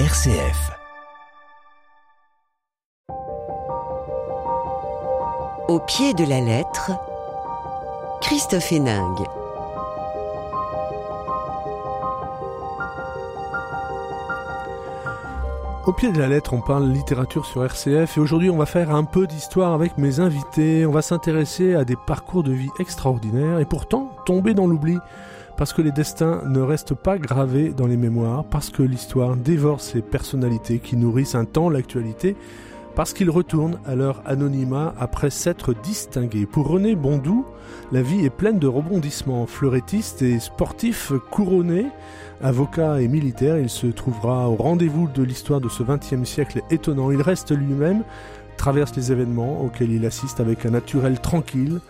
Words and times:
RCF. 0.00 0.72
Au 5.68 5.78
pied 5.86 6.12
de 6.14 6.28
la 6.28 6.40
lettre, 6.40 6.90
Christophe 8.20 8.72
Héningue. 8.72 9.24
Au 15.86 15.92
pied 15.92 16.10
de 16.10 16.18
la 16.18 16.26
lettre, 16.26 16.54
on 16.54 16.60
parle 16.60 16.88
littérature 16.88 17.46
sur 17.46 17.64
RCF 17.64 18.16
et 18.16 18.20
aujourd'hui 18.20 18.50
on 18.50 18.56
va 18.56 18.66
faire 18.66 18.92
un 18.92 19.04
peu 19.04 19.28
d'histoire 19.28 19.74
avec 19.74 19.96
mes 19.96 20.18
invités. 20.18 20.86
On 20.86 20.90
va 20.90 21.02
s'intéresser 21.02 21.76
à 21.76 21.84
des 21.84 21.96
parcours 22.04 22.42
de 22.42 22.50
vie 22.50 22.70
extraordinaires 22.80 23.60
et 23.60 23.64
pourtant 23.64 24.10
tomber 24.26 24.54
dans 24.54 24.66
l'oubli 24.66 24.98
parce 25.56 25.72
que 25.72 25.82
les 25.82 25.92
destins 25.92 26.42
ne 26.46 26.60
restent 26.60 26.94
pas 26.94 27.18
gravés 27.18 27.70
dans 27.70 27.86
les 27.86 27.96
mémoires, 27.96 28.44
parce 28.44 28.70
que 28.70 28.82
l'histoire 28.82 29.36
dévore 29.36 29.80
ces 29.80 30.02
personnalités 30.02 30.78
qui 30.78 30.96
nourrissent 30.96 31.34
un 31.34 31.44
temps 31.44 31.70
l'actualité, 31.70 32.36
parce 32.94 33.12
qu'ils 33.12 33.30
retournent 33.30 33.78
à 33.86 33.94
leur 33.94 34.22
anonymat 34.24 34.94
après 34.98 35.30
s'être 35.30 35.74
distingués. 35.74 36.46
Pour 36.46 36.68
René 36.68 36.94
Bondou, 36.94 37.44
la 37.92 38.02
vie 38.02 38.24
est 38.24 38.30
pleine 38.30 38.58
de 38.58 38.66
rebondissements. 38.66 39.46
Fleurettiste 39.46 40.22
et 40.22 40.38
sportif 40.38 41.12
couronné, 41.30 41.86
avocat 42.42 43.00
et 43.00 43.08
militaire, 43.08 43.58
il 43.58 43.68
se 43.68 43.86
trouvera 43.88 44.48
au 44.48 44.54
rendez-vous 44.54 45.08
de 45.08 45.22
l'histoire 45.22 45.60
de 45.60 45.68
ce 45.68 45.82
XXe 45.82 46.28
siècle 46.28 46.62
étonnant. 46.70 47.10
Il 47.10 47.20
reste 47.20 47.50
lui-même, 47.50 48.04
traverse 48.56 48.94
les 48.96 49.10
événements 49.10 49.62
auxquels 49.62 49.90
il 49.90 50.06
assiste 50.06 50.40
avec 50.40 50.64
un 50.64 50.70
naturel 50.70 51.20
tranquille, 51.20 51.80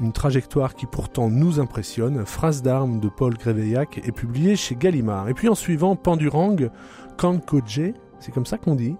une 0.00 0.12
trajectoire 0.12 0.74
qui 0.74 0.86
pourtant 0.86 1.30
nous 1.30 1.60
impressionne. 1.60 2.24
Phrase 2.26 2.62
d'armes 2.62 3.00
de 3.00 3.08
Paul 3.08 3.34
Gréveillac 3.34 4.00
est 4.04 4.12
publiée 4.12 4.56
chez 4.56 4.74
Gallimard. 4.74 5.28
Et 5.28 5.34
puis 5.34 5.48
en 5.48 5.54
suivant, 5.54 5.96
Pandurang 5.96 6.56
Kankodje, 7.16 7.92
c'est 8.20 8.32
comme 8.32 8.46
ça 8.46 8.58
qu'on 8.58 8.74
dit 8.74 8.96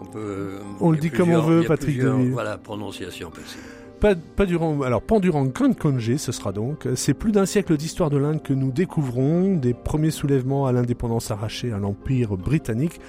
on, 0.00 0.04
peut, 0.06 0.58
on 0.80 0.90
le 0.90 0.98
dit 0.98 1.10
comme 1.10 1.30
on 1.30 1.40
veut, 1.40 1.64
Patrick. 1.64 2.00
Voilà, 2.02 2.58
prononciation 2.58 3.30
possible. 3.30 3.62
Pas, 4.00 4.14
pas 4.14 4.44
durant, 4.44 4.82
alors 4.82 5.02
Pandurang 5.02 5.48
Kankonje, 5.48 6.16
ce 6.16 6.32
sera 6.32 6.52
donc. 6.52 6.86
C'est 6.94 7.14
plus 7.14 7.32
d'un 7.32 7.46
siècle 7.46 7.76
d'histoire 7.76 8.10
de 8.10 8.18
l'Inde 8.18 8.42
que 8.42 8.52
nous 8.52 8.72
découvrons, 8.72 9.54
des 9.54 9.72
premiers 9.72 10.10
soulèvements 10.10 10.66
à 10.66 10.72
l'indépendance 10.72 11.30
arrachée 11.30 11.72
à 11.72 11.78
l'Empire 11.78 12.36
britannique. 12.36 13.00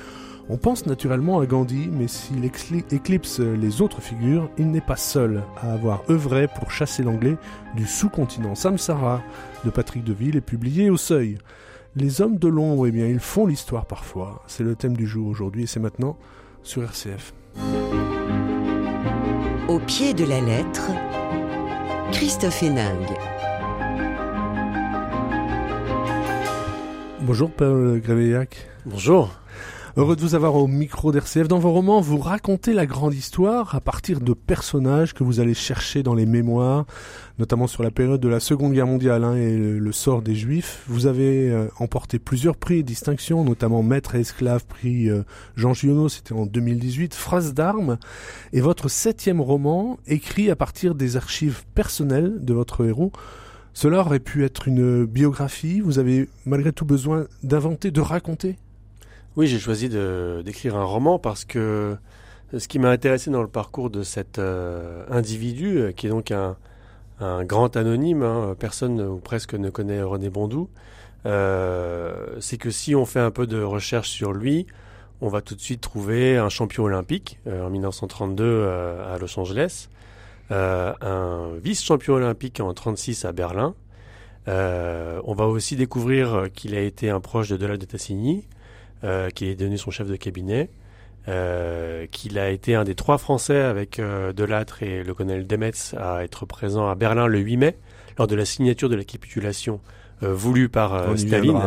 On 0.47 0.57
pense 0.57 0.85
naturellement 0.85 1.39
à 1.39 1.47
Gandhi, 1.47 1.89
mais 1.91 2.07
s'il 2.07 2.45
éclipse 2.45 3.39
les 3.39 3.81
autres 3.81 3.99
figures, 3.99 4.47
il 4.59 4.69
n'est 4.69 4.79
pas 4.79 4.95
seul 4.95 5.41
à 5.59 5.73
avoir 5.73 6.03
œuvré 6.07 6.47
pour 6.47 6.69
chasser 6.69 7.01
l'anglais 7.01 7.35
du 7.75 7.87
sous-continent. 7.87 8.53
Samsara 8.53 9.23
de 9.63 9.71
Patrick 9.71 10.03
Deville 10.03 10.35
est 10.37 10.41
publié 10.41 10.91
au 10.91 10.97
seuil. 10.97 11.39
Les 11.95 12.21
hommes 12.21 12.37
de 12.37 12.47
l'ombre, 12.47 12.85
eh 12.85 12.91
bien, 12.91 13.07
ils 13.07 13.19
font 13.19 13.47
l'histoire 13.47 13.87
parfois. 13.87 14.43
C'est 14.45 14.63
le 14.63 14.75
thème 14.75 14.95
du 14.95 15.07
jour 15.07 15.27
aujourd'hui 15.27 15.63
et 15.63 15.67
c'est 15.67 15.79
maintenant 15.79 16.15
sur 16.61 16.83
RCF. 16.83 17.33
Au 19.67 19.79
pied 19.79 20.13
de 20.13 20.25
la 20.25 20.41
lettre, 20.41 20.91
Christophe 22.11 22.61
Héningue. 22.61 23.17
Bonjour 27.21 27.49
Paul 27.49 27.99
Gréveillac. 27.99 28.67
Bonjour. 28.85 29.31
Heureux 29.97 30.17
de 30.17 30.21
vous 30.21 30.35
avoir 30.35 30.55
au 30.55 30.67
micro 30.67 31.13
d'RCF. 31.13 31.47
Dans 31.47 31.57
vos 31.57 31.71
romans, 31.71 32.01
vous 32.01 32.17
racontez 32.17 32.73
la 32.73 32.85
grande 32.85 33.13
histoire 33.13 33.75
à 33.75 33.79
partir 33.79 34.19
de 34.19 34.33
personnages 34.33 35.13
que 35.13 35.23
vous 35.23 35.39
allez 35.39 35.53
chercher 35.53 36.03
dans 36.03 36.13
les 36.13 36.25
mémoires, 36.25 36.85
notamment 37.39 37.65
sur 37.65 37.81
la 37.81 37.91
période 37.91 38.19
de 38.19 38.27
la 38.27 38.41
Seconde 38.41 38.73
Guerre 38.73 38.87
mondiale 38.87 39.23
hein, 39.23 39.37
et 39.37 39.55
le, 39.55 39.91
sort 39.93 40.21
des 40.21 40.35
Juifs. 40.35 40.83
Vous 40.87 41.07
avez 41.07 41.49
euh, 41.49 41.69
emporté 41.79 42.19
plusieurs 42.19 42.57
prix 42.57 42.79
et 42.79 42.83
distinctions, 42.83 43.45
notamment 43.45 43.83
Maître 43.83 44.15
et 44.15 44.19
Esclave, 44.19 44.65
prix 44.65 45.09
euh, 45.09 45.23
Jean 45.55 45.73
Giono, 45.73 46.09
c'était 46.09 46.33
en 46.33 46.45
2018, 46.45 47.13
Phrase 47.13 47.53
d'armes, 47.53 47.97
et 48.51 48.59
votre 48.59 48.89
septième 48.89 49.39
roman, 49.39 49.97
écrit 50.07 50.51
à 50.51 50.57
partir 50.57 50.93
des 50.93 51.15
archives 51.15 51.63
personnelles 51.73 52.43
de 52.43 52.53
votre 52.53 52.85
héros, 52.85 53.13
cela 53.71 54.01
aurait 54.01 54.19
pu 54.19 54.43
être 54.43 54.67
une 54.67 55.05
biographie, 55.05 55.79
vous 55.79 55.99
avez 55.99 56.27
malgré 56.45 56.73
tout 56.73 56.85
besoin 56.85 57.27
d'inventer, 57.43 57.91
de 57.91 58.01
raconter 58.01 58.57
oui, 59.37 59.47
j'ai 59.47 59.59
choisi 59.59 59.89
d'écrire 59.89 60.77
un 60.77 60.85
roman 60.85 61.19
parce 61.19 61.43
que 61.45 61.97
ce 62.57 62.67
qui 62.67 62.79
m'a 62.79 62.89
intéressé 62.89 63.31
dans 63.31 63.41
le 63.41 63.47
parcours 63.47 63.89
de 63.89 64.03
cet 64.03 64.39
euh, 64.39 65.03
individu, 65.09 65.77
euh, 65.77 65.91
qui 65.91 66.07
est 66.07 66.09
donc 66.09 66.31
un, 66.31 66.55
grand 67.19 67.75
anonyme, 67.77 68.23
hein, 68.23 68.55
personne 68.59 69.01
ou 69.01 69.17
presque 69.17 69.53
ne 69.53 69.69
connaît 69.69 70.01
René 70.01 70.29
Bondou, 70.29 70.69
euh, 71.25 72.37
c'est 72.39 72.57
que 72.57 72.69
si 72.69 72.93
on 72.93 73.05
fait 73.05 73.21
un 73.21 73.31
peu 73.31 73.47
de 73.47 73.61
recherche 73.61 74.09
sur 74.09 74.33
lui, 74.33 74.67
on 75.21 75.29
va 75.29 75.41
tout 75.41 75.55
de 75.55 75.61
suite 75.61 75.81
trouver 75.81 76.37
un 76.37 76.49
champion 76.49 76.83
olympique 76.83 77.39
en 77.47 77.69
1932 77.69 78.67
à 78.67 79.17
Los 79.17 79.39
Angeles, 79.39 79.87
un 80.49 81.51
vice-champion 81.63 82.15
olympique 82.15 82.59
en 82.59 82.75
1936 82.75 83.23
à 83.23 83.31
Berlin. 83.31 83.75
on 84.47 85.33
va 85.33 85.45
aussi 85.45 85.77
découvrir 85.77 86.49
qu'il 86.53 86.75
a 86.75 86.81
été 86.81 87.09
un 87.09 87.21
proche 87.21 87.47
de 87.47 87.55
Delà 87.55 87.77
de 87.77 87.85
Tassigny, 87.85 88.45
euh, 89.03 89.29
qui 89.29 89.47
est 89.47 89.55
devenu 89.55 89.77
son 89.77 89.91
chef 89.91 90.07
de 90.07 90.15
cabinet, 90.15 90.69
euh, 91.27 92.07
qu'il 92.11 92.39
a 92.39 92.49
été 92.49 92.75
un 92.75 92.85
des 92.85 92.95
trois 92.95 93.17
Français 93.17 93.59
avec 93.59 93.99
euh, 93.99 94.31
Delattre 94.31 94.83
et 94.83 95.03
le 95.03 95.13
colonel 95.13 95.45
Demetz 95.45 95.93
à 95.95 96.23
être 96.23 96.45
présent 96.45 96.87
à 96.87 96.95
Berlin 96.95 97.27
le 97.27 97.39
8 97.39 97.57
mai, 97.57 97.77
lors 98.17 98.27
de 98.27 98.35
la 98.35 98.45
signature 98.45 98.89
de 98.89 98.95
la 98.95 99.03
capitulation 99.03 99.81
voulue 100.21 100.69
par 100.69 101.17
Staline. 101.17 101.59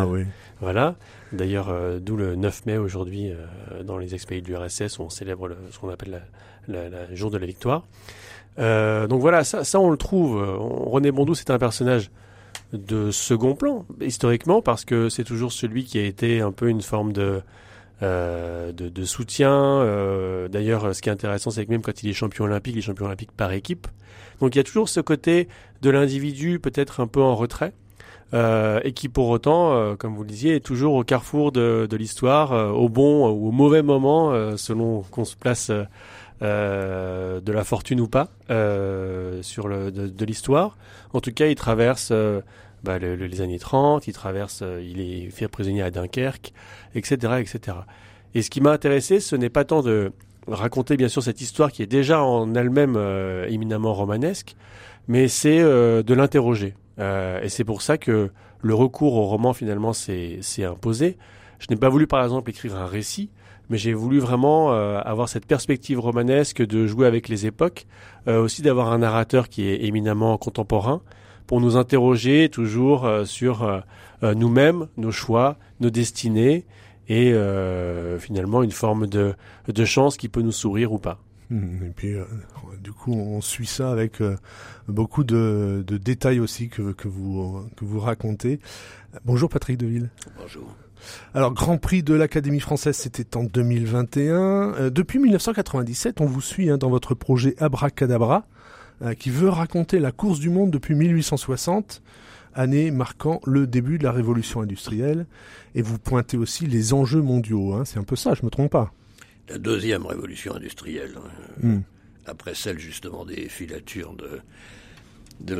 Voilà. 0.61 0.97
D'ailleurs, 1.33 1.71
d'où 2.01 2.17
le 2.17 2.35
9 2.35 2.65
mai 2.65 2.79
aujourd'hui, 2.79 3.31
dans 3.85 3.99
les 3.99 4.15
ex-pays 4.15 4.41
de 4.41 4.49
l'URSS, 4.49 4.99
on 4.99 5.11
célèbre 5.11 5.51
ce 5.71 5.79
qu'on 5.79 5.91
appelle 5.91 6.23
le 6.67 7.15
jour 7.15 7.31
de 7.31 7.37
la 7.37 7.47
victoire. 7.47 7.85
donc 8.57 9.21
voilà, 9.21 9.45
ça, 9.45 9.65
ça 9.65 9.79
on 9.79 9.91
le 9.91 9.99
trouve. 9.99 10.43
René 10.91 11.13
Bondou, 11.13 11.35
c'est 11.35 11.51
un 11.51 11.59
personnage 11.59 12.11
de 12.73 13.11
second 13.11 13.55
plan, 13.55 13.87
historiquement, 14.01 14.63
parce 14.63 14.85
que 14.85 15.09
c'est 15.09 15.25
toujours 15.25 15.53
celui 15.53 15.85
qui 15.85 15.99
a 15.99 16.05
été 16.05 16.41
un 16.41 16.53
peu 16.53 16.69
une 16.69 16.83
forme 16.83 17.13
de, 17.13 17.43
euh, 18.03 18.71
de, 18.73 19.05
soutien. 19.05 19.53
Euh, 19.53 20.47
d'ailleurs, 20.47 20.95
ce 20.95 21.03
qui 21.03 21.09
est 21.09 21.13
intéressant, 21.13 21.51
c'est 21.51 21.67
que 21.67 21.71
même 21.71 21.83
quand 21.83 22.03
il 22.03 22.09
est 22.09 22.13
champion 22.13 22.45
olympique, 22.45 22.75
il 22.75 22.79
est 22.79 22.83
champion 22.83 23.07
olympique 23.07 23.33
par 23.33 23.53
équipe. 23.53 23.89
Donc 24.41 24.55
il 24.55 24.59
y 24.59 24.61
a 24.61 24.65
toujours 24.65 24.89
ce 24.89 25.01
côté 25.01 25.49
de 25.83 25.91
l'individu 25.91 26.61
peut-être 26.61 27.01
un 27.01 27.09
peu 27.09 27.21
en 27.21 27.35
retrait. 27.35 27.73
Euh, 28.35 28.81
et 28.85 28.93
qui 28.93 29.09
pour 29.09 29.29
autant, 29.31 29.97
comme 29.97 30.15
vous 30.15 30.23
le 30.23 30.29
disiez, 30.29 30.57
est 30.57 30.61
toujours 30.61 30.95
au 30.95 31.03
carrefour 31.03 31.51
de, 31.51 31.89
l'histoire, 31.97 32.53
au 32.53 32.89
bon 32.89 33.29
ou 33.31 33.49
au 33.49 33.51
mauvais 33.51 33.83
moment, 33.83 34.57
selon 34.57 35.03
qu'on 35.11 35.25
se 35.25 35.35
place 35.35 35.73
de 36.41 37.53
la 37.53 37.65
fortune 37.65 38.01
ou 38.01 38.09
pas 38.09 38.29
sur 39.43 39.69
le, 39.69 39.91
de 39.91 40.25
l'histoire. 40.25 40.77
En 41.13 41.21
tout 41.21 41.33
cas, 41.33 41.47
il 41.47 41.55
traverse 41.55 42.13
bah, 42.85 42.99
les 42.99 43.41
années 43.41 43.59
30, 43.59 44.07
il 44.07 44.13
traverse, 44.13 44.61
euh, 44.63 44.81
il 44.83 45.01
est 45.01 45.31
fait 45.31 45.49
prisonnier 45.49 45.83
à 45.83 45.91
Dunkerque, 45.91 46.53
etc., 46.95 47.17
etc. 47.41 47.79
Et 48.35 48.43
ce 48.43 48.51
qui 48.51 48.61
m'a 48.61 48.71
intéressé, 48.71 49.21
ce 49.21 49.35
n'est 49.35 49.49
pas 49.49 49.65
tant 49.65 49.83
de 49.83 50.13
raconter 50.47 50.97
bien 50.97 51.09
sûr 51.09 51.23
cette 51.23 51.41
histoire 51.41 51.73
qui 51.73 51.83
est 51.83 51.87
déjà 51.87 52.23
en 52.23 52.55
elle-même 52.55 52.95
euh, 52.97 53.47
éminemment 53.49 53.95
romanesque, 53.95 54.55
mais 55.09 55.29
c'est 55.29 55.61
euh, 55.61 56.03
de 56.03 56.15
l'interroger. 56.15 56.75
et 56.99 57.49
c'est 57.49 57.65
pour 57.65 57.83
ça 57.83 57.99
que 57.99 58.31
le 58.61 58.75
recours 58.75 59.15
au 59.15 59.25
roman 59.25 59.53
finalement 59.53 59.93
s'est 59.93 60.65
imposé. 60.65 61.17
Je 61.59 61.67
n'ai 61.71 61.77
pas 61.77 61.89
voulu 61.89 62.07
par 62.07 62.23
exemple 62.23 62.51
écrire 62.51 62.77
un 62.77 62.87
récit, 62.87 63.31
mais 63.71 63.79
j'ai 63.79 63.93
voulu 63.93 64.19
vraiment 64.19 64.73
avoir 64.73 65.29
cette 65.29 65.47
perspective 65.47 66.01
romanesque 66.01 66.65
de 66.65 66.87
jouer 66.87 67.07
avec 67.07 67.29
les 67.29 67.47
époques, 67.47 67.87
aussi 68.27 68.63
d'avoir 68.63 68.93
un 68.93 68.99
narrateur 68.99 69.49
qui 69.49 69.69
est 69.69 69.85
éminemment 69.85 70.37
contemporain, 70.39 71.03
pour 71.49 71.61
nous 71.61 71.77
interroger 71.77 72.51
toujours 72.51 73.07
euh, 73.07 73.25
sur 73.25 73.65
euh, 73.65 73.81
euh, 74.23 74.35
nous-mêmes, 74.35 74.87
nos 74.97 75.11
choix, 75.11 75.57
nos 75.81 75.91
destinées 75.91 76.65
et 77.09 77.33
finalement 78.19 78.63
une 78.63 78.71
forme 78.71 79.07
de, 79.07 79.35
de 79.67 79.85
chance 79.87 80.19
qui 80.19 80.29
peut 80.29 80.43
nous 80.43 80.53
sourire 80.53 80.93
ou 80.93 80.99
pas. 80.99 81.19
Mmh, 81.49 81.87
et 81.87 81.91
puis, 81.97 82.15
du 82.85 82.93
coup, 82.93 83.15
on 83.15 83.41
suit 83.41 83.67
ça 83.67 83.91
avec 83.91 84.19
beaucoup 84.89 85.25
de, 85.25 85.83
de, 85.87 85.97
détails 85.97 86.39
aussi 86.39 86.69
que, 86.69 86.93
que, 86.93 87.09
vous, 87.09 87.65
que 87.79 87.87
vous 87.87 87.99
racontez. 87.99 88.61
Bonjour 89.25 89.49
Patrick 89.49 89.79
Deville. 89.79 90.11
Bonjour. 90.39 90.69
Alors, 91.35 91.53
Grand 91.53 91.79
Prix 91.79 92.03
de 92.03 92.15
l'Académie 92.15 92.61
française, 92.61 92.97
c'était 92.97 93.37
en 93.37 93.45
2021. 93.45 94.91
depuis 94.91 95.19
1997, 95.19 96.21
on 96.21 96.27
vous 96.27 96.41
suit 96.41 96.71
hein, 96.71 96.79
dans 96.79 96.91
votre 96.91 97.15
projet 97.15 97.55
Abracadabra, 97.59 98.47
euh, 99.03 99.15
qui 99.15 99.31
veut 99.31 99.49
raconter 99.49 100.01
la 100.01 100.11
course 100.11 100.41
du 100.41 100.51
monde 100.51 100.73
depuis 100.73 100.97
1860, 100.97 102.03
année 102.55 102.91
marquant 102.91 103.41
le 103.47 103.69
début 103.69 103.97
de 103.97 104.03
la 104.03 104.11
révolution 104.11 104.61
industrielle. 104.61 105.27
Et 105.77 105.83
vous 105.83 105.99
pointez 105.99 106.37
aussi 106.37 106.67
les 106.67 106.93
enjeux 106.93 107.23
mondiaux. 107.23 107.75
Hein. 107.75 107.85
C'est 107.85 107.99
un 107.99 108.05
peu 108.05 108.17
ça, 108.17 108.35
je 108.35 108.45
me 108.45 108.51
trompe 108.51 108.73
pas? 108.73 108.93
La 109.49 109.59
deuxième 109.59 110.05
révolution 110.05 110.55
industrielle, 110.55 111.15
hein. 111.17 111.67
hmm. 111.67 111.81
après 112.27 112.55
celle 112.55 112.79
justement 112.79 113.25
des 113.25 113.49
filatures 113.49 114.15
de, 114.15 114.41
de 115.41 115.55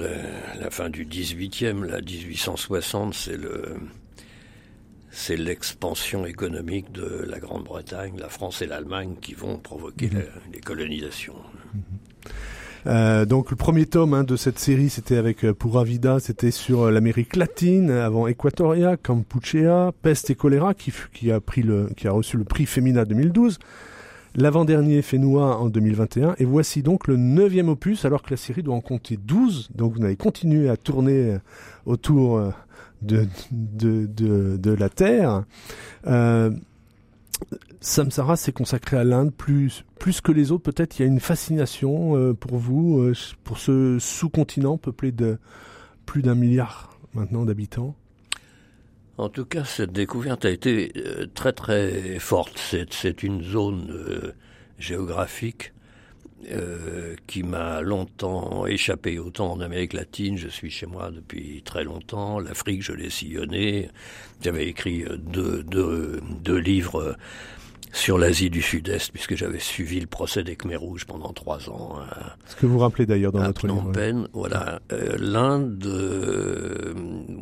la, 0.61 0.71
fin 0.71 0.91
du 0.91 1.07
18e, 1.07 1.85
la 1.85 2.01
1860, 2.01 3.15
c'est 3.15 3.37
le 3.37 3.77
c'est 5.11 5.37
l'expansion 5.37 6.27
économique 6.27 6.93
de 6.93 7.25
la 7.29 7.39
Grande-Bretagne, 7.39 8.15
la 8.19 8.29
France 8.29 8.63
et 8.63 8.67
l'Allemagne 8.67 9.17
qui 9.21 9.35
vont 9.35 9.59
provoquer 9.59 10.11
mhm. 10.11 10.23
les 10.53 10.61
colonisations. 10.61 11.37
Mhm. 11.75 11.83
Euh, 12.87 13.25
donc 13.27 13.51
le 13.51 13.57
premier 13.57 13.87
tome 13.87 14.15
hein, 14.15 14.25
de 14.25 14.37
cette 14.37 14.59
série, 14.59 14.89
c'était 14.89 15.17
avec 15.17 15.45
euh, 15.45 15.53
Pura 15.53 15.85
Vida, 15.85 16.21
c'était 16.21 16.51
sur 16.51 16.83
euh, 16.83 16.91
l'Amérique 16.91 17.37
latine, 17.37 17.91
avant 17.91 18.27
Equatoria, 18.27 18.97
Campuchea, 18.97 19.93
Peste 20.01 20.31
et 20.31 20.35
Choléra, 20.35 20.75
qui, 20.75 20.93
qui, 21.13 21.31
a 21.33 21.41
pris 21.41 21.63
le, 21.63 21.91
qui 21.97 22.09
a 22.09 22.13
reçu 22.13 22.37
le 22.37 22.45
prix 22.45 22.67
Femina 22.67 23.05
2012. 23.05 23.59
L'avant-dernier 24.37 25.03
Fénois 25.03 25.59
en 25.59 25.69
2021. 25.69 26.37
Et 26.39 26.45
voici 26.45 26.83
donc 26.83 27.09
le 27.09 27.17
neuvième 27.17 27.69
opus, 27.69 28.05
alors 28.05 28.23
que 28.23 28.31
la 28.31 28.37
série 28.37 28.63
doit 28.63 28.75
en 28.75 28.81
compter 28.81 29.17
12. 29.17 29.71
Donc 29.75 29.97
vous 29.97 30.05
allez 30.05 30.17
continuer 30.17 30.69
à 30.69 30.77
tourner 30.77 31.39
autour 31.87 32.41
de, 33.03 33.27
de, 33.51 34.07
de, 34.07 34.57
de 34.57 34.71
la 34.71 34.89
Terre. 34.89 35.45
Euh, 36.07 36.51
Samsara 37.81 38.37
s'est 38.37 38.53
consacré 38.53 38.97
à 38.97 39.05
l'Inde 39.05 39.33
plus, 39.33 39.85
plus 39.99 40.21
que 40.21 40.33
les 40.33 40.51
autres. 40.51 40.65
Peut-être 40.65 40.99
il 40.99 41.03
y 41.03 41.05
a 41.05 41.09
une 41.09 41.21
fascination 41.21 42.17
euh, 42.17 42.35
pour 42.35 42.57
vous, 42.57 43.01
euh, 43.01 43.15
pour 43.45 43.59
ce 43.59 43.99
sous-continent 44.01 44.79
peuplé 44.79 45.13
de 45.13 45.39
plus 46.07 46.23
d'un 46.23 46.35
milliard 46.35 46.99
maintenant 47.15 47.45
d'habitants. 47.45 47.95
En 49.17 49.29
tout 49.29 49.45
cas, 49.45 49.65
cette 49.65 49.93
découverte 49.93 50.45
a 50.45 50.51
été 50.51 50.93
euh, 50.97 51.27
très 51.35 51.53
très 51.53 52.19
forte. 52.19 52.59
C'est 52.91 53.23
une 53.23 53.43
zone 53.43 54.35
géographique 54.79 55.73
euh, 56.51 57.15
qui 57.27 57.43
m'a 57.43 57.81
longtemps 57.81 58.67
échappé, 58.67 59.19
autant 59.19 59.53
en 59.53 59.61
Amérique 59.61 59.93
latine, 59.93 60.37
je 60.37 60.49
suis 60.49 60.71
chez 60.71 60.87
moi 60.87 61.11
depuis 61.11 61.63
très 61.65 61.85
longtemps, 61.85 62.39
l'Afrique, 62.39 62.83
je 62.83 62.93
l'ai 62.93 63.11
sillonné, 63.11 63.91
j'avais 64.41 64.67
écrit 64.69 65.05
euh, 65.05 65.17
deux, 65.17 65.63
deux, 65.63 66.21
deux 66.43 66.59
livres 66.59 67.17
sur 67.91 68.19
l'Asie 68.19 68.51
du 68.51 68.61
Sud-Est, 68.61 69.11
puisque 69.13 69.35
j'avais 69.35 69.59
suivi 69.59 69.99
le 69.99 70.07
procès 70.07 70.43
des 70.43 70.57
Khmer 70.57 70.77
Rouges 70.77 71.07
pendant 71.07 71.33
trois 71.33 71.71
ans. 71.71 71.97
Ce 72.47 72.55
que 72.55 72.67
vous 72.67 72.79
rappelez 72.79 73.07
d'ailleurs 73.07 73.33
dans 73.33 73.43
votre 73.43 73.67
livre. 73.67 73.93
Peine, 73.93 74.29
voilà. 74.35 74.81
Euh, 74.93 75.17
L'Inde, 75.19 75.83
euh, 75.87 76.93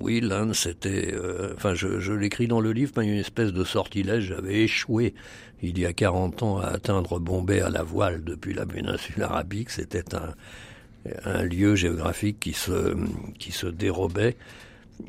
oui, 0.00 0.20
l'Inde, 0.20 0.54
c'était... 0.54 1.12
Euh, 1.12 1.52
enfin, 1.56 1.74
je, 1.74 1.98
je 1.98 2.12
l'écris 2.12 2.46
dans 2.46 2.60
le 2.60 2.70
livre, 2.70 2.92
mais 2.96 3.06
une 3.08 3.18
espèce 3.18 3.52
de 3.52 3.64
sortilège. 3.64 4.26
J'avais 4.26 4.62
échoué 4.62 5.14
il 5.62 5.78
y 5.78 5.86
a 5.86 5.92
40 5.92 6.42
ans 6.42 6.58
à 6.58 6.66
atteindre 6.66 7.18
Bombay 7.18 7.60
à 7.60 7.70
la 7.70 7.82
voile 7.82 8.24
depuis 8.24 8.54
la 8.54 8.66
péninsule 8.66 9.22
arabique. 9.22 9.70
C'était 9.70 10.04
un, 10.14 11.42
lieu 11.42 11.76
géographique 11.76 12.40
qui 12.40 12.52
se, 12.52 12.96
qui 13.38 13.52
se 13.52 13.66
dérobait. 13.66 14.36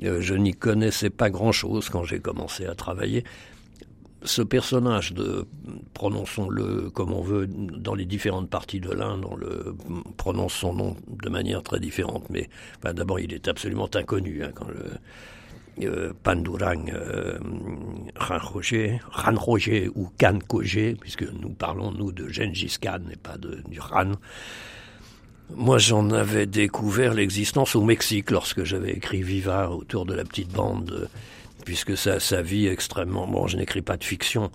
je 0.01 0.33
n'y 0.35 0.53
connaissais 0.53 1.09
pas 1.09 1.29
grand-chose 1.29 1.89
quand 1.89 2.03
j'ai 2.03 2.19
commencé 2.19 2.65
à 2.65 2.75
travailler 2.75 3.23
ce 4.23 4.41
personnage 4.41 5.13
de, 5.13 5.45
prononçons-le 5.94 6.89
comme 6.89 7.13
on 7.13 7.21
veut, 7.21 7.47
dans 7.47 7.95
les 7.95 8.05
différentes 8.05 8.49
parties 8.49 8.79
de 8.79 8.91
l'Inde, 8.91 9.25
on 9.29 9.35
le 9.35 9.75
prononce 10.17 10.53
son 10.53 10.73
nom 10.73 10.95
de 11.07 11.29
manière 11.29 11.63
très 11.63 11.79
différente, 11.79 12.29
mais 12.29 12.49
d'abord 12.83 13.19
il 13.19 13.33
est 13.33 13.47
absolument 13.47 13.89
inconnu 13.94 14.44
hein, 14.44 14.51
quand 14.53 14.67
le 14.67 14.85
euh, 15.83 16.13
Pandurang 16.24 16.85
euh, 16.94 17.38
Ranroger, 18.15 19.00
ou 19.95 20.09
Khan 20.18 20.39
puisque 21.00 21.24
nous 21.24 21.50
parlons 21.50 21.91
nous 21.91 22.12
de 22.12 22.27
Gengis 22.27 22.77
Khan 22.81 23.01
et 23.12 23.15
pas 23.15 23.38
de, 23.38 23.62
du 23.69 23.79
Ran. 23.79 24.13
Moi, 25.56 25.77
j'en 25.77 26.09
avais 26.12 26.45
découvert 26.45 27.13
l'existence 27.13 27.75
au 27.75 27.83
Mexique 27.83 28.31
lorsque 28.31 28.63
j'avais 28.63 28.91
écrit 28.91 29.21
Viva 29.21 29.69
autour 29.69 30.06
de 30.06 30.13
la 30.13 30.25
petite 30.25 30.51
bande 30.51 31.09
puisque 31.63 31.97
ça, 31.97 32.19
sa 32.19 32.41
vie 32.41 32.68
extrêmement... 32.68 33.27
Bon, 33.27 33.47
je 33.47 33.57
n'écris 33.57 33.81
pas 33.81 33.97
de 33.97 34.03
fiction, 34.03 34.51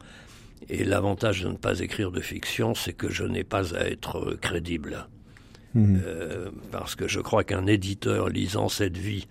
et 0.70 0.84
l'avantage 0.84 1.42
de 1.42 1.48
ne 1.48 1.56
pas 1.56 1.80
écrire 1.80 2.10
de 2.10 2.20
fiction, 2.20 2.74
c'est 2.74 2.94
que 2.94 3.10
je 3.10 3.24
n'ai 3.24 3.44
pas 3.44 3.74
à 3.74 3.80
être 3.80 4.38
crédible. 4.40 5.06
Euh, 5.74 6.50
parce 6.70 6.94
que 6.94 7.08
je 7.08 7.20
crois 7.20 7.44
qu'un 7.44 7.66
éditeur 7.66 8.28
lisant 8.28 8.68
cette 8.68 8.98
vie 8.98 9.26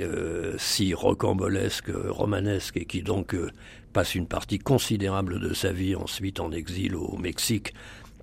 euh, 0.00 0.54
si 0.58 0.94
rocambolesque, 0.94 1.90
romanesque, 2.08 2.76
et 2.76 2.84
qui 2.84 3.02
donc 3.02 3.34
euh, 3.34 3.50
passe 3.92 4.14
une 4.14 4.26
partie 4.26 4.58
considérable 4.58 5.40
de 5.40 5.54
sa 5.54 5.72
vie 5.72 5.94
ensuite 5.94 6.40
en 6.40 6.52
exil 6.52 6.94
au 6.94 7.16
Mexique, 7.16 7.72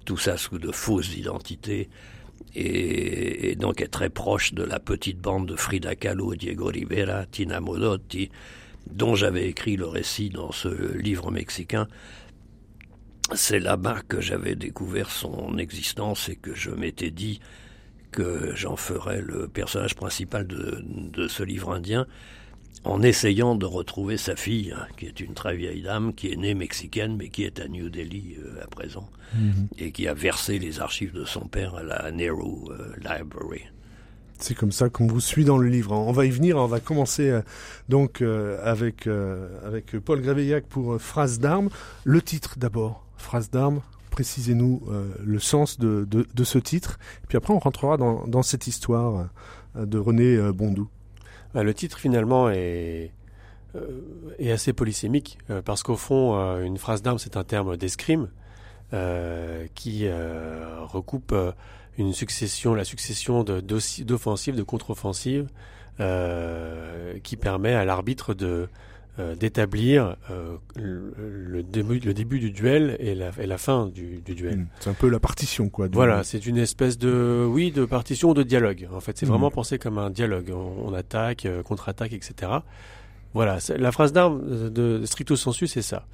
tout 0.05 0.17
ça 0.17 0.37
sous 0.37 0.59
de 0.59 0.71
fausses 0.71 1.15
identités, 1.15 1.89
et, 2.55 3.51
et, 3.51 3.55
donc 3.55 3.81
est 3.81 3.87
très 3.87 4.09
proche 4.09 4.53
de 4.53 4.63
la 4.63 4.79
petite 4.79 5.19
bande 5.19 5.47
de 5.47 5.55
Frida 5.55 5.95
Kahlo, 5.95 6.35
Diego 6.35 6.67
Rivera, 6.67 7.25
Tina 7.25 7.59
Modotti, 7.59 8.29
dont 8.89 9.15
j'avais 9.15 9.47
écrit 9.47 9.77
le 9.77 9.87
récit 9.87 10.29
dans 10.29 10.51
ce 10.51 10.97
livre 10.97 11.31
mexicain, 11.31 11.87
c'est 13.33 13.59
là-bas 13.59 14.01
que 14.07 14.21
j'avais 14.21 14.55
découvert 14.55 15.09
son 15.09 15.57
existence 15.57 16.29
et 16.29 16.35
que 16.35 16.53
je 16.53 16.69
m'étais 16.69 17.11
dit 17.11 17.39
que 18.13 18.55
j'en 18.55 18.77
ferais 18.77 19.21
le 19.21 19.47
personnage 19.47 19.95
principal 19.95 20.47
de, 20.47 21.27
ce 21.27 21.43
livre 21.43 21.73
indien 21.73 22.05
en 22.85 23.01
essayant 23.01 23.55
de 23.55 23.65
retrouver 23.65 24.17
sa 24.17 24.35
fille, 24.35 24.73
hein, 24.77 24.85
qui 24.97 25.05
est 25.05 25.19
une 25.19 25.33
très 25.33 25.55
vieille 25.55 25.81
dame, 25.81 26.13
qui 26.13 26.31
est 26.31 26.35
née 26.35 26.53
mexicaine, 26.53 27.15
mais 27.17 27.29
qui 27.29 27.43
est 27.43 27.59
à 27.59 27.67
New 27.67 27.89
Delhi 27.89 28.35
euh, 28.39 28.63
à 28.63 28.67
présent, 28.67 29.09
mhm. 29.35 29.67
et 29.77 29.91
qui 29.91 30.07
a 30.07 30.13
versé 30.13 30.59
les 30.59 30.81
archives 30.81 31.13
de 31.13 31.23
son 31.23 31.47
père 31.47 31.75
à 31.75 31.83
la 31.83 32.11
Nehru 32.11 32.69
euh, 32.71 32.93
Library. 32.97 33.61
C'est 34.37 34.55
comme 34.55 34.73
ça 34.73 34.89
qu'on 34.89 35.07
vous 35.07 35.21
suit 35.21 35.45
dans 35.45 35.57
le 35.57 35.69
livre. 35.69 35.93
On 35.93 36.11
va 36.11 36.25
y 36.25 36.29
venir. 36.29 36.57
On 36.57 36.67
va 36.67 36.81
commencer 36.81 37.29
euh, 37.29 37.41
donc 37.87 38.21
euh, 38.21 38.59
avec 38.63 39.07
avec 39.65 39.97
Paul 39.99 40.21
Graveillac 40.21 40.65
pour 40.65 40.99
Phrase 40.99 41.39
d'armes. 41.39 41.69
Le 42.03 42.21
titre 42.21 42.55
d'abord. 42.57 43.05
Phrase 43.15 43.49
d'armes. 43.49 43.81
Précisez-nous 44.13 44.83
le 45.19 45.39
sens 45.39 45.79
de, 45.79 46.07
de, 46.07 46.43
ce 46.43 46.59
titre. 46.59 46.99
Puis 47.27 47.35
après, 47.35 47.51
on 47.53 47.59
rentrera 47.59 47.97
dans, 47.97 48.43
cette 48.43 48.67
histoire 48.67 49.27
de 49.75 49.97
René 49.97 50.37
Bondou. 50.53 50.87
Bah, 51.55 51.63
le 51.63 51.73
titre 51.73 51.97
finalement 51.97 52.49
est 52.51 53.11
assez 54.39 54.71
polysémique 54.71 55.39
parce 55.65 55.81
qu'au 55.81 55.95
fond, 55.95 56.35
une 56.61 56.77
phrase 56.77 57.01
d'armes, 57.01 57.17
c'est 57.17 57.37
un 57.37 57.43
terme 57.43 57.75
d'escrime 57.75 58.29
qui 59.73 60.07
recoupe 60.07 61.33
une 61.97 62.13
succession, 62.13 62.73
la 62.73 62.85
succession 62.85 63.43
d'offensives, 63.43 64.55
de, 64.55 64.63
contre-offensives, 64.63 65.47
euh, 65.99 67.19
qui 67.21 67.37
permet 67.37 67.73
à 67.73 67.85
l'arbitre 67.85 68.33
de 68.33 68.67
euh, 69.19 69.35
d'établir 69.35 70.15
euh, 70.31 70.57
le, 70.75 71.61
début, 71.61 71.99
le 71.99 72.13
début 72.13 72.39
du 72.39 72.51
duel 72.51 72.97
et 72.99 73.13
la, 73.13 73.31
et 73.39 73.45
la 73.45 73.57
fin 73.57 73.87
du, 73.87 74.21
du 74.21 74.33
duel. 74.33 74.57
Hmm. 74.57 74.67
C'est 74.79 74.89
un 74.89 74.93
peu 74.93 75.09
la 75.09 75.19
partition, 75.19 75.69
quoi. 75.69 75.87
Voilà, 75.91 76.23
c'est 76.23 76.45
une 76.45 76.57
espèce 76.57 76.97
de, 76.97 77.45
oui, 77.47 77.71
de 77.71 77.85
partition 77.85 78.31
ou 78.31 78.33
de 78.33 78.43
dialogue. 78.43 78.87
En 78.91 78.99
fait, 78.99 79.17
c'est 79.17 79.25
hmm. 79.25 79.29
vraiment 79.29 79.51
pensé 79.51 79.77
comme 79.77 79.97
un 79.97 80.09
dialogue. 80.09 80.51
On, 80.51 80.93
attaque, 80.93 81.47
contre-attaque, 81.65 82.13
etc. 82.13 82.51
Voilà, 83.33 83.57
la 83.77 83.91
phrase 83.91 84.13
d'armes 84.13 84.69
de, 84.69 85.05
stricto 85.05 85.35
sensu, 85.35 85.67
c'est 85.67 85.81
ça. 85.81 86.05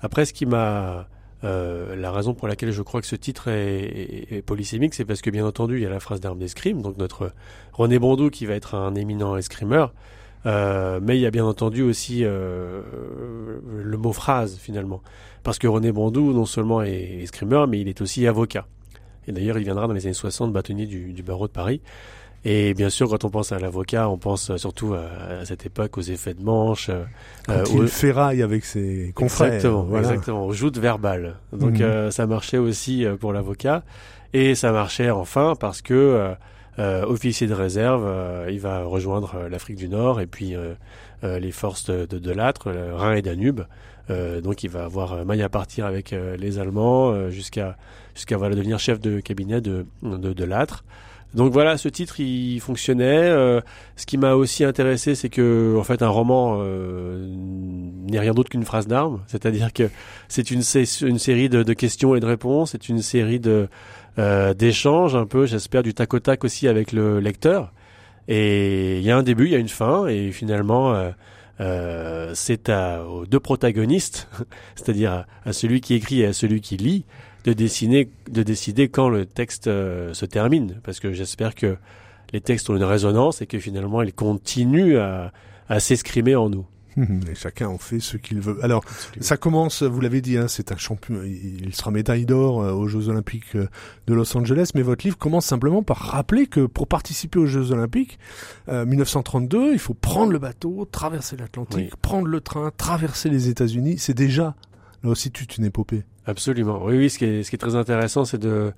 Après, 0.00 0.24
ce 0.24 0.32
qui 0.32 0.46
m'a 0.46 1.06
euh, 1.44 1.96
la 1.96 2.12
raison 2.12 2.34
pour 2.34 2.46
laquelle 2.46 2.70
je 2.70 2.82
crois 2.82 3.00
que 3.00 3.06
ce 3.06 3.16
titre 3.16 3.48
est, 3.48 4.42
polysémique, 4.46 4.94
c'est 4.94 5.04
parce 5.04 5.20
que 5.22 5.30
bien 5.30 5.44
entendu, 5.44 5.76
il 5.76 5.82
y 5.82 5.86
a 5.86 5.90
la 5.90 6.00
phrase 6.00 6.20
d'armes 6.20 6.38
d'escrime, 6.38 6.82
donc 6.82 6.98
notre 6.98 7.32
René 7.72 7.98
Bondou 7.98 8.30
qui 8.30 8.46
va 8.46 8.54
être 8.54 8.74
un 8.74 8.94
éminent 8.94 9.36
escrimeur, 9.36 9.92
euh, 10.46 11.00
mais 11.02 11.16
il 11.16 11.20
y 11.20 11.26
a 11.26 11.30
bien 11.30 11.44
entendu 11.44 11.82
aussi 11.82 12.24
euh, 12.24 12.82
le 13.82 13.96
mot 13.96 14.12
phrase 14.12 14.56
finalement, 14.58 15.02
parce 15.42 15.58
que 15.58 15.66
René 15.66 15.92
Bondou 15.92 16.32
non 16.32 16.46
seulement 16.46 16.82
est 16.82 17.22
escrimeur, 17.22 17.68
mais 17.68 17.80
il 17.80 17.88
est 17.88 18.00
aussi 18.00 18.26
avocat. 18.26 18.66
Et 19.28 19.32
d'ailleurs, 19.32 19.58
il 19.58 19.64
viendra 19.64 19.86
dans 19.86 19.94
les 19.94 20.06
années 20.06 20.14
60 20.14 20.52
bâtonnier 20.52 20.86
du, 20.86 21.12
du 21.12 21.22
barreau 21.22 21.46
de 21.46 21.52
Paris. 21.52 21.80
Et 22.44 22.74
bien 22.74 22.90
sûr, 22.90 23.08
quand 23.08 23.24
on 23.24 23.30
pense 23.30 23.52
à 23.52 23.58
l'avocat, 23.60 24.08
on 24.08 24.18
pense 24.18 24.56
surtout 24.56 24.94
à, 24.94 25.44
cette 25.44 25.64
époque 25.64 25.96
aux 25.96 26.02
effets 26.02 26.34
de 26.34 26.42
manche. 26.42 26.88
Euh, 26.88 27.04
quand 27.46 27.74
il 27.74 27.86
ferraille 27.86 28.42
avec 28.42 28.64
ses 28.64 29.12
confrères. 29.14 29.54
Exactement, 29.54 29.82
voilà. 29.84 30.08
exactement, 30.08 30.46
aux 30.46 30.52
joutes 30.52 30.78
verbales. 30.78 31.36
Donc 31.52 31.74
mhm. 31.74 31.82
euh, 31.82 32.10
ça 32.10 32.26
marchait 32.26 32.58
aussi 32.58 33.04
euh, 33.04 33.16
pour 33.16 33.32
l'avocat. 33.32 33.84
Et 34.32 34.54
ça 34.56 34.72
marchait 34.72 35.10
enfin 35.10 35.54
parce 35.60 35.82
que 35.82 35.94
euh, 35.94 36.34
officier 36.78 37.46
de 37.46 37.54
réserve, 37.54 38.10
il 38.50 38.60
va 38.60 38.84
rejoindre 38.84 39.48
l'Afrique 39.50 39.76
du 39.76 39.88
Nord 39.88 40.20
et 40.20 40.26
puis 40.26 40.54
les 41.22 41.52
forces 41.52 41.84
de, 41.84 42.06
de, 42.06 42.18
de 42.18 42.92
Rhin 42.92 43.14
et 43.14 43.22
Danube. 43.22 43.62
donc 44.08 44.62
il 44.64 44.70
va 44.70 44.84
avoir 44.84 45.24
maille 45.24 45.42
à 45.42 45.48
partir 45.48 45.86
avec 45.86 46.12
les 46.12 46.58
Allemands 46.58 47.28
jusqu'à 47.30 47.76
jusqu'à 48.14 48.36
voilà, 48.36 48.54
devenir 48.54 48.78
chef 48.78 49.00
de 49.00 49.20
cabinet 49.20 49.60
de, 49.60 49.86
de, 50.02 50.32
de. 50.32 50.44
Donc 51.34 51.52
voilà, 51.52 51.78
ce 51.78 51.88
titre 51.88 52.20
il 52.20 52.60
fonctionnait. 52.60 53.30
Euh, 53.30 53.60
ce 53.96 54.04
qui 54.04 54.18
m'a 54.18 54.34
aussi 54.34 54.64
intéressé, 54.64 55.14
c'est 55.14 55.30
que 55.30 55.76
en 55.78 55.82
fait 55.82 56.02
un 56.02 56.08
roman 56.08 56.58
euh, 56.60 57.26
n'est 58.06 58.18
rien 58.18 58.34
d'autre 58.34 58.50
qu'une 58.50 58.64
phrase 58.64 58.86
d'armes, 58.86 59.20
c'est-à-dire 59.26 59.72
que 59.72 59.88
c'est 60.28 60.50
une, 60.50 60.62
une 61.02 61.18
série 61.18 61.48
de, 61.48 61.62
de, 61.62 61.72
questions 61.72 62.14
et 62.14 62.20
de 62.20 62.26
réponses, 62.26 62.72
c'est 62.72 62.88
une 62.88 63.00
série 63.00 63.40
de 63.40 63.68
euh, 64.18 64.54
d'échanges 64.54 65.14
un 65.16 65.26
peu, 65.26 65.46
j'espère 65.46 65.82
du 65.82 65.94
tac 65.94 66.12
au 66.14 66.20
tac 66.20 66.44
aussi 66.44 66.68
avec 66.68 66.92
le 66.92 67.20
lecteur. 67.20 67.72
Et 68.28 68.98
il 68.98 69.04
y 69.04 69.10
a 69.10 69.16
un 69.16 69.22
début, 69.22 69.46
il 69.46 69.52
y 69.52 69.56
a 69.56 69.58
une 69.58 69.68
fin, 69.68 70.06
et 70.06 70.30
finalement 70.30 70.94
c'est 72.34 72.70
aux 72.70 73.26
deux 73.26 73.40
protagonistes, 73.40 74.28
c'est-à-dire 74.74 75.26
à, 75.44 75.52
celui 75.52 75.80
qui 75.80 75.94
écrit 75.94 76.20
et 76.20 76.26
à 76.26 76.32
celui 76.32 76.60
qui 76.60 76.76
lit, 76.76 77.04
de, 77.44 77.52
dessiner, 77.52 78.08
de 78.30 78.42
décider 78.42 78.88
quand 78.88 79.08
le 79.08 79.26
texte 79.26 79.64
se 79.64 80.24
termine. 80.24 80.80
Parce 80.84 81.00
que 81.00 81.12
j'espère 81.12 81.54
que 81.54 81.76
les 82.32 82.40
textes 82.40 82.70
ont 82.70 82.76
une 82.76 82.84
résonance 82.84 83.42
et 83.42 83.46
que 83.46 83.58
finalement 83.58 84.02
ils 84.02 84.12
continuent 84.12 84.98
à, 84.98 85.32
à 85.68 85.80
s'exprimer 85.80 86.36
en 86.36 86.48
nous. 86.48 86.66
Et 87.30 87.34
chacun 87.34 87.68
en 87.68 87.78
fait 87.78 88.00
ce 88.00 88.16
qu'il 88.16 88.40
veut. 88.40 88.58
Alors, 88.62 88.84
ça 89.20 89.36
commence, 89.36 89.82
vous 89.82 90.00
l'avez 90.00 90.20
dit, 90.20 90.36
hein, 90.36 90.48
c'est 90.48 90.72
un 90.72 90.76
champion, 90.76 91.22
il 91.24 91.74
sera 91.74 91.90
médaille 91.90 92.26
d'or 92.26 92.62
euh, 92.62 92.72
aux 92.72 92.88
Jeux 92.88 93.08
Olympiques 93.08 93.54
euh, 93.54 93.68
de 94.06 94.14
Los 94.14 94.36
Angeles, 94.36 94.70
mais 94.74 94.82
votre 94.82 95.04
livre 95.04 95.18
commence 95.18 95.46
simplement 95.46 95.82
par 95.82 95.98
rappeler 95.98 96.46
que 96.46 96.66
pour 96.66 96.86
participer 96.86 97.38
aux 97.38 97.46
Jeux 97.46 97.72
Olympiques, 97.72 98.18
euh, 98.68 98.84
1932, 98.84 99.72
il 99.72 99.78
faut 99.78 99.94
prendre 99.94 100.32
le 100.32 100.38
bateau, 100.38 100.86
traverser 100.90 101.36
l'Atlantique, 101.36 101.96
prendre 101.96 102.26
le 102.26 102.40
train, 102.40 102.70
traverser 102.76 103.28
les 103.28 103.48
États-Unis. 103.48 103.98
C'est 103.98 104.14
déjà, 104.14 104.54
là 105.02 105.10
aussi, 105.10 105.30
toute 105.30 105.56
une 105.56 105.64
épopée. 105.64 106.04
Absolument. 106.26 106.84
Oui, 106.84 106.96
oui, 106.96 107.10
ce 107.10 107.18
qui 107.18 107.24
est, 107.24 107.42
ce 107.42 107.50
qui 107.50 107.56
est 107.56 107.58
très 107.58 107.74
intéressant, 107.74 108.24
c'est 108.24 108.38
de, 108.38 108.72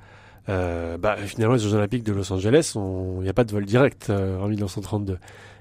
euh, 0.49 0.99
bah, 0.99 1.17
finalement, 1.17 1.55
les 1.55 1.61
Jeux 1.61 1.75
Olympiques 1.75 2.05
de 2.05 2.13
Los 2.13 2.33
Angeles, 2.33 2.73
il 2.77 3.23
n'y 3.23 3.29
a 3.29 3.33
pas 3.33 3.45
de 3.45 3.53
vol 3.53 3.65
direct 3.65 4.11
euh, 4.11 4.41
en 4.41 4.49
1932. 4.49 5.19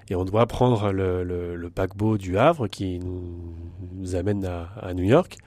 Et 0.09 0.15
on 0.15 0.25
doit 0.25 0.45
prendre 0.45 0.91
le, 0.91 1.23
le, 1.23 1.55
le 1.55 1.69
paquebot 1.69 2.17
du 2.17 2.37
Havre 2.37 2.67
qui 2.67 2.99
nous, 2.99 4.15
amène 4.15 4.45
à, 4.45 4.69
à, 4.81 4.93
New 4.93 5.03
York. 5.03 5.37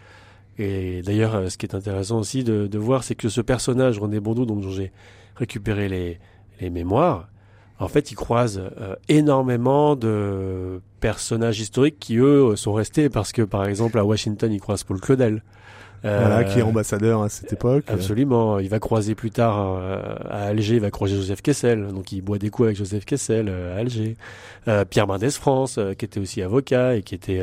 Et 0.58 1.02
d'ailleurs, 1.02 1.34
euh, 1.34 1.48
ce 1.48 1.58
qui 1.58 1.66
est 1.66 1.74
intéressant 1.74 2.18
aussi 2.18 2.42
de, 2.42 2.66
de 2.66 2.78
voir, 2.78 3.04
c'est 3.04 3.14
que 3.14 3.28
ce 3.28 3.40
personnage, 3.40 3.98
René 3.98 4.20
Bondou, 4.20 4.46
dont 4.46 4.60
j'ai 4.70 4.92
récupéré 5.36 5.88
les, 5.88 6.18
les 6.60 6.70
mémoires, 6.70 7.28
en 7.78 7.88
fait, 7.88 8.10
il 8.10 8.14
croise 8.14 8.58
euh, 8.80 8.96
énormément 9.08 9.96
de 9.96 10.80
personnages 11.00 11.60
historiques 11.60 11.98
qui, 11.98 12.16
eux, 12.16 12.56
sont 12.56 12.72
restés 12.72 13.10
parce 13.10 13.32
que, 13.32 13.42
par 13.42 13.66
exemple, 13.66 13.98
à 13.98 14.04
Washington, 14.04 14.50
il 14.50 14.60
croise 14.60 14.82
Paul 14.82 15.00
Claudel. 15.00 15.42
Voilà, 16.02 16.44
qui 16.44 16.58
est 16.58 16.62
euh, 16.62 16.66
ambassadeur 16.66 17.22
à 17.22 17.28
cette 17.28 17.52
époque. 17.52 17.84
Absolument. 17.88 18.58
Il 18.58 18.68
va 18.68 18.78
croiser 18.78 19.14
plus 19.14 19.30
tard 19.30 19.78
euh, 19.78 20.00
à 20.28 20.46
Alger, 20.46 20.76
il 20.76 20.80
va 20.80 20.90
croiser 20.90 21.16
Joseph 21.16 21.42
Kessel. 21.42 21.88
Donc 21.88 22.12
il 22.12 22.22
boit 22.22 22.38
des 22.38 22.50
coups 22.50 22.66
avec 22.66 22.76
Joseph 22.76 23.04
Kessel 23.04 23.48
euh, 23.48 23.76
à 23.76 23.80
Alger. 23.80 24.16
Pierre 24.90 25.06
Mendès 25.06 25.30
France, 25.30 25.78
qui 25.96 26.04
était 26.04 26.18
aussi 26.18 26.42
avocat 26.42 26.96
et 26.96 27.02
qui 27.02 27.14
était 27.14 27.40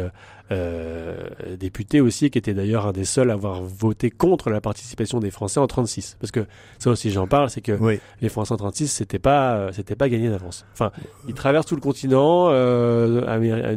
député 1.58 2.02
aussi, 2.02 2.30
qui 2.30 2.38
était 2.38 2.54
d'ailleurs 2.54 2.86
un 2.86 2.92
des 2.92 3.06
seuls 3.06 3.30
à 3.30 3.34
avoir 3.34 3.64
voté 3.64 4.12
contre 4.12 4.50
la 4.50 4.60
participation 4.60 5.22
des 5.22 5.32
Français 5.32 5.62
en 5.62 5.68
36. 5.68 6.18
Parce 6.20 6.32
que 6.32 6.46
ça 6.80 6.90
aussi 6.90 7.12
j'en 7.12 7.26
parle, 7.26 7.50
c'est 7.50 7.62
que 7.62 7.80
les 8.20 8.28
Français 8.28 8.52
en 8.52 8.58
36, 8.58 8.90
c'était 8.90 9.20
pas, 9.20 9.72
c'était 9.72 9.96
pas 9.96 10.10
gagné 10.10 10.30
d'avance. 10.30 10.66
Enfin, 10.74 10.92
il 11.30 11.34
traverse 11.34 11.66
tout 11.66 11.76
le 11.76 11.82
continent 11.82 12.50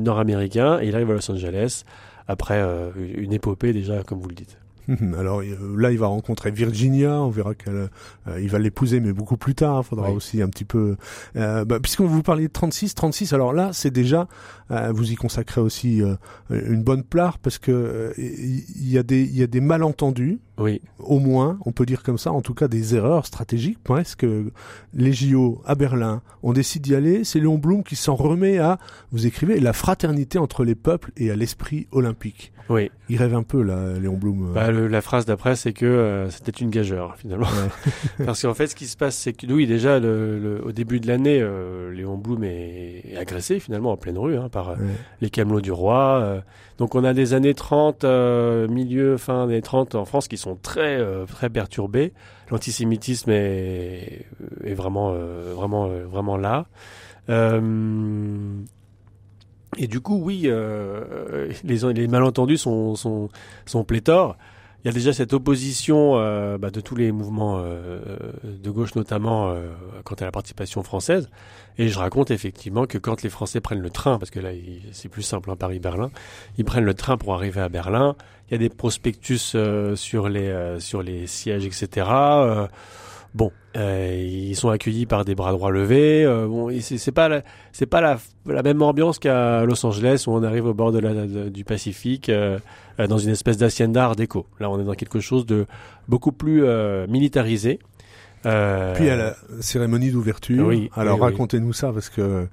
nord-américain 0.01 0.81
et 0.81 0.89
il 0.89 0.95
arrive 0.97 1.13
à 1.13 1.15
Los 1.15 1.31
Angeles 1.31 1.85
après 2.27 2.61
une 2.97 3.33
épopée 3.33 3.73
déjà, 3.73 4.03
comme 4.03 4.19
vous 4.19 4.29
le 4.29 4.35
dites. 4.35 4.59
Alors 5.19 5.43
là, 5.77 5.93
il 5.93 5.99
va 5.99 6.07
rencontrer 6.07 6.51
Virginia. 6.51 7.21
On 7.21 7.31
verra 7.31 7.55
qu'elle, 7.55 7.89
euh, 8.29 8.41
il 8.41 8.49
va 8.49 8.59
l'épouser, 8.59 9.01
mais 9.01 9.13
beaucoup 9.13 9.37
plus 9.37 9.55
tard. 9.55 9.83
Il 9.85 9.89
faudra 9.89 10.11
aussi 10.11 10.43
un 10.43 10.49
petit 10.49 10.65
peu. 10.65 10.97
Euh, 11.37 11.65
bah, 11.65 11.81
puisqu'on 11.81 12.07
vous 12.07 12.23
parliez 12.23 12.49
de 12.49 12.53
36, 12.53 12.95
36. 12.95 13.33
Alors 13.33 13.53
là, 13.53 13.71
c'est 13.73 13.91
déjà. 13.91 14.29
Euh, 14.71 14.93
vous 14.93 15.13
y 15.13 15.15
consacrez 15.15 15.61
aussi 15.61 16.03
euh, 16.03 16.17
une 16.51 16.83
bonne 16.83 17.03
part 17.03 17.39
parce 17.39 17.59
que 17.59 18.13
il 18.19 18.89
y 18.89 18.99
a 18.99 19.03
des, 19.03 19.23
il 19.23 19.37
y 19.37 19.43
a 19.43 19.47
des 19.47 19.61
malentendus. 19.61 20.41
Oui. 20.59 20.81
Au 20.99 21.19
moins, 21.19 21.59
on 21.67 21.73
peut 21.73 21.87
dire 21.87 22.03
comme 22.03 22.19
ça. 22.19 22.33
En 22.33 22.41
tout 22.41 22.55
cas, 22.55 22.69
des 22.69 22.95
erreurs 22.95 23.27
stratégiques. 23.27 23.83
Presque. 23.83 24.27
Les 24.95 25.13
JO 25.13 25.61
à 25.65 25.75
Berlin, 25.75 26.23
on 26.43 26.53
décide 26.53 26.83
d'y 26.83 26.95
aller. 26.95 27.25
C'est 27.25 27.41
Léon 27.41 27.59
Blum 27.59 27.83
qui 27.83 27.97
s'en 27.97 28.15
remet 28.15 28.59
à. 28.59 28.79
Vous 29.13 29.27
écrivez 29.27 29.61
la 29.61 29.73
fraternité 29.73 30.39
entre 30.39 30.65
les 30.65 30.75
peuples 30.75 31.13
et 31.17 31.31
à 31.31 31.37
l'esprit 31.37 31.87
olympique. 31.93 32.53
Oui. 32.69 32.91
Il 33.09 33.19
rêve 33.19 33.35
un 33.35 33.43
peu 33.43 33.63
là, 33.63 33.99
Léon 34.01 34.17
Blum. 34.17 34.53
Bah, 34.53 34.73
la 34.73 35.01
phrase 35.01 35.25
d'après, 35.25 35.55
c'est 35.55 35.73
que 35.73 35.87
euh, 35.87 36.31
c'était 36.31 36.51
une 36.51 36.71
gageure 36.71 37.17
finalement. 37.17 37.47
Parce 38.25 38.43
qu'en 38.43 38.55
fait, 38.55 38.67
ce 38.67 38.75
qui 38.75 38.87
se 38.87 38.97
passe, 38.97 39.17
c'est 39.17 39.33
que 39.33 39.47
oui, 39.47 39.67
déjà 39.67 40.01
le, 40.01 40.61
au 40.65 40.73
début 40.73 40.99
de 40.99 41.07
l'année, 41.07 41.39
euh, 41.41 41.93
Léon 41.93 42.17
Blum 42.17 42.43
est, 42.43 43.17
agressé 43.17 43.61
finalement 43.61 43.93
en 43.93 43.97
pleine 43.97 44.19
rue 44.19 44.37
hein, 44.37 44.49
par 44.51 44.71
euh, 44.71 44.77
les 45.21 45.31
camelots 45.31 45.61
du 45.61 45.73
roi. 45.73 46.43
donc 46.79 46.95
on 46.95 47.05
a 47.05 47.15
des 47.15 47.35
années 47.35 47.55
30, 47.55 48.05
milieu, 48.69 49.17
fin 49.17 49.47
des 49.47 49.63
30 49.63 49.95
en 49.95 50.05
France 50.05 50.29
qui 50.29 50.37
sont 50.37 50.46
très 50.55 51.03
très 51.27 51.51
perturbées. 51.51 52.13
L'antisémitisme 52.51 53.31
est, 53.31 54.27
est 54.65 54.75
vraiment 54.75 55.13
vraiment 55.13 55.89
vraiment 55.89 56.37
là. 56.37 56.67
Et 59.79 59.87
du 59.89 60.01
coup, 60.01 60.19
oui, 60.23 60.43
euh, 60.47 61.53
les, 61.65 61.93
les 61.93 62.09
malentendus 62.09 62.59
sont, 62.59 62.95
sont, 62.95 63.29
sont 63.67 63.85
pléthores. 63.85 64.37
Il 64.87 64.91
y 64.91 64.93
a 64.93 64.93
déjà 64.93 65.13
cette 65.13 65.33
opposition 65.33 66.13
euh, 66.15 66.59
bah, 66.59 66.71
de 66.71 66.81
tous 66.81 66.95
les 66.95 67.11
mouvements 67.11 67.57
euh, 67.59 67.99
de 68.45 68.71
gauche, 68.71 68.95
notamment 68.95 69.51
euh, 69.51 69.73
quant 70.05 70.15
à 70.15 70.25
la 70.25 70.31
participation 70.31 70.85
française. 70.85 71.29
Et 71.77 71.89
je 71.89 71.99
raconte 71.99 72.31
effectivement 72.31 72.87
que 72.87 72.97
quand 72.97 73.23
les 73.23 73.29
Français 73.29 73.61
prennent 73.61 73.81
le 73.81 73.91
train, 73.91 74.17
parce 74.21 74.31
que 74.31 74.39
là 74.39 74.51
c'est 74.93 75.09
plus 75.09 75.25
simple, 75.25 75.51
hein, 75.51 75.57
Paris-Berlin, 75.57 76.13
ils 76.57 76.65
prennent 76.65 76.85
le 76.85 76.95
train 76.95 77.17
pour 77.17 77.35
arriver 77.35 77.61
à 77.61 77.69
Berlin. 77.69 78.15
Il 78.49 78.53
y 78.53 78.55
a 78.55 78.59
des 78.59 78.69
prospectus 78.69 79.57
euh, 79.57 79.97
sur 79.97 80.29
les 80.29 80.79
sur 80.79 81.03
les 81.03 81.27
sièges, 81.27 81.67
etc. 81.67 82.07
Bon, 83.37 83.53
euh, 83.77 84.25
ils 84.27 84.57
sont 84.57 84.71
accueillis 84.71 85.05
par 85.05 85.27
des 85.27 85.35
bras 85.35 85.53
droits 85.53 85.71
levés. 85.71 86.25
Euh, 86.25 86.47
bon, 86.47 86.71
c'est 86.81 87.13
pas 87.13 87.43
c'est 87.71 87.85
pas 87.85 88.01
la, 88.01 88.19
la, 88.47 88.63
même 88.63 88.81
ambiance 88.81 89.19
qu'à 89.19 89.63
Los 89.67 89.85
Angeles 89.85 90.25
où 90.27 90.31
on 90.31 90.43
arrive 90.43 90.65
au 90.65 90.73
bord 90.73 90.91
de 90.91 91.01
la, 91.01 91.27
du 91.51 91.63
Pacifique 91.63 92.31
euh, 92.31 92.59
dans 92.97 93.19
une 93.19 93.29
espèce 93.29 93.59
d'hacienda 93.59 94.07
art 94.07 94.17
déco. 94.17 94.47
Là, 94.59 94.71
on 94.71 94.81
est 94.81 94.85
dans 94.85 94.95
quelque 94.95 95.21
chose 95.21 95.45
de 95.45 95.67
beaucoup 96.09 96.33
plus 96.33 96.65
militarisé. 97.09 97.79
Puis 98.43 98.51
à 99.11 99.17
la 99.17 99.37
cérémonie 99.61 100.13
d'ouverture. 100.13 100.69
Oui, 100.69 100.89
Alors 100.95 101.21
racontez-nous 101.21 101.75
ça 101.75 101.93
parce 101.93 102.09
que 102.09 102.47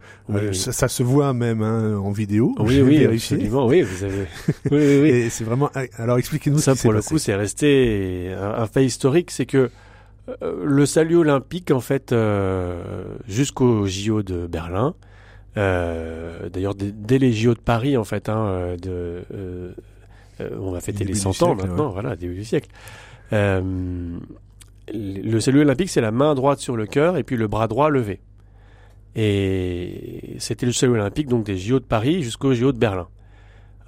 ça, 0.51 0.89
se 0.89 1.01
voit 1.01 1.31
même 1.31 1.61
hein, 1.61 1.97
en 1.97 2.11
vidéo. 2.11 2.55
Oui, 2.59 2.81
oui, 2.81 3.05
absolument. 3.05 3.67
Oui, 3.67 3.83
vous 3.83 4.03
avez. 4.03 4.27
oui, 4.69 4.99
oui, 5.01 5.29
c'est 5.29 5.45
vraiment. 5.45 5.69
Alors 5.97 6.17
expliquez-nous 6.17 6.57
ça. 6.57 6.75
pour 6.75 6.91
le 6.91 7.01
coup, 7.01 7.19
c'est 7.19 7.35
resté 7.35 8.33
un, 8.37 8.63
un, 8.63 8.67
fait 8.67 8.83
historique, 8.83 9.31
c'est 9.31 9.45
que 9.45 9.57
euh, 9.57 9.69
le 10.27 10.85
salut 10.85 11.17
olympique, 11.17 11.71
en 11.71 11.81
fait, 11.81 12.11
euh, 12.11 13.05
jusqu'au 13.27 13.85
JO 13.87 14.23
de 14.23 14.47
Berlin, 14.47 14.95
euh, 15.57 16.49
d'ailleurs 16.49 16.75
dès, 16.75 17.17
les 17.17 17.33
JO 17.33 17.53
de 17.53 17.59
Paris, 17.59 17.97
en 17.97 18.03
fait, 18.05 18.29
hein, 18.29 18.75
de, 18.81 19.23
on 20.59 20.71
va 20.71 20.79
fêter 20.79 21.03
les 21.03 21.13
100 21.13 21.43
ans 21.43 21.55
maintenant, 21.55 21.89
voilà, 21.89 22.15
début 22.15 22.35
du 22.35 22.45
siècle. 22.45 22.69
le 23.31 24.19
salut 25.39 25.61
olympique, 25.61 25.89
c'est 25.89 26.01
la 26.01 26.11
main 26.11 26.35
droite 26.35 26.59
sur 26.59 26.77
le 26.77 26.85
cœur 26.85 27.17
et 27.17 27.23
puis 27.23 27.35
le 27.35 27.47
bras 27.47 27.67
droit 27.67 27.89
levé. 27.89 28.21
Et 29.15 30.37
c'était 30.39 30.65
le 30.65 30.71
salut 30.71 30.93
olympique 30.93 31.27
donc 31.27 31.45
des 31.45 31.57
JO 31.57 31.79
de 31.79 31.85
Paris 31.85 32.23
jusqu'au 32.23 32.53
JO 32.53 32.71
de 32.71 32.77
Berlin. 32.77 33.07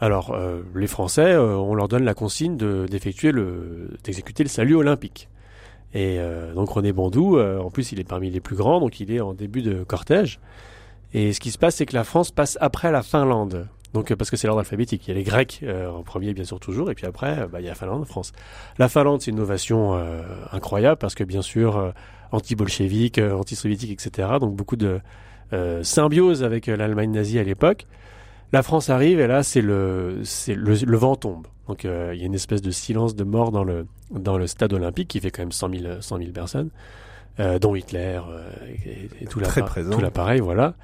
Alors, 0.01 0.37
les 0.75 0.87
Français, 0.87 1.37
on 1.37 1.73
leur 1.73 1.87
donne 1.87 2.03
la 2.03 2.13
consigne 2.13 2.57
d'effectuer 2.57 3.31
le, 3.31 3.91
d'exécuter 4.03 4.43
le 4.43 4.49
salut 4.49 4.75
olympique. 4.75 5.29
Et 5.95 6.19
euh, 6.19 6.53
donc 6.53 6.69
René 6.69 6.91
Bondou, 6.91 7.37
euh, 7.37 7.57
en 7.57 7.71
plus 7.71 7.93
il 7.93 8.01
est 8.01 8.03
parmi 8.03 8.29
les 8.29 8.41
plus 8.41 8.57
grands, 8.57 8.81
donc 8.81 8.99
il 8.99 9.11
est 9.11 9.21
en 9.21 9.33
début 9.33 9.61
de 9.61 9.85
cortège. 9.85 10.41
Et 11.13 11.31
ce 11.31 11.39
qui 11.39 11.51
se 11.51 11.57
passe, 11.57 11.75
c'est 11.75 11.85
que 11.85 11.95
la 11.95 12.03
France 12.03 12.31
passe 12.31 12.57
après 12.59 12.91
la 12.91 13.01
Finlande. 13.01 13.69
Donc 13.93 14.13
parce 14.15 14.29
que 14.29 14.35
c'est 14.35 14.45
l'ordre 14.45 14.59
alphabétique. 14.59 15.07
Il 15.07 15.11
y 15.11 15.13
a 15.13 15.15
les 15.15 15.23
Grecs 15.23 15.61
euh, 15.63 15.89
en 15.89 16.03
premier 16.03 16.33
bien 16.33 16.43
sûr 16.43 16.59
toujours, 16.59 16.91
et 16.91 16.95
puis 16.95 17.05
après 17.05 17.47
bah, 17.47 17.61
il 17.61 17.63
y 17.63 17.67
a 17.67 17.71
la 17.71 17.75
Finlande, 17.75 18.05
France. 18.05 18.33
La 18.77 18.89
Finlande 18.89 19.21
c'est 19.21 19.31
une 19.31 19.37
innovation 19.37 19.97
incroyable 20.51 20.97
parce 20.97 21.15
que 21.15 21.23
bien 21.23 21.41
sûr 21.41 21.93
anti-bolchevique, 22.33 23.19
anti-soviétique, 23.19 23.91
etc. 23.91 24.27
Donc 24.41 24.53
beaucoup 24.53 24.75
de 24.75 24.99
symbiose 25.81 26.43
avec 26.43 26.67
l'Allemagne 26.67 27.11
nazie 27.11 27.39
à 27.39 27.43
l'époque. 27.43 27.87
La 28.51 28.63
France 28.63 28.89
arrive 28.89 29.21
et 29.21 29.27
là 29.27 29.43
c'est 29.43 29.61
le, 29.61 30.23
le, 30.49 30.85
le 30.85 30.97
vent 30.97 31.15
tombe. 31.15 31.47
Donc 31.67 31.85
euh, 31.85 32.11
il 32.13 32.19
y 32.19 32.23
a 32.23 32.25
une 32.25 32.35
espèce 32.35 32.61
de 32.61 32.71
silence 32.71 33.15
de 33.15 33.23
mort 33.23 33.51
dans 33.51 33.63
le, 33.63 33.87
dans 34.11 34.37
le 34.37 34.47
stade 34.47 34.73
olympique 34.73 35.07
qui 35.07 35.19
fait 35.19 35.31
quand 35.31 35.41
même 35.41 35.51
100 35.51 35.69
000, 35.69 36.01
100 36.01 36.17
000 36.17 36.31
personnes, 36.31 36.69
euh, 37.39 37.59
dont 37.59 37.75
Hitler 37.75 38.19
euh, 38.27 38.49
et, 38.85 39.23
et, 39.23 39.25
tout 39.25 39.39
l'appareil, 39.99 40.39
voilà. 40.39 40.75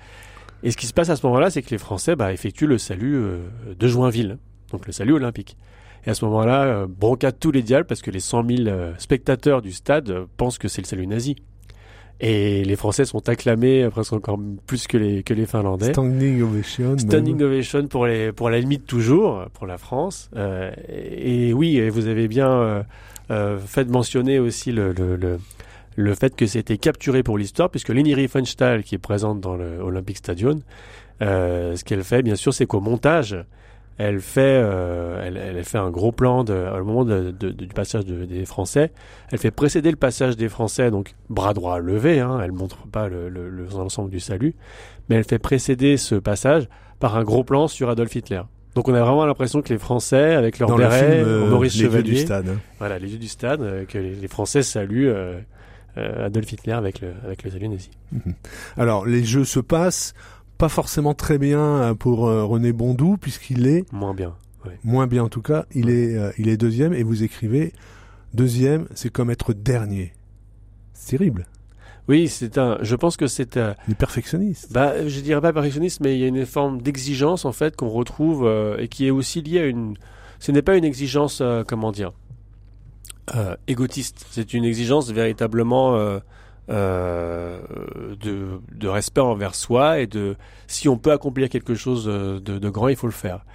Et 0.63 0.71
ce 0.71 0.77
qui 0.77 0.85
se 0.85 0.93
passe 0.93 1.09
à 1.09 1.15
ce 1.15 1.25
moment-là, 1.25 1.49
c'est 1.49 1.61
que 1.61 1.69
les 1.71 1.77
Français 1.77 2.15
bah, 2.15 2.33
effectuent 2.33 2.67
le 2.67 2.77
salut 2.77 3.15
euh, 3.15 3.39
de 3.77 3.87
Joinville, 3.87 4.37
donc 4.71 4.85
le 4.85 4.91
salut 4.91 5.13
olympique. 5.13 5.57
Et 6.05 6.09
à 6.09 6.13
ce 6.13 6.25
moment-là, 6.25 6.63
euh, 6.63 6.87
broncade 6.87 7.37
tous 7.39 7.51
les 7.51 7.61
diables 7.61 7.85
parce 7.85 8.01
que 8.01 8.11
les 8.11 8.19
100 8.19 8.47
000 8.47 8.69
spectateurs 8.97 9.61
du 9.61 9.71
stade 9.71 10.25
pensent 10.37 10.57
que 10.57 10.67
c'est 10.67 10.81
le 10.81 10.87
salut 10.87 11.07
nazi. 11.07 11.35
Et 12.23 12.63
les 12.63 12.75
Français 12.75 13.03
sont 13.05 13.27
acclamés 13.29 13.89
presque 13.89 14.13
encore 14.13 14.39
plus 14.67 14.85
que 14.85 14.97
les 14.97 15.23
que 15.23 15.33
les 15.33 15.47
Finlandais. 15.47 15.91
Standing 15.91 16.41
ovation. 16.43 16.97
Standing 16.97 17.41
ovation 17.41 17.87
pour 17.87 18.05
les 18.05 18.31
pour 18.31 18.51
la 18.51 18.59
limite 18.59 18.85
toujours 18.85 19.45
pour 19.53 19.65
la 19.65 19.79
France. 19.79 20.29
Euh, 20.35 20.71
et, 20.87 21.51
oui, 21.51 21.89
vous 21.89 22.07
avez 22.07 22.27
bien 22.27 22.51
euh, 22.51 22.83
euh, 23.31 23.57
fait 23.57 23.89
mentionner 23.89 24.37
aussi 24.37 24.71
le, 24.71 24.93
le, 24.93 25.15
le 25.15 25.39
le 25.95 26.15
fait 26.15 26.35
que 26.35 26.45
c'était 26.45 26.77
capturé 26.77 27.23
pour 27.23 27.37
l'histoire, 27.37 27.69
puisque 27.69 27.89
Leni 27.89 28.13
Riefenstahl, 28.13 28.83
qui 28.83 28.95
est 28.95 28.99
présente 28.99 29.41
dans 29.41 29.55
le 29.55 29.79
Olympic 29.79 30.17
Stadium, 30.17 30.61
euh, 31.21 31.75
ce 31.75 31.83
qu'elle 31.83 32.03
fait, 32.03 32.21
bien 32.21 32.35
sûr, 32.35 32.53
c'est 32.53 32.65
qu'au 32.65 32.79
montage, 32.79 33.37
elle 34.01 34.19
fait, 34.19 34.41
euh, 34.41 35.21
elle, 35.23 35.37
elle, 35.37 35.63
fait 35.63 35.77
un 35.77 35.91
gros 35.91 36.11
plan 36.11 36.43
de, 36.43 36.53
au 36.53 36.83
moment 36.83 37.05
de, 37.05 37.31
de, 37.31 37.49
du 37.49 37.67
passage 37.67 38.05
des 38.05 38.45
Français. 38.45 38.91
Elle 39.31 39.37
fait 39.37 39.51
précéder 39.51 39.91
le 39.91 39.97
passage 39.97 40.35
des 40.37 40.49
Français, 40.49 40.89
donc 40.89 41.13
bras 41.29 41.53
droit 41.53 41.79
levé. 41.79 42.19
Hein, 42.19 42.39
elle 42.43 42.51
montre 42.51 42.87
pas 42.87 43.07
l'ensemble 43.09 44.09
le, 44.09 44.11
le, 44.11 44.17
du 44.17 44.19
salut, 44.19 44.55
mais 45.07 45.17
elle 45.17 45.23
fait 45.23 45.39
précéder 45.39 45.97
ce 45.97 46.15
passage 46.15 46.67
par 46.99 47.15
un 47.15 47.23
gros 47.23 47.43
plan 47.43 47.67
sur 47.67 47.89
Adolf 47.89 48.15
Hitler. 48.15 48.41
Donc 48.73 48.87
on 48.87 48.93
a 48.93 49.01
vraiment 49.01 49.25
l'impression 49.25 49.61
que 49.61 49.69
les 49.69 49.79
Français, 49.79 50.33
avec 50.33 50.57
leur 50.57 50.75
béret, 50.75 51.21
euh, 51.23 51.47
Maurice 51.47 51.75
les 51.75 51.83
Chevalier, 51.83 52.11
du 52.13 52.17
stade. 52.17 52.57
voilà, 52.79 52.97
les 52.97 53.11
yeux 53.11 53.19
du 53.19 53.27
stade, 53.27 53.61
euh, 53.61 53.85
que 53.85 53.97
les, 53.97 54.15
les, 54.15 54.27
Français 54.27 54.63
saluent 54.63 55.11
Adolf 55.95 56.51
Hitler 56.51 56.73
avec 56.73 57.01
le, 57.01 57.13
avec 57.23 57.43
le 57.43 57.51
salut 57.51 57.67
nazi. 57.67 57.91
Mhm. 58.11 58.33
Alors 58.77 59.05
les 59.05 59.23
jeux 59.23 59.43
se 59.43 59.59
passent 59.59 60.13
pas 60.61 60.69
forcément 60.69 61.15
très 61.15 61.39
bien 61.39 61.95
pour 61.97 62.27
euh, 62.27 62.45
René 62.45 62.71
Bondou 62.71 63.17
puisqu'il 63.17 63.65
est 63.65 63.91
moins 63.91 64.13
bien. 64.13 64.35
Moins 64.83 65.07
bien 65.07 65.23
en 65.23 65.27
tout 65.27 65.41
cas. 65.41 65.65
Il 65.73 65.89
est 65.89 66.15
euh, 66.15 66.31
il 66.37 66.49
est 66.49 66.55
deuxième 66.55 66.93
et 66.93 67.01
vous 67.01 67.23
écrivez 67.23 67.73
deuxième, 68.35 68.87
c'est 68.93 69.09
comme 69.09 69.31
être 69.31 69.53
dernier. 69.53 70.13
C'est 70.93 71.17
terrible. 71.17 71.47
Oui, 72.07 72.27
c'est 72.27 72.59
un. 72.59 72.77
Je 72.81 72.95
pense 72.95 73.17
que 73.17 73.25
c'est 73.25 73.57
un. 73.57 73.75
Il 73.87 73.93
est 73.93 73.95
perfectionniste. 73.95 74.71
Bah, 74.71 75.07
je 75.07 75.19
dirais 75.21 75.41
pas 75.41 75.51
perfectionniste, 75.51 75.99
mais 75.99 76.15
il 76.15 76.21
y 76.21 76.25
a 76.25 76.27
une 76.27 76.45
forme 76.45 76.79
d'exigence 76.79 77.43
en 77.45 77.53
fait 77.53 77.75
qu'on 77.75 77.89
retrouve 77.89 78.45
euh, 78.45 78.77
et 78.77 78.87
qui 78.87 79.07
est 79.07 79.11
aussi 79.11 79.41
liée 79.41 79.61
à 79.61 79.65
une. 79.65 79.95
Ce 80.37 80.51
n'est 80.51 80.61
pas 80.61 80.77
une 80.77 80.85
exigence, 80.85 81.39
euh, 81.41 81.63
comment 81.67 81.91
dire, 81.91 82.11
euh, 83.35 83.55
égotiste. 83.67 84.27
C'est 84.29 84.53
une 84.53 84.65
exigence 84.65 85.09
véritablement 85.09 85.97
euh, 86.71 87.59
de, 88.19 88.59
de, 88.73 88.87
respect 88.87 89.21
envers 89.21 89.55
soi 89.55 89.99
et 89.99 90.07
de 90.07 90.35
si 90.67 90.87
on 90.87 90.97
peut 90.97 91.11
accomplir 91.11 91.49
quelque 91.49 91.75
chose 91.75 92.05
de, 92.05 92.39
de 92.39 92.69
grand, 92.69 92.87
il 92.87 92.95
faut 92.95 93.07
le 93.07 93.13
faire. 93.13 93.45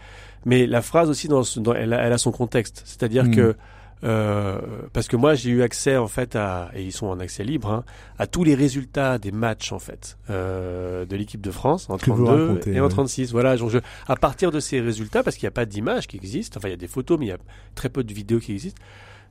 Mais 0.44 0.66
la 0.66 0.82
phrase 0.82 1.10
aussi, 1.10 1.26
dans, 1.26 1.42
dans 1.56 1.74
elle, 1.74 1.92
a, 1.92 2.04
elle, 2.04 2.12
a, 2.12 2.18
son 2.18 2.30
contexte, 2.32 2.82
c'est-à-dire 2.84 3.24
Mm. 3.24 3.28
mmh. 3.28 3.34
que 3.34 3.56
euh, 4.04 4.60
parce 4.92 5.08
que 5.08 5.16
moi 5.16 5.34
j'ai 5.34 5.48
eu 5.48 5.62
accès 5.62 5.96
en 5.96 6.06
fait 6.06 6.36
à 6.36 6.70
et 6.74 6.82
ils 6.82 6.92
sont 6.92 7.06
en 7.06 7.18
accès 7.18 7.44
libre 7.44 7.70
hein, 7.70 7.84
à 8.18 8.26
tous 8.26 8.44
les 8.44 8.54
résultats 8.54 9.16
des 9.16 9.32
matchs 9.32 9.72
en 9.72 9.78
fait 9.78 10.18
euh, 10.28 11.06
de 11.06 11.16
l'équipe 11.16 11.40
de 11.40 11.50
France 11.50 11.88
en 11.88 11.96
Que 11.96 12.10
vous 12.10 12.26
32 12.26 12.44
racontez, 12.44 12.72
et 12.74 12.80
en 12.80 12.84
ouais. 12.84 12.90
36 12.90 13.32
voilà 13.32 13.56
je, 13.56 13.78
à 14.06 14.16
partir 14.16 14.50
de 14.50 14.60
ces 14.60 14.80
résultats 14.82 15.22
parce 15.22 15.36
qu'il 15.36 15.46
n'y 15.46 15.48
a 15.48 15.52
pas 15.52 15.64
d'images 15.64 16.08
qui 16.08 16.18
existent 16.18 16.58
enfin 16.58 16.68
il 16.68 16.72
y 16.72 16.74
a 16.74 16.76
des 16.76 16.88
photos 16.88 17.18
mais 17.18 17.24
il 17.24 17.28
y 17.30 17.32
a 17.32 17.38
très 17.74 17.88
peu 17.88 18.04
de 18.04 18.12
vidéos 18.12 18.38
qui 18.38 18.52
existent 18.52 18.82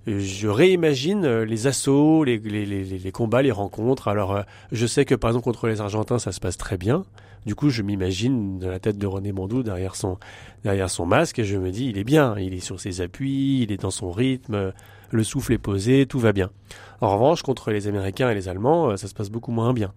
je 0.07 0.47
réimagine 0.47 1.25
euh, 1.25 1.45
les 1.45 1.67
assauts, 1.67 2.23
les, 2.23 2.37
les, 2.37 2.65
les, 2.65 2.83
les, 2.83 3.11
combats, 3.11 3.41
les 3.41 3.51
rencontres. 3.51 4.07
Alors, 4.07 4.35
euh, 4.35 4.41
je 4.71 4.85
sais 4.85 5.05
que 5.05 5.15
par 5.15 5.31
exemple 5.31 5.45
contre 5.45 5.67
les 5.67 5.81
Argentins, 5.81 6.19
ça 6.19 6.31
se 6.31 6.39
passe 6.39 6.57
très 6.57 6.77
bien. 6.77 7.05
Du 7.45 7.53
coup, 7.53 7.69
je 7.69 7.83
m'imagine 7.83 8.59
dans 8.59 8.69
la 8.69 8.79
tête 8.79 8.97
de 8.97 9.05
René 9.05 9.31
Mondou 9.31 9.61
derrière 9.61 9.95
son 9.95 10.17
derrière 10.63 10.89
son 10.89 11.05
masque 11.05 11.37
et 11.37 11.43
je 11.43 11.57
me 11.57 11.69
dis, 11.69 11.89
il 11.89 11.97
est 11.97 12.03
bien, 12.03 12.35
il 12.39 12.55
est 12.55 12.59
sur 12.59 12.79
ses 12.79 13.01
appuis, 13.01 13.61
il 13.61 13.71
est 13.71 13.81
dans 13.81 13.91
son 13.91 14.11
rythme, 14.11 14.73
le 15.11 15.23
souffle 15.23 15.53
est 15.53 15.59
posé, 15.59 16.05
tout 16.05 16.19
va 16.19 16.33
bien. 16.33 16.49
En 17.01 17.13
revanche, 17.13 17.41
contre 17.41 17.71
les 17.71 17.87
Américains 17.87 18.29
et 18.29 18.35
les 18.35 18.47
Allemands, 18.47 18.89
euh, 18.91 18.97
ça 18.97 19.07
se 19.07 19.13
passe 19.13 19.29
beaucoup 19.29 19.51
moins 19.51 19.73
bien. 19.73 19.93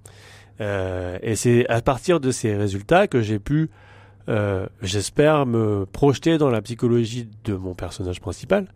Euh, 0.61 1.19
et 1.23 1.37
c'est 1.37 1.69
à 1.69 1.81
partir 1.81 2.21
de 2.21 2.31
ces 2.31 2.57
résultats 2.57 3.07
que 3.07 3.23
j'ai 3.23 3.38
pu, 3.38 3.71
euh, 4.29 4.67
j'espère, 4.83 5.47
me 5.47 5.87
projeter 5.87 6.38
dans 6.38 6.50
la 6.50 6.61
psychologie 6.61 7.29
de 7.45 7.55
mon 7.55 7.75
personnage 7.75 8.21
principal. 8.21 8.67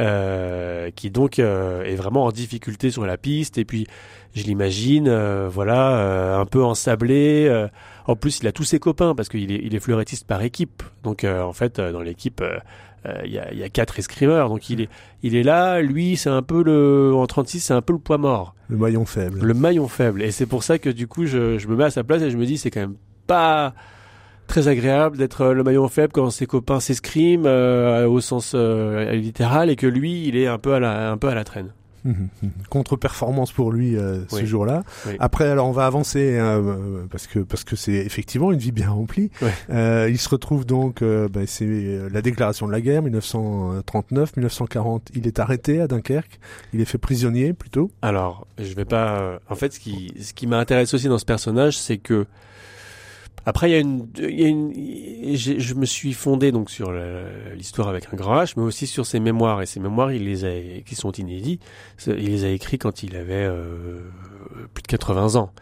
Euh, 0.00 0.90
qui 0.90 1.10
donc 1.10 1.38
euh, 1.38 1.84
est 1.84 1.94
vraiment 1.94 2.24
en 2.24 2.32
difficulté 2.32 2.90
sur 2.90 3.04
la 3.04 3.18
piste. 3.18 3.58
Et 3.58 3.66
puis 3.66 3.86
je 4.34 4.44
l'imagine 4.44 5.08
euh, 5.08 5.46
voilà 5.52 6.38
un 6.38 6.46
peu 6.46 6.64
ensablé 6.64 7.50
en 8.06 8.16
plus 8.16 8.40
il 8.40 8.46
a 8.46 8.52
tous 8.52 8.64
ses 8.64 8.78
copains 8.78 9.14
parce 9.14 9.28
qu'il 9.28 9.52
est, 9.52 9.60
il 9.62 9.74
est 9.74 9.80
fleurettiste 9.80 10.26
par 10.26 10.42
équipe. 10.42 10.82
Donc 11.02 11.24
en 11.24 11.52
fait 11.52 11.80
dans 11.80 12.00
l'équipe 12.00 12.42
il 13.24 13.30
y, 13.30 13.38
a, 13.38 13.52
y 13.52 13.62
a 13.62 13.68
quatre 13.68 13.98
escrimeurs. 13.98 14.48
Donc 14.48 14.70
il 14.70 14.82
est 14.82 14.88
il 15.22 15.34
est 15.34 15.42
là. 15.42 15.82
Lui 15.82 16.16
c'est 16.16 16.30
un 16.30 16.42
peu 16.42 16.62
le 16.62 17.12
en 17.14 17.26
36 17.26 17.60
c'est 17.60 17.74
un 17.74 17.82
peu 17.82 17.92
le 17.92 17.98
poids 17.98 18.18
mort. 18.18 18.54
Le 18.68 18.78
maillon 18.78 19.04
faible. 19.04 19.40
Le 19.42 19.54
maillon 19.54 19.88
faible. 19.88 20.22
Et 20.22 20.30
c'est 20.30 20.46
pour 20.46 20.62
ça 20.62 20.78
que 20.78 20.88
du 20.88 21.08
coup 21.08 21.26
je, 21.26 21.58
je 21.58 21.68
me 21.68 21.76
mets 21.76 21.84
à 21.84 21.90
sa 21.90 22.04
place 22.04 22.22
et 22.22 22.30
je 22.30 22.38
me 22.38 22.46
dis 22.46 22.56
c'est 22.56 22.70
quand 22.70 22.80
même 22.80 22.96
pas 23.26 23.74
très 24.50 24.68
agréable 24.68 25.16
d'être 25.16 25.46
le 25.46 25.62
maillon 25.62 25.88
faible 25.88 26.12
quand 26.12 26.28
ses 26.30 26.46
copains 26.46 26.80
s'escriment 26.80 27.46
euh, 27.46 28.06
au 28.06 28.20
sens 28.20 28.52
euh, 28.54 29.12
littéral 29.14 29.70
et 29.70 29.76
que 29.76 29.86
lui 29.86 30.26
il 30.28 30.36
est 30.36 30.46
un 30.46 30.58
peu 30.58 30.74
à 30.74 30.80
la 30.80 31.10
un 31.10 31.16
peu 31.16 31.28
à 31.28 31.34
la 31.34 31.44
traîne. 31.44 31.72
Contre-performance 32.70 33.52
pour 33.52 33.72
lui 33.72 33.96
euh, 33.96 34.26
ce 34.28 34.36
Oui. 34.36 34.46
jour-là. 34.46 34.82
Oui. 35.06 35.12
Après, 35.18 35.48
alors 35.48 35.68
on 35.68 35.72
va 35.72 35.86
avancer 35.86 36.38
euh, 36.38 37.04
parce 37.10 37.26
que 37.26 37.40
parce 37.40 37.64
que 37.64 37.76
c'est 37.76 37.92
effectivement 37.92 38.52
une 38.52 38.58
vie 38.58 38.72
bien 38.72 38.90
remplie. 38.90 39.30
Euh, 39.70 40.08
il 40.10 40.18
se 40.18 40.28
retrouve 40.28 40.64
donc, 40.64 41.02
euh, 41.02 41.28
ben, 41.28 41.44
c'est 41.46 41.64
euh, 41.66 42.08
la 42.12 42.22
déclaration 42.22 42.66
de 42.66 42.72
la 42.72 42.80
guerre, 42.80 43.02
1939, 43.02 44.36
1940. 44.36 45.08
Il 45.14 45.26
est 45.26 45.38
arrêté 45.38 45.80
à 45.80 45.86
Dunkerque. 45.88 46.38
Il 46.72 46.80
est 46.80 46.84
fait 46.86 46.98
prisonnier 46.98 47.52
plutôt. 47.52 47.90
Alors, 48.02 48.46
je 48.58 48.72
vais 48.74 48.84
pas. 48.84 49.20
euh, 49.20 49.38
En 49.48 49.54
fait, 49.54 49.72
ce 49.74 49.80
qui 49.80 50.12
ce 50.22 50.32
qui 50.32 50.46
m'intéresse 50.46 50.94
aussi 50.94 51.08
dans 51.08 51.18
ce 51.18 51.24
personnage, 51.26 51.76
c'est 51.76 51.98
que 51.98 52.26
après 53.46 53.70
il 53.70 53.72
y 53.72 53.76
a 53.76 53.78
une, 53.80 54.06
il 54.18 54.40
y 54.40 54.44
a 54.44 54.48
une 54.48 54.72
je 55.36 55.74
me 55.74 55.86
suis 55.86 56.12
fondé 56.12 56.52
donc 56.52 56.70
sur 56.70 56.92
l'histoire 57.54 57.88
avec 57.88 58.08
un 58.12 58.16
grand 58.16 58.36
H, 58.42 58.54
mais 58.56 58.62
aussi 58.62 58.86
sur 58.86 59.06
ses 59.06 59.20
mémoires 59.20 59.62
et 59.62 59.66
ses 59.66 59.80
mémoires, 59.80 60.12
il 60.12 60.24
les 60.24 60.44
a 60.44 60.80
qui 60.84 60.94
sont 60.94 61.12
inédits. 61.12 61.58
Il 62.06 62.14
les 62.30 62.44
a 62.44 62.48
écrits 62.50 62.78
quand 62.78 63.02
il 63.02 63.16
avait 63.16 63.34
euh, 63.46 64.00
plus 64.74 64.82
de 64.82 64.88
80 64.88 65.36
ans. 65.36 65.52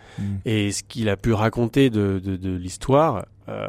Et 0.44 0.72
ce 0.72 0.82
qu'il 0.82 1.08
a 1.08 1.16
pu 1.16 1.32
raconter 1.32 1.90
de, 1.90 2.20
de, 2.24 2.36
de 2.36 2.56
l'histoire, 2.56 3.26
euh, 3.48 3.68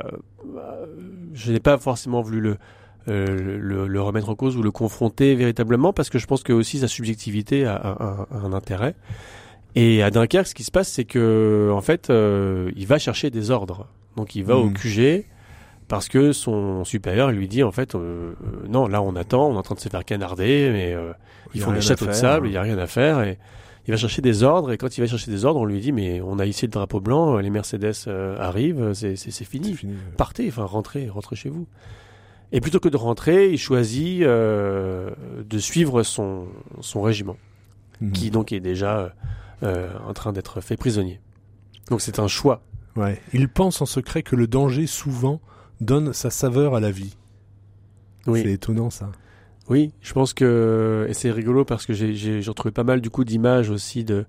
euh, 0.55 0.85
je 1.33 1.51
n'ai 1.51 1.59
pas 1.59 1.77
forcément 1.77 2.21
voulu 2.21 2.39
le, 2.41 2.57
euh, 3.07 3.57
le, 3.59 3.87
le 3.87 4.01
remettre 4.01 4.29
en 4.29 4.35
cause 4.35 4.57
ou 4.57 4.63
le 4.63 4.71
confronter 4.71 5.35
véritablement 5.35 5.93
parce 5.93 6.09
que 6.09 6.17
je 6.19 6.25
pense 6.25 6.43
que 6.43 6.53
aussi 6.53 6.79
sa 6.79 6.87
subjectivité 6.87 7.65
a, 7.65 7.75
a- 7.75 8.03
a- 8.03 8.27
a 8.31 8.37
un 8.37 8.53
intérêt. 8.53 8.95
Et 9.75 10.01
à 10.01 10.09
Dunkerque, 10.09 10.47
ce 10.47 10.55
qui 10.55 10.63
se 10.63 10.71
passe, 10.71 10.89
c'est 10.89 11.05
que 11.05 11.69
en 11.71 11.81
fait, 11.81 12.09
euh, 12.09 12.71
il 12.75 12.87
va 12.87 12.97
chercher 12.97 13.29
des 13.29 13.51
ordres. 13.51 13.87
Donc 14.15 14.35
il 14.35 14.43
va 14.43 14.57
au 14.57 14.65
Mhm. 14.65 14.73
QG 14.73 15.25
parce 15.87 16.07
que 16.07 16.31
son 16.33 16.83
supérieur 16.83 17.31
lui 17.31 17.47
dit 17.47 17.63
en 17.63 17.71
fait, 17.71 17.95
euh, 17.95 18.33
euh, 18.43 18.67
non, 18.67 18.87
là 18.87 19.01
on 19.01 19.15
attend, 19.15 19.47
on 19.49 19.55
est 19.55 19.57
en 19.57 19.61
train 19.63 19.75
de 19.75 19.79
se 19.79 19.89
faire 19.89 20.05
canarder, 20.05 20.69
mais 20.71 20.93
euh, 20.93 21.11
ils 21.53 21.61
font 21.61 21.71
des 21.71 21.81
châteaux 21.81 22.05
de 22.05 22.11
sable, 22.11 22.47
hein. 22.47 22.49
il 22.49 22.53
y 22.53 22.57
a 22.57 22.61
rien 22.61 22.77
à 22.77 22.87
faire 22.87 23.21
et 23.21 23.37
il 23.87 23.91
va 23.91 23.97
chercher 23.97 24.21
des 24.21 24.43
ordres 24.43 24.71
et 24.71 24.77
quand 24.77 24.97
il 24.97 25.01
va 25.01 25.07
chercher 25.07 25.31
des 25.31 25.45
ordres, 25.45 25.59
on 25.61 25.65
lui 25.65 25.79
dit 25.79 25.91
mais 25.91 26.21
on 26.21 26.37
a 26.37 26.45
ici 26.45 26.65
le 26.65 26.71
drapeau 26.71 26.99
blanc, 26.99 27.37
les 27.37 27.49
Mercedes 27.49 27.93
euh, 28.07 28.37
arrivent, 28.39 28.93
c'est 28.93 29.15
fini 29.45 29.73
fini. 29.73 29.93
partez, 30.17 30.47
enfin 30.49 30.65
rentrez, 30.65 31.09
rentrez 31.09 31.35
chez 31.35 31.49
vous. 31.49 31.65
Et 32.51 32.61
plutôt 32.61 32.79
que 32.79 32.89
de 32.89 32.97
rentrer, 32.97 33.49
il 33.51 33.57
choisit 33.59 34.23
euh, 34.23 35.11
de 35.47 35.57
suivre 35.59 36.01
son, 36.03 36.47
son 36.81 37.01
régiment, 37.01 37.37
Mhm. 38.01 38.11
qui 38.11 38.31
donc 38.31 38.51
est 38.51 38.59
déjà 38.59 39.13
euh, 39.63 39.89
en 40.07 40.13
train 40.13 40.33
d'être 40.33 40.61
fait 40.61 40.77
prisonnier. 40.77 41.19
Donc 41.89 42.01
c'est 42.01 42.19
un 42.19 42.27
choix. 42.27 42.61
Ouais. 42.95 43.21
Il 43.34 43.49
pense 43.49 43.82
en 43.82 43.86
secret 43.86 44.23
que 44.23 44.36
le 44.36 44.47
danger 44.47 44.88
souvent 44.88 45.39
donne 45.82 46.13
sa 46.13 46.30
saveur 46.30 46.75
à 46.75 46.80
la 46.80 46.91
vie. 46.91 47.15
C'est 48.25 48.52
étonnant 48.52 48.89
ça. 48.91 49.10
oui, 49.69 49.91
je 50.02 50.13
pense 50.13 50.34
que 50.34 51.08
et 51.10 51.13
c'est 51.13 51.32
rigolo 51.32 51.65
parce 51.65 51.88
que 51.88 51.93
j'ai 51.93 52.41
retrouvé 52.47 52.71
pas 52.71 52.84
mal 52.84 53.02
du 53.02 53.10
coup 53.10 53.23
d'images 53.23 53.69
aussi 53.71 54.04
de. 54.04 54.25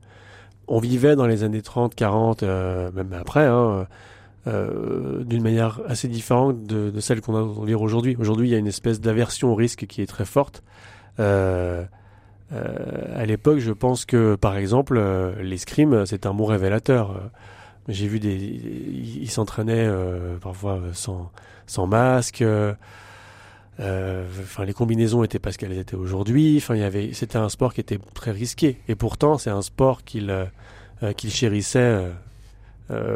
On 0.69 0.79
vivait 0.79 1.17
dans 1.17 1.27
les 1.27 1.43
années 1.43 1.63
30, 1.63 1.95
40, 1.95 2.43
euh, 2.45 2.93
même 2.93 3.13
après, 3.13 3.45
hein, 3.45 3.89
euh, 4.47 5.25
d'une 5.25 5.43
manière 5.43 5.81
assez 5.87 6.07
différente 6.09 6.63
de, 6.63 6.91
de 6.91 7.01
celle 7.01 7.21
qu'on 7.21 7.35
a 7.35 7.67
lire 7.67 7.83
aujourd'hui. 7.83 8.17
Aujourd'hui, 8.19 8.49
il 8.49 8.53
y 8.53 8.55
a 8.55 8.59
une 8.59 8.69
espèce 8.69 9.01
d'aversion 9.01 9.51
au 9.51 9.55
risque 9.55 9.87
qui 9.87 10.01
est 10.01 10.07
très 10.07 10.25
forte. 10.25 10.63
Euh, 11.19 11.85
euh, 12.53 13.21
à 13.21 13.27
l'époque, 13.27 13.59
je 13.59 13.73
pense 13.73 14.05
que, 14.05 14.35
par 14.35 14.57
exemple, 14.57 14.97
euh, 14.97 15.41
l'escrime, 15.43 16.07
c'est 16.07 16.27
un 16.27 16.33
mot 16.33 16.45
révélateur. 16.45 17.31
J'ai 17.91 18.07
vu 18.07 18.21
des, 18.21 18.35
ils 18.37 19.31
s'entraînaient 19.31 19.87
euh, 19.87 20.39
parfois 20.39 20.77
euh, 20.79 20.93
sans 20.93 21.31
sans 21.67 21.87
masque. 21.87 22.43
euh, 22.43 22.75
Enfin, 23.79 24.67
les 24.67 24.75
combinaisons 24.75 25.25
étaient 25.25 25.39
pas 25.39 25.53
ce 25.53 25.59
qu'elles 25.59 25.79
étaient 25.79 25.97
aujourd'hui. 25.97 26.59
Enfin, 26.59 26.75
il 26.75 26.81
y 26.83 26.85
avait, 26.85 27.15
c'était 27.15 27.39
un 27.39 27.49
sport 27.49 27.73
qui 27.73 27.81
était 27.81 27.99
très 28.13 28.31
risqué. 28.31 28.79
Et 28.89 28.95
pourtant, 28.95 29.39
c'est 29.39 29.49
un 29.49 29.63
sport 29.63 30.05
qu'il 30.05 30.31
chérissait 31.31 32.11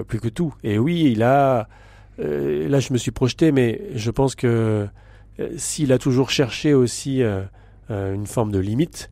plus 0.08 0.20
que 0.20 0.28
tout. 0.28 0.54
Et 0.62 0.78
oui, 0.78 1.10
il 1.12 1.22
a. 1.22 1.68
là, 2.18 2.80
je 2.80 2.94
me 2.94 2.98
suis 2.98 3.10
projeté, 3.10 3.52
mais 3.52 3.82
je 3.94 4.10
pense 4.10 4.34
que 4.34 4.88
s'il 5.58 5.92
a 5.92 5.98
toujours 5.98 6.30
cherché 6.30 6.72
aussi 6.72 7.22
une 7.90 8.26
forme 8.26 8.50
de 8.50 8.58
limite, 8.58 9.10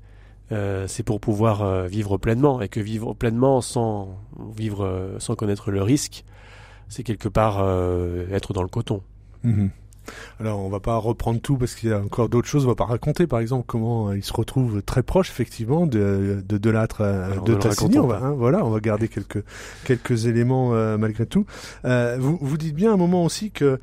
euh, 0.52 0.86
c'est 0.86 1.02
pour 1.02 1.20
pouvoir 1.20 1.62
euh, 1.62 1.86
vivre 1.86 2.18
pleinement. 2.18 2.60
Et 2.60 2.68
que 2.68 2.80
vivre 2.80 3.14
pleinement 3.14 3.60
sans 3.60 4.18
vivre 4.54 4.84
euh, 4.84 5.18
sans 5.18 5.34
connaître 5.34 5.70
le 5.70 5.82
risque, 5.82 6.24
c'est 6.88 7.02
quelque 7.02 7.28
part 7.28 7.60
être 8.30 8.52
dans 8.52 8.62
le 8.62 8.68
coton. 8.68 9.02
Mhm. 9.44 9.70
Alors 10.40 10.60
on 10.60 10.68
va 10.68 10.80
pas 10.80 10.96
reprendre 10.96 11.40
tout 11.40 11.56
parce 11.56 11.74
qu'il 11.74 11.90
y 11.90 11.92
a 11.92 12.00
encore 12.00 12.28
d'autres 12.28 12.48
choses. 12.48 12.64
On 12.64 12.68
va 12.68 12.74
pas 12.74 12.84
raconter 12.84 13.26
par 13.26 13.40
exemple 13.40 13.64
comment 13.66 14.12
il 14.12 14.24
se 14.24 14.32
retrouve 14.32 14.82
très 14.82 15.02
proche 15.02 15.30
effectivement 15.30 15.86
de 15.86 16.42
de 16.46 16.58
Delattre 16.58 17.02
de 17.44 17.54
Tassigny. 17.54 17.98
On 17.98 18.06
va, 18.06 18.18
hein, 18.18 18.32
voilà, 18.32 18.64
on 18.64 18.70
va 18.70 18.80
garder 18.80 19.08
quelques 19.08 19.44
quelques 19.84 20.26
éléments 20.26 20.74
euh, 20.74 20.98
malgré 20.98 21.26
tout. 21.26 21.46
Euh, 21.84 22.16
vous 22.18 22.38
vous 22.40 22.56
dites 22.56 22.74
bien 22.74 22.90
à 22.90 22.94
un 22.94 22.98
moment 22.98 23.24
aussi 23.24 23.50
que 23.50 23.78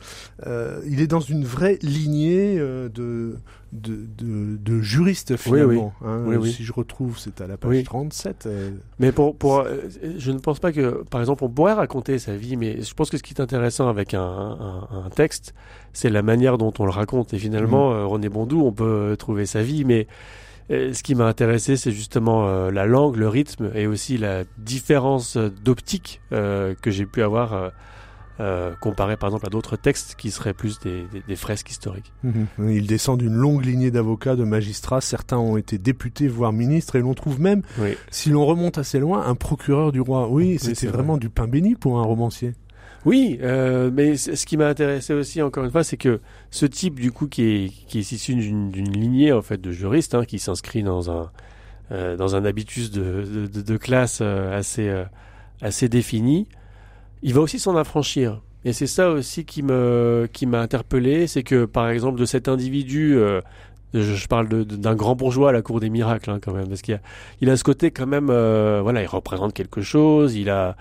il 0.85 1.01
est 1.01 1.07
dans 1.07 1.19
une 1.19 1.45
vraie 1.45 1.79
lignée 1.81 2.57
de 2.57 3.37
de, 3.71 4.05
de, 4.17 4.57
de 4.57 4.81
juriste 4.81 5.37
finalement. 5.37 5.93
Hein. 6.03 6.25
Si 6.45 6.63
je 6.63 6.73
retrouve, 6.73 7.19
c'est 7.19 7.41
à 7.41 7.47
la 7.47 7.57
page 7.57 7.83
37. 7.83 8.45
Euh. 8.45 8.71
Mais 8.99 9.11
pour, 9.11 9.35
pour, 9.35 9.59
euh, 9.59 9.77
je 10.17 10.31
ne 10.31 10.39
pense 10.39 10.59
pas 10.59 10.71
que, 10.71 11.03
par 11.09 11.21
exemple, 11.21 11.43
on 11.43 11.49
pourrait 11.49 11.73
raconter 11.73 12.19
sa 12.19 12.35
vie, 12.35 12.57
mais 12.57 12.81
je 12.81 12.93
pense 12.93 13.09
que 13.09 13.17
ce 13.17 13.23
qui 13.23 13.33
est 13.33 13.41
intéressant 13.41 13.87
avec 13.87 14.13
un, 14.13 14.21
un, 14.21 14.87
un 15.05 15.09
texte, 15.09 15.53
c'est 15.93 16.09
la 16.09 16.21
manière 16.21 16.57
dont 16.57 16.73
on 16.79 16.85
le 16.85 16.91
raconte. 16.91 17.33
Et 17.33 17.37
finalement, 17.37 17.91
mm. 17.91 17.93
euh, 17.93 18.05
René 18.05 18.29
Bondou, 18.29 18.61
on 18.65 18.71
peut 18.71 19.15
trouver 19.17 19.45
sa 19.45 19.61
vie, 19.61 19.85
mais 19.85 20.07
ce 20.69 21.01
qui 21.01 21.15
m'a 21.15 21.25
intéressé, 21.25 21.77
c'est 21.77 21.91
justement 21.91 22.69
la 22.69 22.85
langue, 22.85 23.15
le 23.15 23.27
rythme 23.27 23.71
et 23.73 23.87
aussi 23.87 24.19
la 24.19 24.43
différence 24.59 25.35
d'optique 25.35 26.21
que 26.29 26.75
j'ai 26.85 27.07
pu 27.07 27.23
avoir 27.23 27.71
euh, 28.39 28.73
comparé 28.79 29.17
par 29.17 29.29
exemple 29.29 29.45
à 29.45 29.49
d'autres 29.49 29.75
textes 29.75 30.15
qui 30.15 30.31
seraient 30.31 30.53
plus 30.53 30.79
des, 30.79 31.05
des, 31.27 31.35
fresques 31.35 31.69
historiques. 31.69 32.13
Mhm. 32.23 32.47
Il 32.69 32.87
descend 32.87 33.19
d'une 33.19 33.33
longue 33.33 33.65
lignée 33.65 33.91
d'avocats, 33.91 34.35
de 34.35 34.43
magistrats. 34.43 35.01
Certains 35.01 35.37
ont 35.37 35.57
été 35.57 35.77
députés, 35.77 36.27
voire 36.27 36.53
ministres, 36.53 36.95
et 36.95 36.99
l'on 36.99 37.13
trouve 37.13 37.41
même, 37.41 37.61
si 38.11 38.29
l'on 38.29 38.45
remonte 38.45 38.77
assez 38.77 38.99
loin, 38.99 39.25
un 39.25 39.35
procureur 39.35 39.91
du 39.91 40.01
roi. 40.01 40.29
Oui, 40.29 40.57
c'était 40.59 40.87
vraiment 40.87 41.17
du 41.17 41.29
pain 41.29 41.47
béni 41.47 41.75
pour 41.75 41.99
un 41.99 42.03
romancier. 42.03 42.53
Oui, 43.05 43.39
euh, 43.41 43.89
mais 43.93 44.17
ce 44.17 44.45
qui 44.45 44.57
m'a 44.57 44.67
intéressé 44.67 45.13
aussi, 45.13 45.41
encore 45.41 45.63
une 45.63 45.71
fois, 45.71 45.85
c'est 45.85 45.95
que 45.95 46.19
ce 46.51 46.65
type, 46.65 46.99
du 46.99 47.13
coup, 47.13 47.27
qui 47.27 47.43
est, 47.43 47.69
qui 47.87 47.99
est 47.99 48.11
issu 48.11 48.35
d'une 48.35 48.91
lignée, 48.91 49.31
en 49.31 49.41
fait, 49.41 49.59
de 49.59 49.71
juristes, 49.71 50.15
hein, 50.15 50.25
qui 50.25 50.37
s'inscrit 50.37 50.83
dans 50.83 51.09
un, 51.09 51.31
euh, 51.91 52.15
dans 52.15 52.35
un 52.35 52.45
habitus 52.45 52.91
de, 52.91 53.47
de, 53.51 53.61
de 53.61 53.77
classe 53.77 54.19
euh, 54.21 54.55
assez, 54.55 54.87
euh, 54.87 55.05
assez 55.59 55.89
défini, 55.89 56.47
il 57.23 57.33
va 57.33 57.41
aussi 57.41 57.59
s'en 57.59 57.75
affranchir. 57.75 58.41
Et 58.65 58.73
c'est 58.73 58.87
ça 58.87 59.09
aussi 59.09 59.45
qui 59.45 59.63
me 59.63 60.27
qui 60.31 60.45
m'a 60.45 60.59
interpellé, 60.59 61.27
c'est 61.27 61.43
que 61.43 61.65
par 61.65 61.89
exemple 61.89 62.19
de 62.19 62.25
cet 62.25 62.47
individu, 62.47 63.15
euh, 63.17 63.39
je, 63.93 64.27
parle 64.27 64.49
d'un 64.65 64.95
grand 64.95 65.15
bourgeois 65.15 65.49
à 65.49 65.51
la 65.53 65.61
cour 65.61 65.79
des 65.79 65.89
miracles 65.89 66.29
hein, 66.29 66.39
quand 66.41 66.53
même, 66.53 66.67
parce 66.67 66.81
qu'il 66.81 66.95
a 66.95 67.01
il 67.41 67.49
a 67.49 67.55
ce 67.55 67.63
côté 67.63 67.91
quand 67.91 68.05
même, 68.05 68.29
euh, 68.29 68.81
voilà, 68.83 69.01
il 69.01 69.07
représente 69.07 69.53
quelque 69.53 69.81
chose, 69.81 70.35
il 70.35 70.49
a 70.49 70.75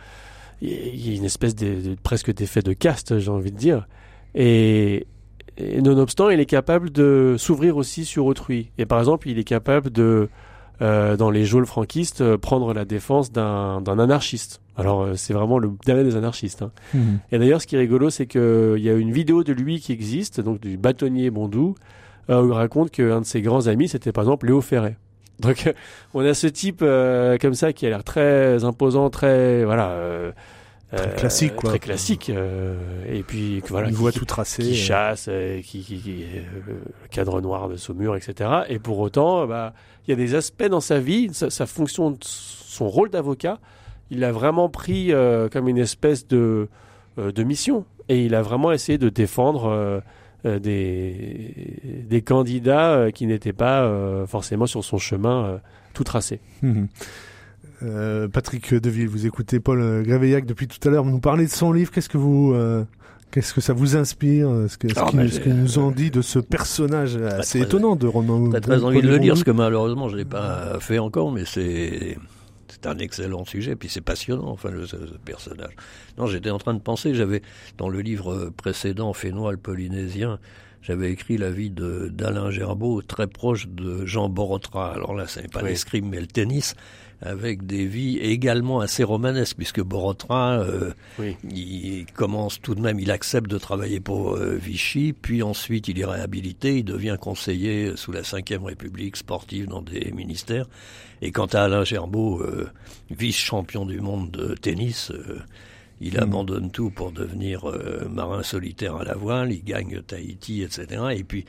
il 0.61 1.09
y 1.09 1.13
a 1.13 1.17
une 1.17 1.25
espèce 1.25 1.55
de, 1.55 1.95
presque 2.03 2.35
d'effet 2.35 2.63
de 2.63 2.73
caste, 2.73 3.21
j'ai 3.21 3.31
envie 3.31 3.53
de 3.53 3.57
dire, 3.57 3.87
et, 4.35 5.07
et 5.57 5.81
nonobstant, 5.81 6.31
il 6.31 6.41
est 6.41 6.47
capable 6.47 6.91
de 6.91 7.37
s'ouvrir 7.39 7.77
aussi 7.77 8.05
sur 8.05 8.27
autrui. 8.27 8.73
Et 8.77 8.85
par 8.85 8.99
exemple, 8.99 9.29
il 9.29 9.39
est 9.39 9.45
capable 9.45 9.91
de 9.91 10.29
euh, 10.81 11.17
dans 11.17 11.31
les 11.31 11.45
geôles 11.45 11.67
franquistes, 11.67 12.21
euh, 12.21 12.39
prendre 12.39 12.73
la 12.73 12.85
défense 12.85 13.33
d'un 13.33 13.83
anarchiste. 13.85 14.61
Alors 14.79 15.03
euh, 15.03 15.15
c'est 15.17 15.35
vraiment 15.35 15.59
le 15.59 15.73
dernier 15.85 16.05
des 16.05 16.17
anarchistes. 16.17 16.63
Hein. 16.63 16.71
Mhm. 16.95 17.19
Et 17.33 17.39
d'ailleurs, 17.39 17.61
ce 17.61 17.67
qui 17.67 17.77
est 17.77 17.79
rigolo, 17.79 18.11
c'est 18.11 18.27
qu'il 18.27 18.79
y 18.79 18.89
a 18.89 18.95
une 18.95 19.13
vidéo 19.13 19.45
de 19.45 19.53
lui 19.53 19.81
qui 19.81 19.93
existe, 19.93 20.41
donc 20.41 20.61
du 20.61 20.77
bâtonnier 20.77 21.31
Bondou, 21.31 21.75
où 22.29 22.47
il 22.47 22.53
raconte 22.53 22.91
qu'un 22.91 23.21
de 23.21 23.27
ses 23.27 23.43
grands 23.43 23.67
amis, 23.67 23.89
c'était 23.89 24.13
par 24.13 24.25
exemple 24.25 24.47
Léo 24.47 24.61
Ferré. 24.61 24.97
Donc 25.41 25.73
on 26.15 26.25
a 26.25 26.35
ce 26.35 26.49
type 26.49 26.81
comme 26.81 27.55
ça 27.55 27.73
qui 27.73 27.87
a 27.87 27.91
l'air 27.91 28.03
très 28.03 28.65
imposant, 28.65 29.09
très 29.09 29.65
voilà 29.65 29.97
Très 30.91 31.15
classique, 31.15 31.55
quoi. 31.55 31.71
Très 31.71 31.79
classique. 31.79 32.29
et 32.29 33.23
puis 33.23 33.63
voilà, 33.69 33.89
une 33.89 33.95
voit 33.95 34.11
tout 34.11 34.25
tracé, 34.25 34.63
qui 34.63 34.75
chasse, 34.75 35.31
qui, 35.63 35.83
qui, 35.83 35.99
qui 36.01 36.25
cadre 37.11 37.41
noir 37.41 37.69
de 37.69 37.77
Saumur, 37.77 38.17
etc. 38.17 38.51
Et 38.69 38.81
pour 38.81 38.99
autant, 38.99 39.47
bah, 39.47 39.75
il 40.09 40.11
y 40.11 40.15
a 40.15 40.17
des 40.17 40.35
aspects 40.35 40.65
dans 40.65 40.81
sa 40.81 40.99
vie, 40.99 41.29
sa, 41.33 41.67
fonction, 41.67 42.17
son 42.23 42.89
rôle 42.89 43.11
d'avocat, 43.11 43.59
il 44.11 44.25
a 44.25 44.33
vraiment 44.33 44.69
pris 44.69 45.13
euh, 45.13 45.49
comme 45.49 45.69
une 45.69 45.79
espèce 45.79 46.27
de, 46.27 46.69
euh, 47.19 47.33
de 47.33 47.43
mission. 47.43 47.85
Et 48.09 48.25
il 48.25 48.35
a 48.35 48.43
vraiment 48.43 48.73
essayé 48.73 48.97
de 48.97 49.09
défendre 49.09 49.67
euh, 50.45 50.59
des, 50.59 52.05
des 52.09 52.23
candidats 52.23 53.09
qui 53.13 53.27
n'étaient 53.27 53.53
pas 53.53 54.25
forcément 54.27 54.67
sur 54.67 54.83
son 54.83 54.97
chemin 54.97 55.61
tout 55.93 56.05
tracé. 56.05 56.41
Hum, 56.63 56.89
hum. 57.83 58.29
Patrick 58.33 58.75
Deville, 58.75 59.09
vous 59.09 59.27
écoutez 59.27 59.61
Paul 59.61 60.03
Gréveillac 60.05 60.47
depuis 60.47 60.67
tout 60.67 60.89
à 60.89 60.91
l'heure 60.91 61.05
nous 61.05 61.21
parler 61.21 61.45
de 61.45 61.51
son 61.51 61.73
livre. 61.73 61.91
Qu'est-ce 61.91 62.09
que 62.09 62.17
vous 62.19 62.55
Qu'est-ce 63.31 63.53
que 63.53 63.61
ça 63.61 63.75
vous 63.75 63.95
inspire 63.95 64.49
Ce 64.69 64.79
que, 64.79 64.89
ce, 64.89 64.95
ah, 64.99 65.11
qui, 65.11 65.51
nous 65.51 65.79
en 65.79 65.91
dit 65.91 66.11
de 66.11 66.23
ce 66.23 66.39
personnage 66.39 67.17
assez 67.17 67.61
étonnant 67.61 67.95
de 67.95 68.07
Ronan 68.07 68.49
T'as 68.49 68.61
très 68.61 68.83
envie 68.85 69.03
de 69.03 69.09
le 69.09 69.19
dire, 69.19 69.35
parce 69.35 69.45
que 69.45 69.51
malheureusement 69.51 70.09
je 70.09 70.17
l'ai 70.17 70.25
pas 70.25 70.79
fait 70.81 70.99
encore, 70.99 71.31
mais 71.31 71.45
c'est 71.45 72.17
c'est 72.81 72.89
un 72.89 72.99
excellent 72.99 73.45
sujet, 73.45 73.77
puis 73.77 73.89
c'est 73.89 74.01
passionnant, 74.01 74.49
enfin, 74.49 74.71
le, 74.71 74.87
ce, 74.87 74.97
personnage. 75.25 75.73
Non, 76.17 76.27
j'étais 76.27 76.51
en 76.51 76.59
train 76.59 76.75
de 76.75 76.81
penser, 76.81 77.15
j'avais, 77.15 77.43
dans 77.77 77.89
le 77.89 78.01
livre 78.01 78.51
précédent, 78.57 79.13
Fénois 79.13 79.53
le 79.53 79.59
Polynésien, 79.59 80.39
j'avais 80.83 81.11
écrit 81.11 81.39
la 81.39 81.51
vie 81.51 81.71
d'Alain 81.71 82.51
Gerbeau, 82.51 83.03
très 83.03 83.27
proche 83.27 83.67
de 83.69 84.07
Jean 84.07 84.29
Borotra. 84.29 84.93
Alors 84.93 85.15
là, 85.15 85.27
ce 85.27 85.41
n'est 85.41 85.49
pas 85.49 85.63
l'escrime, 85.63 86.09
mais 86.09 86.21
le 86.21 86.27
tennis 86.27 86.75
avec 87.21 87.67
des 87.67 87.87
vies 87.87 88.19
également 88.19 88.81
assez 88.81 89.03
romanesques, 89.03 89.57
puisque 89.57 89.83
Borotra, 89.83 90.61
euh, 90.61 90.93
il 91.51 92.07
commence 92.15 92.61
tout 92.61 92.75
de 92.75 92.81
même, 92.81 93.01
il 93.01 93.11
accepte 93.11 93.51
de 93.51 93.59
travailler 93.59 93.99
pour 93.99 94.37
euh, 94.37 94.55
Vichy, 94.55 95.13
puis 95.13 95.43
ensuite 95.43 95.89
il 95.89 95.99
est 95.99 96.05
réhabilité, 96.05 96.79
il 96.79 96.85
devient 96.85 97.17
conseiller 97.21 97.97
sous 97.97 98.13
la 98.13 98.21
Ve 98.21 98.65
République 98.65 99.17
sportive 99.17 99.67
dans 99.67 99.83
des 99.83 100.13
ministères. 100.13 100.67
Et 101.21 101.33
quant 101.33 101.47
à 101.47 101.63
Alain 101.63 101.83
Gerbeau, 101.83 102.41
euh, 102.41 102.71
vice-champion 103.11 103.85
du 103.85 104.01
monde 104.01 104.31
de 104.31 104.55
tennis, 104.55 105.11
il 106.01 106.15
hmm. 106.15 106.23
abandonne 106.23 106.71
tout 106.71 106.91
pour 106.91 107.11
devenir 107.11 107.65
marin 108.09 108.45
solitaire 108.45 108.95
à 108.95 109.05
la 109.05 109.15
voile, 109.15 109.51
il 109.51 109.65
gagne 109.65 110.03
Tahiti, 110.03 110.63
etc. 110.63 111.03
Et 111.17 111.25
puis 111.25 111.45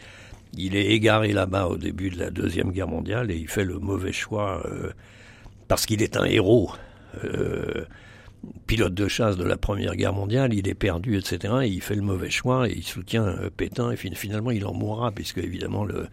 il 0.58 0.76
est 0.76 0.88
égaré 0.88 1.32
là-bas 1.32 1.68
au 1.68 1.78
début 1.78 2.10
de 2.10 2.18
la 2.18 2.32
Deuxième 2.32 2.72
Guerre 2.72 2.88
mondiale 2.88 3.30
et 3.30 3.36
il 3.36 3.48
fait 3.48 3.64
le 3.64 3.78
mauvais 3.78 4.12
choix 4.12 4.64
parce 5.70 5.86
qu'il 5.86 6.02
est 6.02 6.18
un 6.18 6.26
héros. 6.26 6.72
Euh, 7.24 7.86
pilote 8.68 8.94
de 8.94 9.08
chasse 9.08 9.38
de 9.38 9.44
la 9.44 9.58
Première 9.58 9.96
Guerre 9.96 10.14
mondiale, 10.14 10.54
il 10.54 10.68
est 10.68 10.74
perdu, 10.74 11.18
etc. 11.18 11.54
Et 11.64 11.68
il 11.68 11.82
fait 11.82 11.96
le 11.96 12.02
mauvais 12.02 12.30
choix 12.30 12.70
et 12.70 12.74
il 12.74 12.84
soutient 12.84 13.26
euh, 13.26 13.50
Pétain 13.56 13.92
et 13.92 13.96
finalement 13.96 14.52
il 14.52 14.66
en 14.66 14.74
mourra 14.74 15.12
puisque 15.12 15.40
évidemment 15.40 15.84
le, 15.84 16.08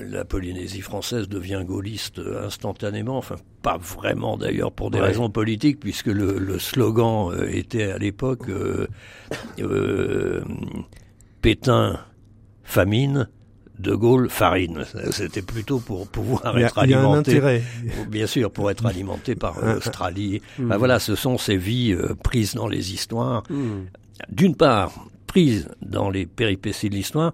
la 0.00 0.24
Polynésie 0.24 0.80
française 0.80 1.28
devient 1.28 1.62
gaulliste 1.64 2.20
instantanément, 2.42 3.16
enfin 3.16 3.36
pas 3.62 3.78
vraiment 3.78 4.36
d'ailleurs 4.36 4.72
pour 4.72 4.90
des 4.90 5.00
raisons 5.00 5.30
politiques 5.30 5.78
puisque 5.78 6.06
le, 6.06 6.58
slogan 6.58 7.30
euh, 7.32 7.48
était 7.48 7.92
à 7.92 7.98
l'époque 7.98 8.50
Pétain 11.40 12.00
famine, 12.64 13.28
de 13.78 13.94
Gaulle 13.94 14.30
farine. 14.30 14.84
C'était 15.10 15.42
plutôt 15.42 15.78
pour 15.78 16.08
pouvoir 16.08 16.56
être 16.58 16.78
alimenté. 16.78 17.40
Bien 18.08 18.26
sûr, 18.26 18.50
pour 18.50 18.70
être 18.70 18.86
alimenté 18.86 19.34
par 19.34 19.60
l'Australie. 19.64 20.40
Hmm. 20.58 20.68
Ben 20.68 20.76
voilà, 20.76 20.98
ce 20.98 21.14
sont 21.14 21.38
ces 21.38 21.56
vies 21.56 21.92
euh, 21.92 22.14
prises 22.22 22.54
dans 22.54 22.68
les 22.68 22.92
histoires. 22.92 23.42
Hmm. 23.50 23.84
D'une 24.30 24.56
part, 24.56 24.92
prises 25.26 25.68
dans 25.82 26.08
les 26.08 26.26
péripéties 26.26 26.88
de 26.88 26.94
l'histoire, 26.94 27.32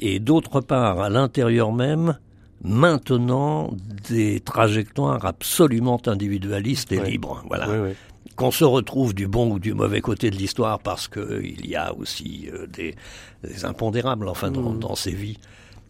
et 0.00 0.20
d'autre 0.20 0.60
part, 0.60 1.00
à 1.00 1.10
l'intérieur 1.10 1.72
même, 1.72 2.16
maintenant, 2.62 3.70
des 4.08 4.40
trajectoires 4.40 5.24
absolument 5.24 6.00
individualistes 6.06 6.92
et 6.92 7.00
libres. 7.00 7.42
Voilà. 7.48 7.68
qu'on 8.36 8.50
se 8.50 8.64
retrouve 8.64 9.14
du 9.14 9.26
bon 9.26 9.52
ou 9.52 9.58
du 9.58 9.74
mauvais 9.74 10.00
côté 10.00 10.30
de 10.30 10.36
l'histoire 10.36 10.78
parce 10.78 11.08
qu'il 11.08 11.66
y 11.66 11.76
a 11.76 11.92
aussi 11.94 12.48
euh, 12.52 12.66
des, 12.66 12.94
impondérables 13.64 14.28
enfin 14.28 14.50
dans, 14.50 14.70
hmm. 14.70 14.78
dans 14.78 14.94
ces 14.94 15.12
vies 15.12 15.38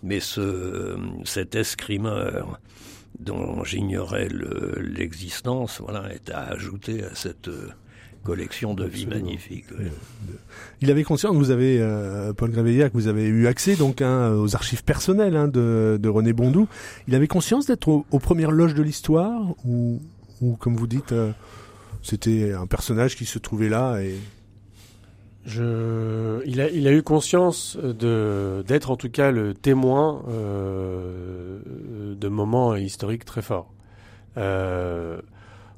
mais 0.03 0.21
ce, 0.21 0.97
cet 1.25 1.55
escrimeur 1.55 2.61
dont 3.19 3.65
j'ignorais 3.65 4.29
l'existence, 4.81 5.81
voilà, 5.81 6.13
est 6.13 6.31
à 6.31 6.41
ajouter 6.45 7.05
à 7.05 7.15
cette 7.15 7.49
euh, 7.49 7.69
collection 8.25 8.75
de 8.75 8.85
vie 8.85 9.07
magnifique. 9.07 9.67
Il 10.81 10.91
avait 10.91 11.05
conscience, 11.05 11.37
vous 11.37 11.51
avez 11.51 11.79
euh, 11.81 12.33
Paul 12.33 12.51
Gréveillat, 12.51 12.89
que 12.89 12.95
vous 12.95 13.09
avez 13.09 13.27
eu 13.27 13.47
accès 13.47 13.77
donc 13.77 14.01
hein, 14.01 14.33
aux 14.35 14.55
archives 14.55 14.85
personnelles 14.85 15.37
hein, 15.37 15.49
de, 15.49 15.99
de, 16.01 16.09
René 16.09 16.33
Bondou. 16.33 16.67
Il 17.09 17.15
avait 17.15 17.29
conscience 17.29 17.67
d'être 17.67 17.89
aux, 17.89 18.19
premières 18.19 18.51
loges 18.51 18.75
de 18.75 18.83
l'histoire 18.83 19.55
ou, 19.65 20.01
ou 20.41 20.57
comme 20.57 20.77
vous 20.77 20.87
dites, 20.87 21.13
euh, 21.13 21.33
c'était 22.03 22.53
un 22.53 22.67
personnage 22.67 23.17
qui 23.17 23.27
se 23.27 23.39
trouvait 23.39 23.69
là 23.69 24.01
et 24.01 24.15
je, 25.47 26.43
il, 26.47 26.61
a, 26.61 26.69
il 26.71 26.87
a 26.87 26.93
eu 26.93 27.03
conscience 27.03 27.77
de 27.83 28.63
d'être 28.69 28.91
en 28.91 28.97
tout 28.97 29.09
cas 29.11 29.31
le 29.31 29.55
témoin 29.55 30.23
euh, 30.29 31.59
de 32.19 32.29
moments 32.29 32.77
historiques 32.77 33.25
très 33.25 33.43
forts. 33.43 33.73
Euh, 34.37 35.19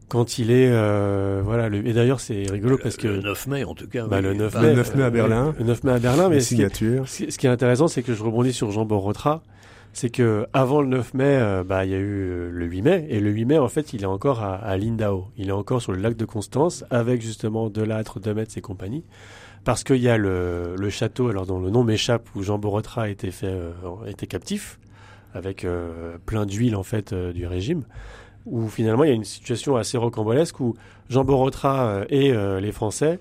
quand 0.08 0.38
il 0.38 0.50
est 0.50 0.68
euh, 0.70 1.40
voilà 1.42 1.68
le, 1.70 1.86
et 1.86 1.92
d'ailleurs 1.94 2.20
c'est 2.20 2.44
rigolo 2.50 2.76
parce 2.82 2.96
que 2.98 3.08
le 3.08 3.20
9 3.22 3.46
mai 3.46 3.64
en 3.64 3.74
tout 3.74 3.88
cas 3.88 4.06
bah, 4.06 4.16
oui, 4.18 4.22
le 4.24 4.34
9 4.34 4.52
pas- 4.52 4.60
mai, 4.60 4.68
Le 4.70 4.74
9 4.76 4.94
mai 4.96 5.02
à 5.02 5.06
euh, 5.06 5.10
Berlin. 5.10 5.54
le 5.58 5.64
9 5.64 5.84
mai 5.84 5.92
à 5.92 5.98
Berlin 5.98 6.28
mais 6.28 6.34
Les 6.34 6.40
ce 6.42 6.48
qui, 6.48 6.54
est, 6.54 6.56
signatures. 6.74 7.08
ce 7.08 7.24
qui- 7.24 7.32
ce 7.32 7.38
qui 7.38 7.46
est 7.46 7.50
intéressant 7.50 7.88
c'est 7.88 8.02
que 8.02 8.12
je 8.12 8.22
rebondis 8.22 8.52
sur 8.52 8.70
Jean 8.72 8.84
Borotra 8.84 9.42
c'est 9.94 10.10
que 10.10 10.46
avant 10.52 10.82
le 10.82 10.88
9 10.88 11.14
mai 11.14 11.24
euh, 11.40 11.64
bah 11.64 11.86
il 11.86 11.92
y 11.92 11.94
a 11.94 11.98
eu 11.98 12.02
euh, 12.28 12.50
le 12.52 12.66
8 12.66 12.82
mai 12.82 13.06
et 13.08 13.20
le 13.20 13.30
8 13.30 13.44
mai 13.46 13.58
en 13.58 13.68
fait 13.68 13.94
il 13.94 14.02
est 14.02 14.06
encore 14.06 14.42
à, 14.42 14.56
à 14.56 14.76
Lindau 14.76 15.28
il 15.38 15.48
est 15.48 15.52
encore 15.52 15.80
sur 15.80 15.92
le 15.92 15.98
lac 15.98 16.14
de 16.14 16.26
Constance 16.26 16.84
avec 16.90 17.22
justement 17.22 17.70
Delattre, 17.70 18.20
Demetz 18.20 18.54
et 18.58 18.60
compagnie 18.60 19.04
parce 19.64 19.84
qu'il 19.84 19.98
y 19.98 20.08
a 20.08 20.16
le, 20.16 20.74
le 20.76 20.90
château 20.90 21.28
alors 21.28 21.46
dont 21.46 21.60
le 21.60 21.70
nom 21.70 21.84
m'échappe 21.84 22.28
où 22.34 22.42
Jean 22.42 22.58
Borotra 22.58 23.08
été 23.08 23.30
fait 23.30 23.46
euh, 23.46 23.72
était 24.06 24.26
captif 24.26 24.78
avec 25.34 25.64
euh, 25.64 26.16
plein 26.26 26.46
d'huile 26.46 26.76
en 26.76 26.82
fait 26.82 27.12
euh, 27.12 27.32
du 27.32 27.46
régime 27.46 27.84
où 28.46 28.68
finalement 28.68 29.04
il 29.04 29.08
y 29.08 29.12
a 29.12 29.16
une 29.16 29.24
situation 29.24 29.76
assez 29.76 29.96
rocambolesque 29.96 30.58
où 30.60 30.74
Jean 31.08 31.24
Borotra 31.24 31.86
euh, 31.86 32.04
et 32.08 32.32
euh, 32.32 32.60
les 32.60 32.72
Français 32.72 33.18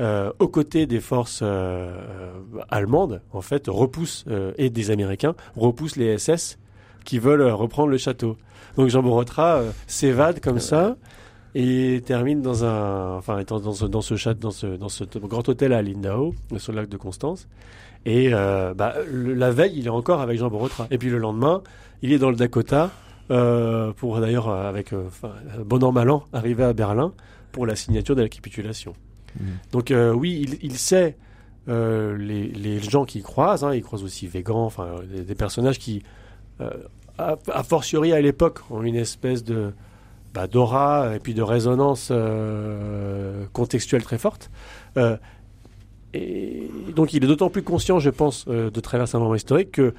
euh, 0.00 0.30
aux 0.38 0.48
côtés 0.48 0.86
des 0.86 1.00
forces 1.00 1.42
allemandes 2.70 3.20
en 3.32 3.40
fait 3.40 3.64
repoussent 3.66 4.24
euh, 4.28 4.52
et 4.56 4.70
des 4.70 4.90
Américains 4.90 5.34
repoussent 5.56 5.96
les 5.96 6.16
SS 6.18 6.58
qui 7.04 7.18
veulent 7.18 7.42
reprendre 7.42 7.88
le 7.88 7.98
château. 7.98 8.36
Donc 8.76 8.90
Jean 8.90 9.02
Borotra 9.02 9.62
s'évade 9.86 10.40
comme 10.40 10.60
ça 10.60 10.96
et 11.54 12.02
termine 12.04 12.42
dans 12.42 12.64
un 12.64 13.16
enfin 13.16 13.38
étant 13.38 13.58
dans 13.60 13.72
ce 13.72 13.86
dans 13.86 14.00
ce 14.02 14.16
chat 14.16 14.34
dans 14.34 14.50
ce 14.50 14.66
dans 14.66 14.88
ce 14.88 15.04
grand 15.18 15.48
hôtel 15.48 15.72
à 15.72 15.82
Lindau 15.82 16.34
sur 16.58 16.72
le 16.72 16.80
lac 16.80 16.88
de 16.88 16.96
Constance 16.96 17.48
et 18.04 18.30
euh, 18.32 18.74
bah, 18.74 18.94
le- 19.10 19.34
la 19.34 19.50
veille, 19.50 19.72
il 19.76 19.86
est 19.86 19.90
encore 19.90 20.20
avec 20.20 20.38
Jean 20.38 20.48
Borotra. 20.48 20.86
Et 20.90 20.98
puis 20.98 21.10
le 21.10 21.18
lendemain, 21.18 21.62
il 22.00 22.12
est 22.12 22.18
dans 22.18 22.30
le 22.30 22.36
Dakota 22.36 22.90
euh, 23.30 23.92
pour 23.92 24.20
d'ailleurs 24.20 24.48
euh, 24.48 24.68
avec 24.68 24.92
euh, 24.92 25.04
enfin, 25.08 25.32
bon 25.64 25.82
an 25.82 25.90
mal 25.92 26.08
an 26.10 26.24
arriver 26.32 26.64
à 26.64 26.72
Berlin 26.72 27.12
pour 27.50 27.66
la 27.66 27.74
signature 27.76 28.14
de 28.14 28.22
la 28.22 28.28
capitulation. 28.28 28.92
Mhm. 29.38 29.46
Donc 29.72 29.90
euh, 29.90 30.12
oui, 30.12 30.40
il, 30.46 30.58
il 30.62 30.78
sait 30.78 31.16
euh, 31.68 32.16
les, 32.16 32.46
les 32.48 32.78
gens 32.78 33.04
qui 33.04 33.20
croisent. 33.22 33.64
Hein, 33.64 33.74
il 33.74 33.82
croise 33.82 34.04
aussi 34.04 34.26
Végan, 34.26 34.64
enfin 34.64 34.84
euh, 34.84 35.02
des, 35.06 35.22
des 35.24 35.34
personnages 35.34 35.78
qui, 35.78 36.02
euh, 36.60 36.70
a, 37.18 37.36
a 37.52 37.62
fortiori 37.64 38.12
à 38.12 38.20
l'époque, 38.20 38.60
ont 38.70 38.82
une 38.82 38.96
espèce 38.96 39.42
de 39.44 39.72
bah, 40.34 40.46
d'aura 40.46 41.14
et 41.16 41.18
puis 41.20 41.34
de 41.34 41.42
résonance 41.42 42.08
euh, 42.10 43.44
contextuelle 43.52 44.02
très 44.02 44.18
forte. 44.18 44.50
Euh, 44.96 45.16
et 46.14 46.70
donc 46.94 47.12
il 47.12 47.22
est 47.24 47.26
d'autant 47.26 47.50
plus 47.50 47.62
conscient, 47.62 47.98
je 47.98 48.10
pense, 48.10 48.44
euh, 48.48 48.70
de 48.70 48.80
traverser 48.80 49.16
un 49.16 49.20
moment 49.20 49.34
historique 49.34 49.72
que 49.72 49.94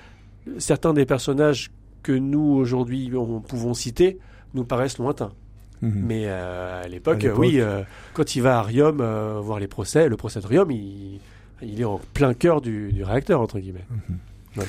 certains 0.57 0.93
des 0.93 1.05
personnages 1.05 1.71
que 2.03 2.11
nous 2.11 2.41
aujourd'hui 2.55 3.11
on- 3.15 3.41
pouvons 3.41 3.73
citer 3.73 4.17
nous 4.53 4.63
paraissent 4.63 4.97
lointains. 4.97 5.31
Mhm. 5.81 5.93
Mais 6.07 6.27
à 6.27 6.87
l'époque, 6.89 7.25
oui, 7.37 7.61
quand 8.13 8.35
il 8.35 8.41
va 8.41 8.59
à 8.59 8.63
Riom 8.63 8.97
voir 9.41 9.59
les 9.59 9.67
procès, 9.67 10.09
le 10.09 10.17
procès 10.17 10.41
de 10.41 10.47
Riom, 10.47 10.69
il, 10.71 11.19
il 11.61 11.79
est 11.79 11.85
en 11.85 12.01
plein 12.13 12.33
cœur 12.33 12.59
du, 12.59 12.91
du 12.91 13.03
réacteur, 13.03 13.39
entre 13.39 13.59
guillemets. 13.59 13.85
Vous 14.57 14.63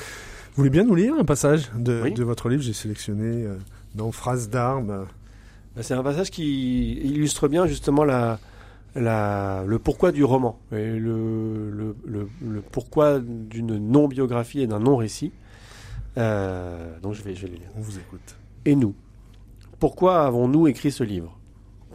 voulez 0.55 0.69
bien 0.69 0.83
nous 0.85 0.95
lire 0.95 1.13
un 1.19 1.25
passage 1.25 1.69
de, 1.75 2.01
Oui. 2.03 2.13
de 2.13 2.23
votre 2.23 2.47
livre? 2.47 2.61
J'ai 2.63 2.71
sélectionné 2.73 3.45
dans 3.93 4.11
Phrases 4.13 4.49
d'armes. 4.49 5.05
Bah, 5.75 5.83
C'est 5.83 5.93
un 5.93 6.03
passage 6.03 6.31
qui 6.31 6.93
illustre 6.93 7.47
bien 7.47 7.65
justement 7.65 8.03
la, 8.03 8.39
la, 8.95 9.63
le 9.65 9.79
pourquoi 9.79 10.11
du 10.11 10.23
roman 10.23 10.59
et 10.71 10.91
le, 10.91 11.69
le, 11.71 11.95
le, 12.05 12.29
le 12.45 12.61
pourquoi 12.61 13.19
d'une 13.19 13.77
non-biographie 13.77 14.61
et 14.61 14.67
d'un 14.67 14.79
non-récit. 14.79 15.31
Euh, 16.17 16.99
donc 16.99 17.13
je 17.13 17.23
vais, 17.23 17.35
je 17.35 17.43
vais 17.43 17.53
le 17.53 17.57
lire. 17.59 17.69
On 17.77 17.81
vous 17.81 17.97
écoute. 17.97 18.35
Et 18.65 18.75
nous 18.75 18.93
Pourquoi 19.79 20.25
avons-nous 20.25 20.67
écrit 20.67 20.91
ce 20.91 21.03
livre? 21.03 21.37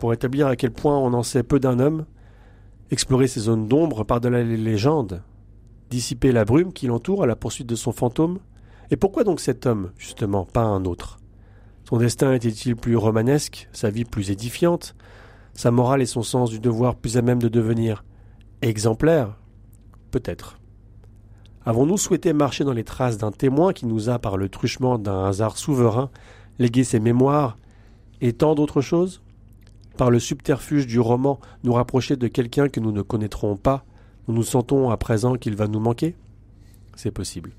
Pour 0.00 0.12
établir 0.12 0.46
à 0.46 0.56
quel 0.56 0.70
point 0.72 0.96
on 0.98 1.12
en 1.12 1.22
sait 1.22 1.42
peu 1.42 1.60
d'un 1.60 1.78
homme, 1.78 2.06
explorer 2.90 3.28
ces 3.28 3.40
zones 3.40 3.68
d'ombre 3.68 4.04
par-delà 4.04 4.42
les 4.42 4.56
légendes, 4.56 5.22
dissiper 5.90 6.32
la 6.32 6.44
brume 6.44 6.72
qui 6.72 6.86
l'entoure 6.86 7.22
à 7.22 7.26
la 7.26 7.36
poursuite 7.36 7.66
de 7.68 7.76
son 7.76 7.92
fantôme? 7.92 8.38
Et 8.90 8.96
pourquoi 8.96 9.24
donc 9.24 9.40
cet 9.40 9.66
homme, 9.66 9.90
justement, 9.98 10.44
pas 10.44 10.62
un 10.62 10.84
autre? 10.84 11.18
Son 11.88 11.98
destin 11.98 12.32
était-il 12.32 12.74
plus 12.74 12.96
romanesque, 12.96 13.68
sa 13.72 13.90
vie 13.90 14.04
plus 14.04 14.32
édifiante, 14.32 14.96
sa 15.54 15.70
morale 15.70 16.02
et 16.02 16.06
son 16.06 16.22
sens 16.22 16.50
du 16.50 16.58
devoir 16.58 16.96
plus 16.96 17.16
à 17.16 17.22
même 17.22 17.40
de 17.40 17.48
devenir 17.48 18.04
exemplaire 18.60 19.36
Peut-être. 20.10 20.58
Avons-nous 21.64 21.96
souhaité 21.96 22.32
marcher 22.32 22.64
dans 22.64 22.72
les 22.72 22.84
traces 22.84 23.18
d'un 23.18 23.30
témoin 23.30 23.72
qui 23.72 23.86
nous 23.86 24.08
a, 24.08 24.18
par 24.18 24.36
le 24.36 24.48
truchement 24.48 24.98
d'un 24.98 25.26
hasard 25.26 25.58
souverain, 25.58 26.10
légué 26.58 26.82
ses 26.82 27.00
mémoires 27.00 27.56
et 28.20 28.32
tant 28.32 28.54
d'autres 28.54 28.80
choses? 28.80 29.22
Par 29.96 30.10
le 30.10 30.18
subterfuge 30.18 30.86
du 30.86 30.98
roman, 30.98 31.38
nous 31.62 31.72
rapprocher 31.72 32.16
de 32.16 32.28
quelqu'un 32.28 32.68
que 32.68 32.80
nous 32.80 32.92
ne 32.92 33.02
connaîtrons 33.02 33.56
pas, 33.56 33.84
nous 34.26 34.34
nous 34.34 34.42
sentons 34.42 34.90
à 34.90 34.96
présent 34.96 35.34
qu'il 35.36 35.54
va 35.54 35.68
nous 35.68 35.80
manquer? 35.80 36.16
C'est 36.96 37.12
possible. 37.12 37.52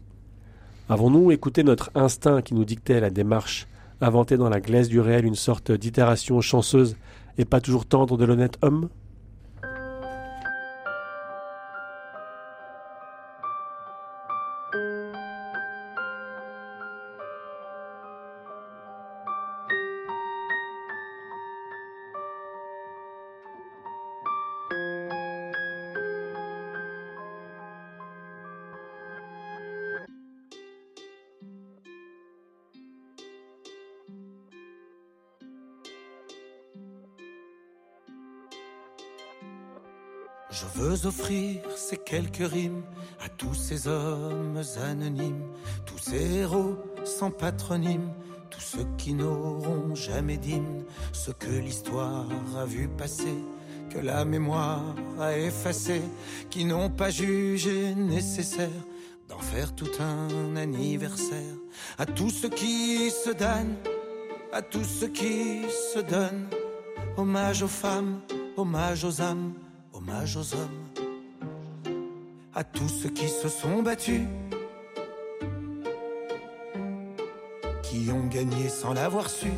Avons-nous 0.89 1.31
écouté 1.31 1.63
notre 1.63 1.91
instinct 1.95 2.41
qui 2.41 2.55
nous 2.55 2.65
dictait 2.65 2.99
la 2.99 3.09
démarche, 3.09 3.67
inventé 4.01 4.37
dans 4.37 4.49
la 4.49 4.59
glaise 4.59 4.89
du 4.89 4.99
réel 4.99 5.25
une 5.25 5.35
sorte 5.35 5.71
d'itération 5.71 6.41
chanceuse 6.41 6.97
et 7.37 7.45
pas 7.45 7.61
toujours 7.61 7.85
tendre 7.85 8.17
de 8.17 8.25
l'honnête 8.25 8.57
homme? 8.61 8.89
Je 40.59 40.81
veux 40.81 41.05
offrir 41.05 41.61
ces 41.75 41.97
quelques 41.97 42.51
rimes 42.51 42.81
à 43.23 43.29
tous 43.29 43.53
ces 43.53 43.87
hommes 43.87 44.59
anonymes, 44.83 45.43
tous 45.85 45.99
ces 45.99 46.37
héros 46.37 46.77
sans 47.03 47.29
patronyme, 47.29 48.09
tous 48.49 48.61
ceux 48.61 48.87
qui 48.97 49.13
n'auront 49.13 49.93
jamais 49.93 50.37
d'hymne, 50.37 50.83
ceux 51.11 51.33
que 51.33 51.51
l'histoire 51.51 52.25
a 52.57 52.65
vu 52.65 52.87
passer, 52.87 53.37
que 53.91 53.99
la 53.99 54.25
mémoire 54.25 54.95
a 55.19 55.37
effacé, 55.37 56.01
qui 56.49 56.65
n'ont 56.65 56.89
pas 56.89 57.11
jugé 57.11 57.93
nécessaire 57.93 58.81
d'en 59.29 59.37
faire 59.37 59.75
tout 59.75 59.91
un 59.99 60.55
anniversaire, 60.55 61.55
à 61.99 62.07
tous 62.07 62.31
ceux 62.31 62.49
qui 62.49 63.11
se 63.11 63.29
donnent, 63.29 63.77
à 64.51 64.63
tous 64.63 64.85
ceux 64.85 65.09
qui 65.09 65.61
se 65.93 65.99
donnent, 65.99 66.49
hommage 67.15 67.61
aux 67.61 67.67
femmes, 67.67 68.21
hommage 68.55 69.03
aux 69.03 69.21
âmes 69.21 69.53
hommage 70.07 70.37
aux 70.37 70.53
hommes, 70.53 71.03
à 72.53 72.63
tous 72.63 72.87
ceux 72.87 73.09
qui 73.09 73.27
se 73.27 73.49
sont 73.49 73.81
battus, 73.81 74.21
qui 77.83 78.09
ont 78.11 78.27
gagné 78.27 78.69
sans 78.69 78.93
l'avoir 78.93 79.29
su. 79.29 79.51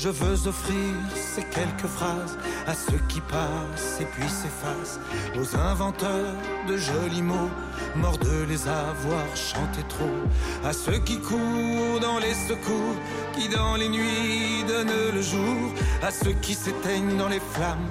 Je 0.00 0.08
veux 0.10 0.46
offrir 0.46 0.94
ces 1.16 1.42
quelques 1.42 1.88
phrases 1.88 2.38
à 2.68 2.74
ceux 2.74 3.00
qui 3.08 3.20
passent 3.20 4.00
et 4.00 4.04
puis 4.04 4.28
s'effacent, 4.28 5.00
aux 5.34 5.56
inventeurs 5.56 6.34
de 6.68 6.76
jolis 6.76 7.22
mots, 7.22 7.50
morts 7.96 8.18
de 8.18 8.44
les 8.48 8.68
avoir 8.68 9.26
chantés 9.34 9.82
trop, 9.88 10.22
à 10.64 10.72
ceux 10.72 10.98
qui 11.00 11.18
courent 11.18 11.98
dans 12.00 12.20
les 12.20 12.34
secours, 12.34 12.94
qui 13.32 13.48
dans 13.48 13.74
les 13.74 13.88
nuits 13.88 14.62
donnent 14.68 15.12
le 15.12 15.20
jour, 15.20 15.72
à 16.00 16.12
ceux 16.12 16.34
qui 16.42 16.54
s'éteignent 16.54 17.16
dans 17.16 17.28
les 17.28 17.40
flammes, 17.40 17.90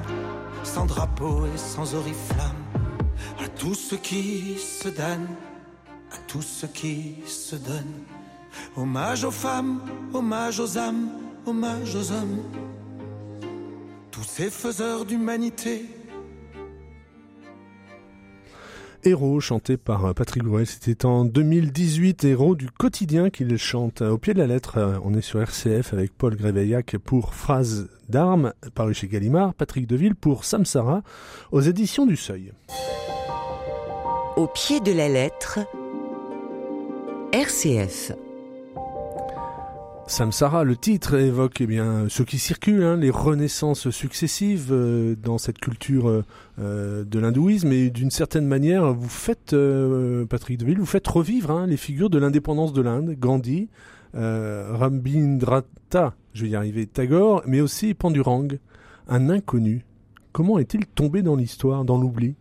sans 0.63 0.86
drapeau 0.86 1.46
et 1.54 1.58
sans 1.58 1.93
oriflamme, 1.93 2.63
à 3.43 3.50
tous 3.50 3.76
ceux 3.76 3.98
qui 3.98 4.58
se 4.58 4.88
donnent, 4.88 5.36
à 6.13 6.17
tous 6.26 6.41
ceux 6.41 6.67
qui 6.67 7.15
se 7.26 7.58
donnent. 7.58 8.06
Hommage 8.78 9.26
aux 9.26 9.32
femmes, 9.32 9.82
hommage 10.13 10.62
aux 10.62 10.78
âmes, 10.78 11.10
hommage 11.47 11.95
aux 11.95 12.12
hommes. 12.12 12.39
Tous 14.12 14.23
ces 14.23 14.49
faiseurs 14.49 15.05
d'humanité. 15.05 15.86
Héros, 19.03 19.39
chanté 19.39 19.77
par 19.77 20.13
Patrick 20.13 20.43
Bruel. 20.43 20.67
C'était 20.67 21.05
en 21.05 21.23
2018, 21.23 22.25
Héros 22.25 22.55
du 22.55 22.69
quotidien 22.69 23.29
qu'il 23.29 23.55
chante. 23.57 24.01
Au 24.01 24.17
pied 24.17 24.33
de 24.33 24.39
la 24.39 24.47
lettre, 24.47 24.77
euh, 24.77 24.99
on 25.03 25.13
est 25.13 25.21
sur 25.21 25.41
RCF 25.41 25.93
avec 25.93 26.12
Paul 26.17 26.36
Gréveillac 26.36 26.97
pour 26.97 27.33
Phrase 27.33 27.89
d'armes, 28.10 28.53
paru 28.75 28.93
chez 28.93 29.07
Gallimard, 29.07 29.53
Patrick 29.53 29.88
Deville 29.88 30.15
pour 30.15 30.43
Samsara, 30.43 31.03
aux 31.51 31.62
éditions 31.62 32.05
du 32.05 32.17
Seuil. 32.17 32.51
Au 34.36 34.47
pied 34.47 34.79
de 34.81 34.91
la 34.91 35.07
lettre, 35.07 35.60
RCF. 37.31 38.12
Samsara, 40.08 40.63
le 40.63 40.78
titre 40.78 41.15
évoque 41.15 41.60
eh 41.60 41.67
bien 41.67 42.06
ce 42.08 42.24
qui 42.24 42.39
circule, 42.39 42.82
hein, 42.84 42.96
les 42.96 43.10
renaissances 43.10 43.89
successives 43.89 44.70
euh, 44.72 45.17
dans 45.22 45.38
cette 45.38 45.60
culture 45.60 46.08
euh, 46.08 46.24
euh, 46.60 47.04
de 47.04 47.20
l'hindouisme 47.20 47.74
et 47.74 47.89
d'une 47.89 48.10
certaine 48.10 48.48
manière, 48.48 48.93
vous 48.93 49.10
faites, 49.10 49.54
Patrick 50.30 50.60
Deville, 50.60 50.80
vous 50.80 50.86
faites 50.86 51.08
revivre 51.08 51.52
hein, 51.52 51.67
les 51.67 51.76
figures 51.76 52.10
de 52.10 52.17
l'indépendance 52.17 52.72
de 52.72 52.82
l'Inde, 52.82 53.17
Gandhi, 53.20 53.67
Rabindrata, 54.13 56.15
je 56.34 56.43
vais 56.43 56.52
y 56.52 56.56
arriver, 56.56 56.88
Tagore, 56.88 57.43
mais 57.46 57.60
aussi 57.60 57.93
Pandurang, 57.93 58.48
un 59.10 59.30
inconnu. 59.30 59.84
Comment 60.32 60.58
est-il 60.58 60.88
tombé 60.88 61.22
dans 61.22 61.36
l'histoire, 61.36 61.84
dans 61.84 61.98
l'oubli? 61.98 62.36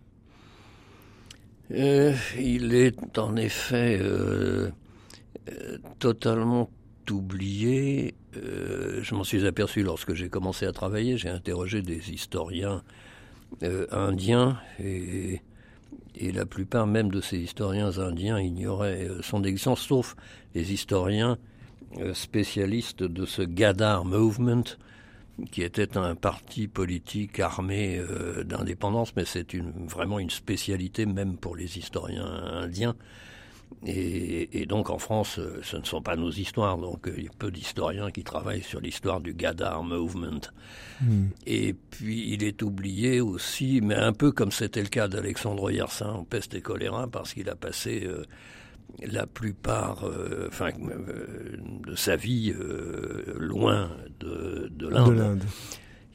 Il 1.70 2.74
est 2.74 3.18
en 3.18 3.35
effet 3.35 4.00
totalement 5.98 6.70
oublié. 7.10 8.14
Euh, 8.36 9.02
je 9.02 9.14
m'en 9.14 9.24
suis 9.24 9.46
aperçu 9.46 9.82
lorsque 9.82 10.14
j'ai 10.14 10.28
commencé 10.28 10.66
à 10.66 10.72
travailler. 10.72 11.16
J'ai 11.16 11.28
interrogé 11.28 11.82
des 11.82 12.10
historiens 12.10 12.82
euh, 13.62 13.86
indiens 13.90 14.58
et, 14.78 15.40
la 16.20 16.46
plupart 16.46 16.86
même 16.86 17.10
de 17.10 17.20
ces 17.20 17.38
historiens 17.38 17.98
indiens 17.98 18.38
ignoraient 18.38 19.08
euh, 19.08 19.22
son 19.22 19.44
existence, 19.44 19.80
sauf 19.80 20.16
les 20.54 20.72
historiens 20.72 21.38
spécialistes 22.12 23.02
de 23.02 23.24
ce 23.24 23.42
Gadar 23.42 24.04
Movement, 24.04 24.64
qui 25.50 25.62
était 25.62 25.96
un 25.96 26.14
parti 26.14 26.68
politique 26.68 27.40
armé 27.40 28.02
d'indépendance, 28.44 29.14
mais 29.16 29.24
c'est 29.24 29.54
vraiment 29.88 30.18
une 30.18 30.28
spécialité 30.28 31.06
même 31.06 31.38
pour 31.38 31.56
les 31.56 31.78
historiens 31.78 32.26
indiens. 32.26 32.96
Et, 33.88 34.66
donc 34.66 34.90
en 34.90 34.98
France, 34.98 35.38
euh, 35.38 35.61
ce 35.62 35.76
ne 35.76 35.85
sont 35.85 36.02
pas 36.02 36.16
nos 36.16 36.31
histoires, 36.31 36.76
donc 36.76 37.07
euh, 37.07 37.14
il 37.16 37.24
y 37.24 37.29
a 37.29 37.31
peu 37.38 37.50
d'historiens 37.50 38.11
qui 38.11 38.24
travaillent 38.24 38.62
sur 38.62 38.81
l'histoire 38.81 39.20
du 39.20 39.33
Gadar 39.33 39.85
Movement. 39.85 40.40
Hmm. 41.00 41.26
Et 41.46 41.74
puis 41.90 42.33
il 42.33 42.42
est 42.42 42.62
oublié 42.62 43.20
aussi, 43.20 43.81
mais 43.83 43.94
un 43.94 44.12
peu 44.12 44.33
comme 44.33 44.50
c'était 44.50 44.83
le 44.83 44.88
cas 44.88 45.07
d'Alexandre 45.07 45.70
Yersin 45.70 46.11
en 46.11 46.24
peste 46.24 46.55
et 46.55 46.62
choléra, 46.62 47.07
parce 47.07 47.33
qu'il 47.33 47.48
a 47.48 47.55
passé 47.55 48.05
euh, 48.07 48.24
la 49.05 49.26
plupart 49.26 50.05
enfin, 50.48 50.70
de 51.87 51.94
sa 51.94 52.16
vie 52.16 52.55
loin 53.37 53.90
de, 54.20 54.72
de 54.74 54.88
l'Inde. 54.88 55.42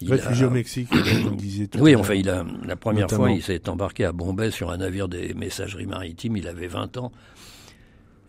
Réfugié 0.09 0.45
au 0.45 0.49
Mexique, 0.49 0.89
comme 1.23 1.35
disait 1.35 1.67
tout 1.67 1.79
Oui, 1.79 1.95
enfin, 1.95 2.15
il 2.15 2.29
a, 2.29 2.43
la 2.65 2.75
première 2.75 3.09
fois, 3.09 3.29
il 3.29 3.41
s'est 3.43 3.69
embarqué 3.69 4.05
à 4.05 4.11
Bombay 4.11 4.51
sur 4.51 4.71
un 4.71 4.77
navire 4.77 5.07
des 5.07 5.33
messageries 5.33 5.85
maritimes, 5.85 6.37
il 6.37 6.47
avait 6.47 6.67
20 6.67 6.97
ans. 6.97 7.11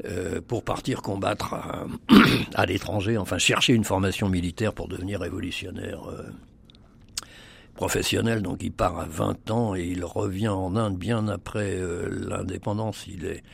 Euh, 0.05 0.41
pour 0.41 0.65
partir 0.65 1.01
combattre 1.01 1.55
à, 2.55 2.67
l'étranger, 2.67 3.19
enfin 3.19 3.39
chercher 3.39 3.73
une 3.73 3.85
formation 3.85 4.29
militaire 4.29 4.73
pour 4.73 4.89
devenir 4.89 5.21
révolutionnaire 5.21 6.11
euh, 6.11 6.25
professionnel. 7.77 8.43
Donc 8.43 8.65
il 8.65 8.73
part 8.73 8.99
à 8.99 9.05
20 9.05 9.51
ans 9.53 9.77
et 9.77 9.85
il 9.85 10.05
revient 10.05 10.49
en 10.49 10.75
Inde 10.75 10.97
bien 10.97 11.29
après 11.29 11.77
euh, 11.77 12.09
l'indépendance. 12.11 13.07
Il 13.07 13.27
est, 13.27 13.45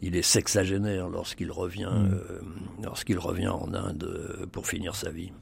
il 0.00 0.14
est 0.14 0.22
sexagénaire 0.22 1.08
lorsqu'il 1.08 1.50
revient, 1.50 1.90
mm. 1.90 2.84
lorsqu'il 2.84 3.18
revient 3.18 3.48
en 3.48 3.74
Inde 3.74 4.46
pour 4.52 4.68
finir 4.68 4.94
sa 4.94 5.10
vie. 5.10 5.32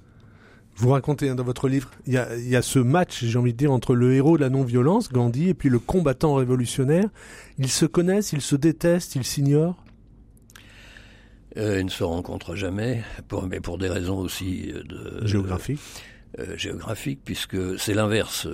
Vous 0.77 0.89
racontez 0.89 1.29
hein, 1.29 1.35
dans 1.35 1.45
votre 1.45 1.69
livre, 1.69 1.91
il 2.07 2.15
y 2.15 2.19
a, 2.19 2.35
y 2.37 2.57
a 2.57 2.63
ce 2.63 2.79
match, 2.79 3.23
j'ai 3.23 3.39
envie 3.39 3.53
de 3.53 3.59
dire, 3.59 3.71
entre 3.71 3.95
le 3.95 4.15
héros 4.15 4.39
de 4.39 4.43
la 4.43 4.51
non-violence, 4.51 5.13
Gandhi, 5.13 5.51
et 5.51 5.55
puis 5.55 5.69
le 5.69 5.79
combattant 5.79 6.35
révolutionnaire. 6.35 7.11
Ils 7.59 7.69
se 7.69 7.85
connaissent, 7.85 8.33
ils 8.33 8.41
se 8.41 8.57
détestent, 8.57 9.15
ils 9.15 9.25
s'ignorent 9.25 9.84
euh, 11.57 11.81
ils 11.81 11.87
ne 11.87 11.91
se 11.91 12.05
rencontrent 12.05 12.57
jamais, 12.57 13.03
pour, 13.29 13.45
mais 13.47 13.61
pour 13.61 13.79
des 13.79 13.89
raisons 13.89 14.19
aussi 14.19 14.73
euh, 14.73 14.83
de 14.83 15.27
géographiques. 15.27 15.81
Euh, 16.39 16.57
géographiques, 16.57 17.21
puisque 17.25 17.79
c'est 17.79 17.95
l'inverse. 17.95 18.49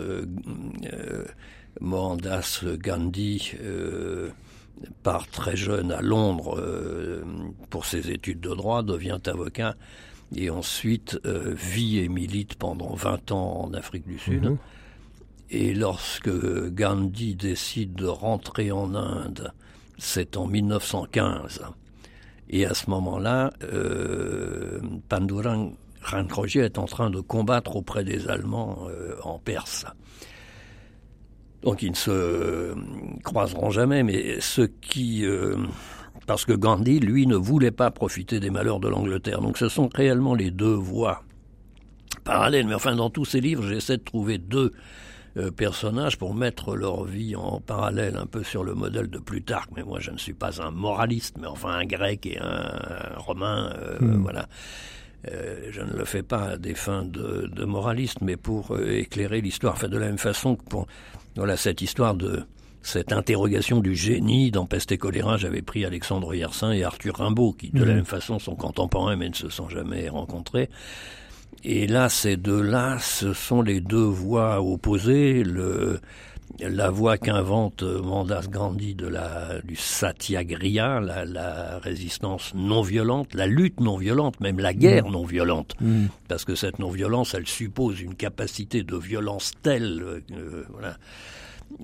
Mohandas 1.80 2.64
Gandhi 2.78 3.52
part 5.02 5.28
très 5.28 5.56
jeune 5.56 5.92
à 5.92 6.02
Londres 6.02 6.60
pour 7.70 7.86
ses 7.86 8.10
études 8.10 8.40
de 8.40 8.54
droit, 8.54 8.82
devient 8.82 9.20
avocat 9.26 9.76
et 10.34 10.50
ensuite 10.50 11.18
vit 11.24 12.00
et 12.00 12.08
milite 12.08 12.56
pendant 12.56 12.94
20 12.94 13.32
ans 13.32 13.62
en 13.64 13.72
Afrique 13.72 14.06
du 14.06 14.18
Sud. 14.18 14.44
Mhm. 14.44 14.58
Et 15.50 15.72
lorsque 15.72 16.30
Gandhi 16.70 17.34
décide 17.34 17.94
de 17.94 18.06
rentrer 18.06 18.72
en 18.72 18.94
Inde, 18.94 19.52
c'est 19.96 20.36
en 20.36 20.46
1915. 20.46 21.62
Et 22.50 22.66
à 22.66 22.74
ce 22.74 22.90
moment-là, 22.90 23.52
euh, 23.62 24.80
Pandurang 25.08 25.72
est 26.54 26.78
en 26.78 26.86
train 26.86 27.08
de 27.10 27.20
combattre 27.20 27.76
auprès 27.76 28.02
des 28.02 28.28
Allemands 28.28 28.88
euh, 28.88 29.14
en 29.22 29.38
Perse. 29.38 29.86
Donc 31.62 31.82
ils 31.82 31.90
ne 31.90 31.96
se 31.96 32.74
croiseront 33.22 33.70
jamais, 33.70 34.02
mais 34.02 34.40
ce 34.40 34.62
qui... 34.62 35.24
Euh, 35.24 35.56
parce 36.26 36.44
que 36.44 36.52
Gandhi, 36.52 36.98
lui, 36.98 37.26
ne 37.26 37.36
voulait 37.36 37.70
pas 37.70 37.90
profiter 37.90 38.40
des 38.40 38.50
malheurs 38.50 38.80
de 38.80 38.88
l'Angleterre. 38.88 39.40
Donc 39.40 39.56
ce 39.56 39.68
sont 39.68 39.88
réellement 39.94 40.34
les 40.34 40.50
deux 40.50 40.74
voies 40.74 41.22
parallèles. 42.24 42.66
Mais 42.66 42.74
enfin, 42.74 42.96
dans 42.96 43.10
tous 43.10 43.24
ces 43.24 43.40
livres, 43.40 43.66
j'essaie 43.66 43.96
de 43.96 44.02
trouver 44.02 44.38
deux 44.38 44.72
personnages 45.56 46.18
pour 46.18 46.34
mettre 46.34 46.74
leur 46.76 47.04
vie 47.04 47.36
en 47.36 47.60
parallèle 47.60 48.16
un 48.16 48.26
peu 48.26 48.42
sur 48.42 48.64
le 48.64 48.74
modèle 48.74 49.08
de 49.08 49.18
Plutarque. 49.18 49.70
Mais 49.76 49.82
moi, 49.82 50.00
je 50.00 50.10
ne 50.10 50.18
suis 50.18 50.32
pas 50.32 50.60
un 50.62 50.70
moraliste, 50.70 51.36
mais 51.40 51.46
enfin 51.46 51.70
un 51.70 51.84
grec 51.84 52.26
et 52.26 52.38
un, 52.40 53.16
romain, 53.16 53.72
euh, 53.78 53.98
hmm. 54.00 54.22
voilà. 54.22 54.48
Euh, 55.30 55.68
je 55.70 55.82
ne 55.82 55.92
le 55.92 56.04
fais 56.04 56.22
pas 56.22 56.50
à 56.50 56.56
des 56.56 56.74
fins 56.74 57.04
de, 57.04 57.48
de 57.54 57.64
moraliste, 57.64 58.22
mais 58.22 58.36
pour 58.36 58.78
éclairer 58.78 59.40
l'histoire. 59.40 59.74
Enfin, 59.74 59.88
de 59.88 59.98
la 59.98 60.06
même 60.06 60.18
façon 60.18 60.56
que 60.56 60.64
pour 60.64 60.86
voilà 61.36 61.56
cette 61.56 61.80
histoire 61.80 62.14
de 62.14 62.42
cette 62.82 63.12
interrogation 63.12 63.80
du 63.80 63.94
génie 63.94 64.50
dans 64.50 64.66
Peste 64.66 64.90
et 64.92 64.98
choléra, 64.98 65.36
j'avais 65.36 65.62
pris 65.62 65.84
Alexandre 65.84 66.34
Yersin 66.34 66.72
et 66.72 66.82
Arthur 66.82 67.16
Rimbaud, 67.16 67.52
qui 67.52 67.70
de 67.70 67.84
la 67.84 67.92
hmm. 67.92 67.96
même 67.96 68.04
façon 68.06 68.38
sont 68.38 68.56
contemporains 68.56 69.16
mais 69.16 69.28
ne 69.28 69.34
se 69.34 69.50
sont 69.50 69.68
jamais 69.68 70.08
rencontrés. 70.08 70.70
Et 71.62 71.86
là, 71.86 72.08
ces 72.08 72.36
deux-là, 72.36 72.98
ce 73.00 73.32
sont 73.34 73.62
les 73.62 73.80
deux 73.80 73.98
voies 74.04 74.62
opposées. 74.62 75.42
Le, 75.42 76.00
la 76.58 76.90
voie 76.90 77.18
qu'invente 77.18 77.82
Mandas 77.82 78.48
Gandhi 78.48 78.94
de 78.94 79.06
la, 79.06 79.60
du 79.62 79.76
satyagraha, 79.76 81.00
la, 81.00 81.24
la, 81.24 81.78
résistance 81.78 82.52
non 82.54 82.82
violente, 82.82 83.34
la 83.34 83.46
lutte 83.46 83.80
non 83.80 83.96
violente, 83.96 84.40
même 84.40 84.58
la 84.58 84.74
guerre 84.74 85.06
mm. 85.06 85.12
non 85.12 85.24
violente. 85.24 85.74
Mm. 85.80 86.06
Parce 86.28 86.44
que 86.44 86.54
cette 86.54 86.78
non-violence, 86.78 87.34
elle 87.34 87.46
suppose 87.46 88.00
une 88.00 88.14
capacité 88.14 88.82
de 88.82 88.96
violence 88.96 89.52
telle, 89.62 90.22
euh, 90.32 90.64
voilà. 90.70 90.96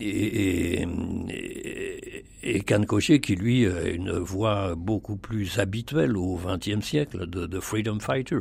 Et, 0.01 0.83
et, 1.31 2.25
et 2.43 3.21
qui 3.21 3.37
lui 3.37 3.67
a 3.67 3.83
une 3.89 4.11
voie 4.19 4.75
beaucoup 4.75 5.15
plus 5.15 5.61
habituelle 5.61 6.17
au 6.17 6.41
XXe 6.45 6.85
siècle 6.85 7.27
de, 7.29 7.47
de 7.47 7.61
freedom 7.61 8.01
fighter 8.01 8.41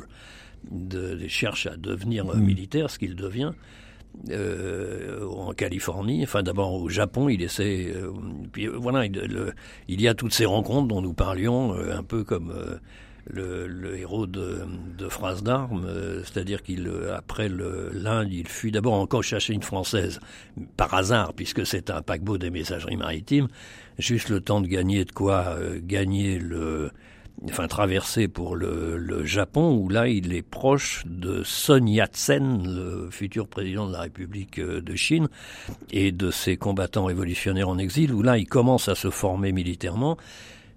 de, 0.71 1.27
cherche 1.27 1.67
à 1.67 1.77
devenir 1.77 2.25
mm. 2.25 2.39
militaire, 2.39 2.89
ce 2.89 2.99
qu'il 2.99 3.15
devient. 3.15 3.51
Euh, 4.29 5.27
en 5.27 5.53
Californie, 5.53 6.23
enfin 6.23 6.41
d'abord 6.41 6.73
au 6.73 6.89
Japon, 6.89 7.29
il 7.29 7.41
essaie. 7.41 7.91
Euh, 7.93 8.11
puis 8.51 8.67
euh, 8.67 8.71
voilà, 8.75 9.05
il, 9.05 10.01
y 10.01 10.07
a 10.07 10.13
toutes 10.13 10.33
ces 10.33 10.45
rencontres 10.45 10.87
dont 10.87 11.01
nous 11.01 11.13
parlions, 11.13 11.73
un 11.73 12.01
peu 12.01 12.23
comme 12.23 12.53
le, 13.27 13.97
héros 13.97 14.25
de, 14.25 14.61
de 14.97 15.09
Phrase 15.09 15.43
d'armes, 15.43 15.87
c'est-à-dire 16.23 16.63
qu'il 16.63 16.89
après 17.13 17.49
l'Inde, 17.49 18.31
il 18.31 18.47
fuit 18.47 18.71
d'abord 18.71 18.93
encore 18.93 19.23
chercher 19.23 19.53
une 19.53 19.63
française 19.63 20.19
par 20.77 20.93
hasard, 20.93 21.33
puisque 21.33 21.65
c'est 21.65 21.89
un 21.89 22.01
paquebot 22.01 22.37
des 22.37 22.49
messageries 22.49 22.97
maritimes, 22.97 23.47
juste 23.99 24.29
le 24.29 24.39
temps 24.39 24.61
de 24.61 24.67
gagner 24.67 25.05
de 25.05 25.11
quoi 25.11 25.57
gagner 25.83 26.39
le 26.39 26.91
enfin 27.43 27.67
traversé 27.67 28.27
pour 28.27 28.55
le, 28.55 28.97
le, 28.97 29.25
Japon, 29.25 29.75
où 29.75 29.89
là 29.89 30.07
il 30.07 30.33
est 30.33 30.41
proche 30.41 31.03
de 31.05 31.43
Sun 31.43 31.87
Yat-sen, 31.87 32.63
le 32.65 33.09
futur 33.11 33.47
président 33.47 33.87
de 33.87 33.93
la 33.93 34.01
République 34.01 34.59
euh, 34.59 34.81
de 34.81 34.95
Chine, 34.95 35.27
et 35.91 36.11
de 36.11 36.31
ses 36.31 36.57
combattants 36.57 37.05
révolutionnaires 37.05 37.69
en 37.69 37.77
exil, 37.77 38.13
où 38.13 38.21
là 38.21 38.37
il 38.37 38.47
commence 38.47 38.89
à 38.89 38.95
se 38.95 39.09
former 39.09 39.51
militairement. 39.51 40.17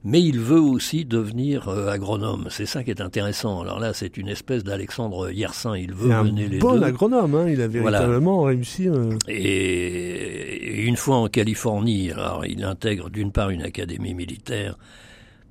Mais 0.04 0.22
il 0.22 0.38
veut 0.38 0.60
aussi 0.60 1.04
devenir 1.04 1.68
euh, 1.68 1.88
agronome. 1.88 2.46
C'est 2.50 2.66
ça 2.66 2.84
qui 2.84 2.90
est 2.90 3.00
intéressant. 3.00 3.60
Alors 3.62 3.80
là, 3.80 3.92
c'est 3.92 4.16
une 4.16 4.28
espèce 4.28 4.62
d'Alexandre 4.62 5.30
Yersin. 5.32 5.76
Il 5.76 5.92
veut 5.92 6.08
mener 6.22 6.46
les 6.46 6.58
bon 6.58 6.80
agronome. 6.82 7.34
Hein. 7.34 7.48
Il 7.48 7.60
a 7.60 7.66
véritablement 7.66 8.42
réussi. 8.42 8.88
Euh. 8.88 9.16
Et, 9.26 10.84
une 10.84 10.96
fois 10.96 11.16
en 11.16 11.26
Californie, 11.26 12.12
alors 12.12 12.46
il 12.46 12.62
intègre 12.62 13.10
d'une 13.10 13.32
part 13.32 13.50
une 13.50 13.62
académie 13.62 14.14
militaire 14.14 14.78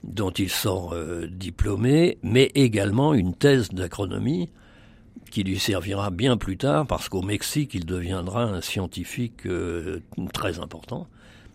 dont 0.04 0.32
il 0.32 0.50
sort 0.50 0.94
euh, 0.94 1.28
diplômé, 1.28 2.18
mais 2.24 2.52
également 2.56 3.14
une 3.14 3.34
thèse 3.34 3.70
d'agronomie 3.70 4.50
qui 5.32 5.44
lui 5.44 5.60
servira 5.60 6.10
bien 6.10 6.38
plus 6.38 6.58
tard 6.58 6.88
parce 6.88 7.10
qu'au 7.10 7.22
Mexique, 7.22 7.74
il 7.74 7.86
deviendra 7.86 8.44
un 8.44 8.62
scientifique 8.62 9.46
euh, 9.46 10.00
très 10.34 10.60
important 10.60 11.08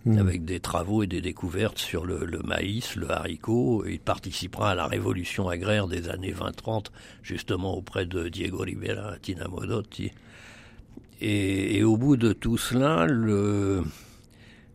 mmh. 0.05 0.19
avec 0.19 0.45
des 0.45 0.61
travaux 0.61 1.03
et 1.03 1.07
des 1.07 1.21
découvertes 1.21 1.79
sur 1.79 2.05
le, 2.05 2.27
maïs, 2.45 2.97
le 2.97 3.11
haricot. 3.11 3.85
Il 3.87 4.01
participera 4.01 4.73
à 4.73 4.75
la 4.75 4.87
révolution 4.87 5.49
agraire 5.49 5.89
des 5.89 6.09
années 6.09 6.33
20-30, 6.33 6.87
justement 7.23 7.75
auprès 7.75 8.07
de 8.07 8.29
Diego 8.29 8.59
Rivera, 8.59 9.17
Tina 9.21 9.49
Modotti. 9.49 10.13
Et, 11.21 11.77
et, 11.77 11.85
au 11.85 11.97
bout 11.97 12.17
de 12.17 12.33
tout 12.33 12.59
cela, 12.59 13.07
le, 13.07 13.85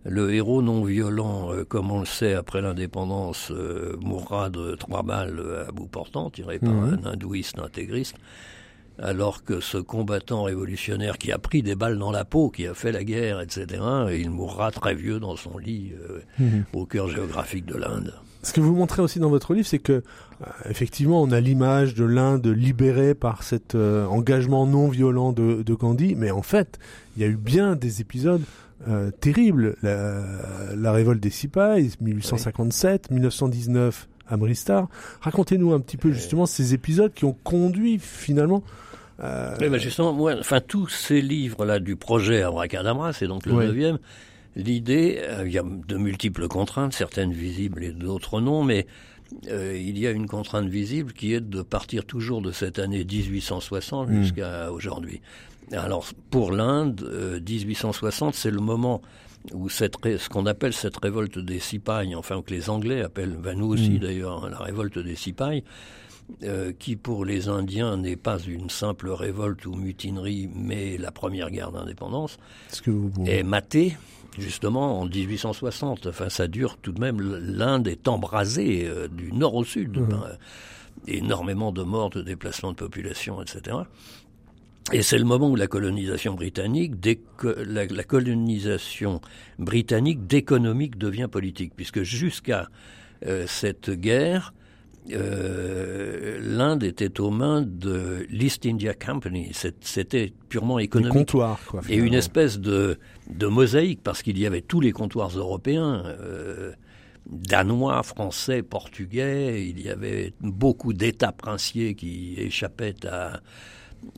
le 0.08 0.34
héros 0.34 0.62
non 0.62 0.84
violent, 0.84 1.54
euh, 1.54 1.64
comme 1.64 1.92
on 1.92 2.00
le 2.00 2.06
sait 2.06 2.34
après 2.34 2.62
l'indépendance, 2.62 3.52
euh, 3.52 3.96
mourra 4.00 4.50
de 4.50 4.76
trois 4.76 5.04
balles 5.04 5.42
à 5.68 5.72
bout 5.72 5.88
portant, 5.88 6.30
tiré 6.30 6.60
par 6.60 6.74
mmh. 6.74 7.00
un 7.04 7.12
hindouiste 7.12 7.60
intégriste 7.60 8.16
alors 9.00 9.44
que 9.44 9.60
ce 9.60 9.78
combattant 9.78 10.44
révolutionnaire 10.44 11.18
qui 11.18 11.32
a 11.32 11.38
pris 11.38 11.62
des 11.62 11.76
balles 11.76 11.98
dans 11.98 12.12
la 12.12 12.26
peau, 12.26 12.50
qui 12.50 12.66
a 12.68 12.74
fait 12.74 12.92
la 12.92 13.04
guerre, 13.04 13.42
etc., 13.42 13.82
il 14.12 14.30
mourra 14.32 14.72
très 14.72 14.96
vieux 14.96 15.20
dans 15.20 15.36
son 15.36 15.58
lit 15.58 15.92
euh, 16.10 16.20
mhm. 16.40 16.66
au 16.74 16.86
cœur 16.86 17.08
géographique 17.08 17.66
de 17.66 17.76
l'Inde. 17.76 18.14
Ce 18.44 18.54
que 18.54 18.62
vous 18.62 18.76
montrez 18.76 19.02
aussi 19.02 19.20
dans 19.20 19.30
votre 19.30 19.54
livre, 19.54 19.68
c'est 19.68 19.80
que 19.80 19.92
euh, 20.42 20.46
effectivement, 20.70 21.22
on 21.22 21.32
a 21.32 21.40
l'image 21.40 21.96
de 21.96 22.06
l'Inde 22.06 22.48
libérée 22.48 23.14
par 23.14 23.44
cet 23.44 23.76
euh, 23.76 24.06
engagement 24.06 24.66
non 24.66 24.88
violent 24.88 25.32
de, 25.32 25.74
Gandhi, 25.74 26.16
mais 26.16 26.32
en 26.32 26.42
fait, 26.42 26.80
il 27.16 27.22
y 27.22 27.26
a 27.26 27.28
eu 27.28 27.36
bien 27.36 27.76
des 27.76 28.02
épisodes 28.02 28.44
terribles. 29.20 29.76
La, 29.84 30.92
révolte 30.92 31.20
des 31.20 31.30
Sipais, 31.30 31.88
1857, 32.02 33.12
1919, 33.12 34.08
Amristar. 34.30 34.88
Racontez-nous 35.22 35.74
un 35.74 35.80
petit 35.80 35.98
peu 35.98 36.12
justement 36.12 36.46
ces 36.46 36.74
épisodes 36.74 37.14
qui 37.14 37.26
ont 37.26 37.36
conduit 37.44 38.00
finalement 38.00 38.64
euh... 39.20 39.56
Oui, 39.60 39.80
justement, 39.80 40.14
moi, 40.14 40.36
enfin, 40.40 40.62
tous 40.62 40.88
ces 40.88 41.22
livres-là 41.22 41.80
du 41.80 41.96
projet 41.96 42.44
Abracadabra, 42.44 43.14
c'est 43.14 43.28
donc 43.28 43.46
le 43.46 43.54
neuvième, 43.54 43.98
l'idée, 44.56 45.20
euh, 45.22 45.44
il 45.46 45.52
y 45.52 45.58
a 45.58 45.64
de 45.64 45.98
multiples 45.98 46.48
contraintes, 46.48 46.94
certaines 46.94 47.34
visibles 47.34 47.84
et 47.84 47.92
d'autres 47.92 48.42
non, 48.42 48.64
mais 48.64 48.86
euh, 49.50 49.78
il 49.78 49.98
y 49.98 50.08
a 50.08 50.12
une 50.12 50.28
contrainte 50.28 50.70
visible 50.70 51.14
qui 51.14 51.34
est 51.34 51.42
de 51.42 51.62
partir 51.62 52.06
toujours 52.06 52.42
de 52.42 52.52
cette 52.52 52.80
année 52.80 53.04
1860 53.04 54.10
hmm. 54.10 54.22
jusqu'à 54.22 54.72
aujourd'hui. 54.72 55.22
Alors, 55.72 56.06
pour 56.30 56.52
l'Inde, 56.52 57.42
1860, 57.48 58.34
euh, 58.34 58.38
c'est 58.38 58.52
le 58.52 58.62
moment 58.62 59.02
où 59.54 59.70
cette 59.70 59.96
ce 60.04 60.30
qu'on 60.30 60.46
appelle 60.46 60.74
cette 60.74 60.98
révolte 60.98 61.40
des 61.40 61.60
Sipais, 61.60 62.16
enfin 62.16 62.42
que 62.42 62.54
les 62.54 62.70
Anglais 62.70 63.02
appellent, 63.02 63.38
ben 63.38 63.58
nous 63.58 63.68
aussi 63.68 63.92
hmm. 63.92 64.00
d'ailleurs, 64.00 64.50
la 64.50 64.58
révolte 64.58 65.00
des 65.00 65.16
Sipais, 65.16 65.64
euh, 66.44 66.74
qui 66.78 66.96
pour 66.96 67.24
les 67.24 67.48
Indiens 67.48 67.98
n'est 67.98 68.18
pas 68.18 68.40
une 68.40 68.70
simple 68.70 69.10
révolte 69.10 69.66
ou 69.66 69.76
mutinerie, 69.76 70.50
mais 70.54 70.98
la 70.98 71.12
première 71.12 71.52
guerre 71.52 71.72
d'indépendance, 71.72 72.38
est 73.26 73.44
matée 73.44 73.98
justement 74.38 75.00
en 75.00 75.06
1860. 75.06 76.08
Enfin, 76.08 76.30
ça 76.30 76.48
dure 76.48 76.78
tout 76.78 76.92
de 76.92 77.00
même. 77.00 77.22
L'Inde 77.22 77.88
est 77.88 78.08
embrasée 78.08 78.86
euh, 78.86 79.08
du 79.08 79.32
nord 79.32 79.56
au 79.56 79.64
sud. 79.64 79.98
Mmh. 79.98 80.38
énormément 81.08 81.72
de 81.72 81.84
morts, 81.84 82.10
de 82.10 82.22
déplacements 82.22 82.72
de 82.72 82.78
population, 82.78 83.42
etc. 83.42 83.78
Et 84.94 85.02
c'est 85.02 85.18
le 85.18 85.26
moment 85.26 85.50
où 85.50 85.56
la 85.56 85.68
colonisation 85.68 86.34
britannique, 86.34 86.94
la, 87.44 87.86
la, 87.86 88.04
colonisation 88.04 89.20
britannique 89.60 90.28
d'économique 90.28 90.98
devient 90.98 91.28
politique, 91.30 91.74
puisque 91.76 92.04
jusqu'à 92.04 92.70
euh, 93.26 93.46
cette 93.48 93.90
guerre, 93.90 94.54
euh, 95.12 96.40
l'Inde 96.42 96.84
était 96.84 97.20
aux 97.20 97.32
mains 97.32 97.62
de 97.62 98.26
l'East 98.30 98.66
India 98.66 98.94
Company. 98.94 99.52
C'était 99.82 100.32
purement 100.48 100.80
économique. 100.80 101.14
comptoirs, 101.14 101.60
quoi. 101.68 101.82
Et 101.90 101.98
une 101.98 102.14
espèce 102.14 102.60
de, 102.60 102.98
de 103.30 103.48
mosaïque, 103.48 104.02
parce 104.04 104.22
qu'il 104.22 104.38
y 104.40 104.46
avait 104.46 104.62
tous 104.62 104.80
les 104.80 104.92
comptoirs 104.92 105.38
européens. 105.38 106.04
Euh, 106.06 106.72
danois, 107.30 108.04
français, 108.04 108.64
portugais, 108.64 109.68
il 109.68 109.82
y 109.82 109.90
avait 109.90 110.32
beaucoup 110.40 110.94
d'États 110.94 111.34
princiers 111.34 111.94
qui 111.94 112.36
échappaient 112.38 113.06
à, 113.06 113.42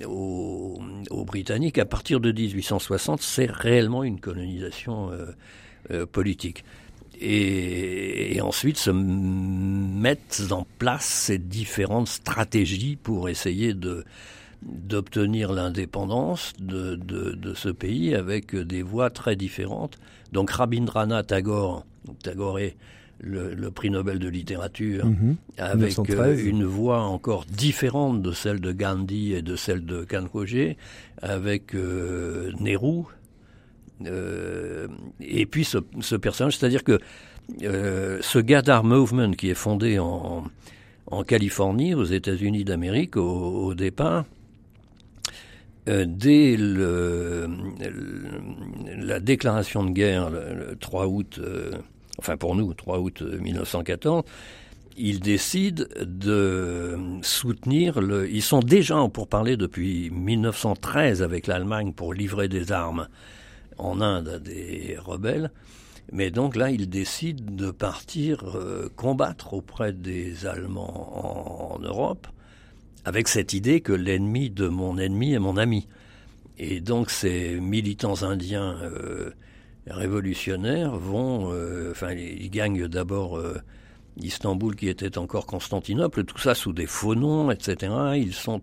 aux, 0.05 0.80
Britanniques. 1.25 1.77
À 1.77 1.86
partir 1.86 2.19
de 2.19 2.32
1860, 2.32 3.21
c'est 3.21 3.49
réellement 3.49 4.03
une 4.03 4.19
colonisation 4.19 5.11
euh, 5.11 5.25
euh, 5.91 6.05
politique 6.05 6.63
et, 7.19 8.39
ensuite 8.41 8.77
se 8.77 8.91
mettent 8.91 10.41
en 10.51 10.65
place 10.77 11.05
ces 11.05 11.38
différentes 11.38 12.07
stratégies 12.07 12.95
pour 12.95 13.30
essayer 13.30 13.73
de 13.73 14.05
d'obtenir 14.61 15.53
l'indépendance 15.53 16.51
de, 16.59 16.95
de, 16.95 17.53
ce 17.53 17.69
pays 17.69 18.13
avec 18.13 18.53
des 18.53 18.82
voies 18.82 19.09
très 19.09 19.38
différentes. 19.38 19.97
Donc 20.34 20.51
Rabindranath 20.51 21.27
Tagore, 21.27 21.86
Tagore 22.21 22.59
le, 23.22 23.70
prix 23.72 23.89
Nobel 23.89 24.20
de 24.20 24.30
littérature, 24.30 25.05
mhm. 25.05 25.36
avec 25.57 25.97
euh, 26.09 26.38
une 26.38 26.63
voix 26.63 27.01
encore 27.01 27.45
différente 27.45 28.22
de 28.22 28.32
celle 28.32 28.59
de 28.59 28.72
Gandhi 28.72 29.34
et 29.34 29.41
de 29.41 29.55
celle 29.55 29.86
de 29.86 30.03
Kankoje, 30.03 30.76
avec 31.22 31.76
euh, 31.76 32.51
Nehru, 32.59 33.03
euh, 34.05 34.88
et 35.20 35.45
puis 35.45 35.65
ce, 35.65 35.80
ce 35.99 36.15
personnage, 36.15 36.57
c'est-à-dire 36.57 36.84
que 36.84 36.99
euh, 37.63 38.20
ce 38.22 38.39
Gadar 38.39 38.84
Movement 38.84 39.32
qui 39.32 39.49
est 39.49 39.55
fondé 39.55 39.99
en, 39.99 40.45
en 41.07 41.24
Californie, 41.24 41.93
aux 41.93 42.05
États-Unis 42.05 42.63
d'Amérique, 42.63 43.17
au, 43.17 43.65
au, 43.65 43.74
départ, 43.74 44.26
dès 45.88 46.55
le, 46.55 47.49
la 48.95 49.20
déclaration 49.20 49.84
de 49.84 49.89
guerre 49.89 50.30
le, 50.30 50.76
3 50.80 51.07
août, 51.07 51.41
enfin 52.20 52.38
pour 52.38 52.55
nous, 52.55 52.74
3 52.74 52.99
août 52.99 53.22
1914, 53.22 54.24
ils 54.97 55.20
décident 55.22 55.86
de 56.05 56.97
soutenir 57.22 58.01
le. 58.01 58.30
Ils 58.30 58.41
sont 58.41 58.59
déjà 58.59 58.97
en 58.97 59.09
pourparlers 59.09 59.57
depuis 59.57 60.09
1913 60.11 61.24
avec 61.24 61.47
l'Allemagne 61.47 61.93
pour 61.93 62.13
livrer 62.13 62.49
des 62.49 62.72
armes 62.72 63.07
en 63.78 64.01
Inde 64.01 64.28
à 64.28 64.39
des 64.39 64.97
rebelles. 64.99 65.51
Mais 66.11 66.32
donc 66.32 66.55
là, 66.55 66.70
il 66.72 66.89
décide 66.89 67.55
de 67.55 67.72
partir 67.72 68.57
euh, 68.57 68.89
combattre 68.95 69.53
auprès 69.53 69.93
des 69.93 70.45
Allemands 70.45 71.76
en, 71.76 71.80
Europe, 71.80 72.28
avec 73.05 73.28
cette 73.28 73.53
idée 73.53 73.82
que 73.82 73.93
l'ennemi 73.93 74.49
de 74.49 74.67
mon 74.67 74.97
ennemi 74.97 75.34
est 75.34 75.39
mon 75.39 75.55
ami. 75.55 75.88
Et 76.57 76.82
donc 76.82 77.09
ces 77.09 77.59
militants 77.59 78.24
indiens 78.24 78.76
euh, 78.82 79.32
révolutionnaires 79.90 80.96
vont, 80.96 81.52
euh, 81.52 81.92
enfin, 81.92 82.12
ils 82.12 82.50
gagnent 82.50 82.88
d'abord 82.88 83.42
Istanbul 84.18 84.76
qui 84.76 84.90
était 84.90 85.18
encore 85.18 85.46
Constantinople, 85.46 86.24
tout 86.24 86.38
ça 86.40 86.56
sous 86.56 86.74
des 86.74 86.88
faux 86.88 87.16
noms, 87.16 87.52
etc. 87.52 87.94
Ils 88.16 88.34
sont, 88.34 88.62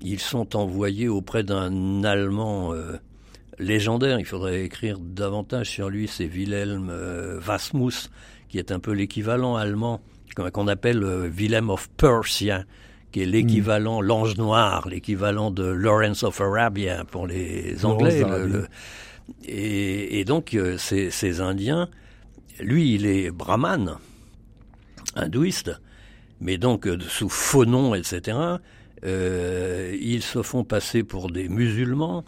ils 0.00 0.20
sont 0.20 0.56
envoyés 0.56 1.08
auprès 1.08 1.42
d'un 1.42 2.04
Allemand 2.04 2.74
légendaire. 3.60 4.18
Il 4.18 4.24
faudrait 4.24 4.64
écrire 4.64 4.98
davantage 4.98 5.68
sur 5.68 5.90
lui. 5.90 6.08
C'est 6.08 6.24
Wilhelm 6.24 6.88
euh, 6.90 7.38
Vasmus, 7.40 8.10
qui 8.48 8.58
est 8.58 8.72
un 8.72 8.80
peu 8.80 8.92
l'équivalent 8.92 9.56
allemand, 9.56 10.00
qu'on 10.34 10.68
appelle 10.68 11.04
euh, 11.04 11.28
Wilhelm 11.28 11.70
of 11.70 11.88
Persia, 11.96 12.64
qui 13.12 13.22
est 13.22 13.26
l'équivalent, 13.26 14.02
hmm. 14.02 14.06
l'ange 14.06 14.36
noir, 14.36 14.88
l'équivalent 14.88 15.50
de 15.50 15.64
Lawrence 15.64 16.22
of 16.22 16.40
Arabia 16.40 17.04
pour 17.04 17.26
les 17.26 17.84
Anglais. 17.84 18.24
Et, 19.44 20.24
donc, 20.24 20.54
euh, 20.54 20.76
ces, 20.78 21.40
Indiens, 21.40 21.88
lui, 22.60 22.94
il 22.94 23.06
est 23.06 23.30
brahman, 23.30 23.96
hindouiste, 25.14 25.72
mais 26.40 26.58
donc 26.58 26.88
sous 27.08 27.28
faux 27.28 27.64
noms, 27.64 27.94
etc. 27.94 28.38
ils 29.04 30.22
se 30.22 30.42
font 30.42 30.64
passer 30.64 31.02
pour 31.02 31.30
des 31.30 31.48
musulmans 31.48 32.24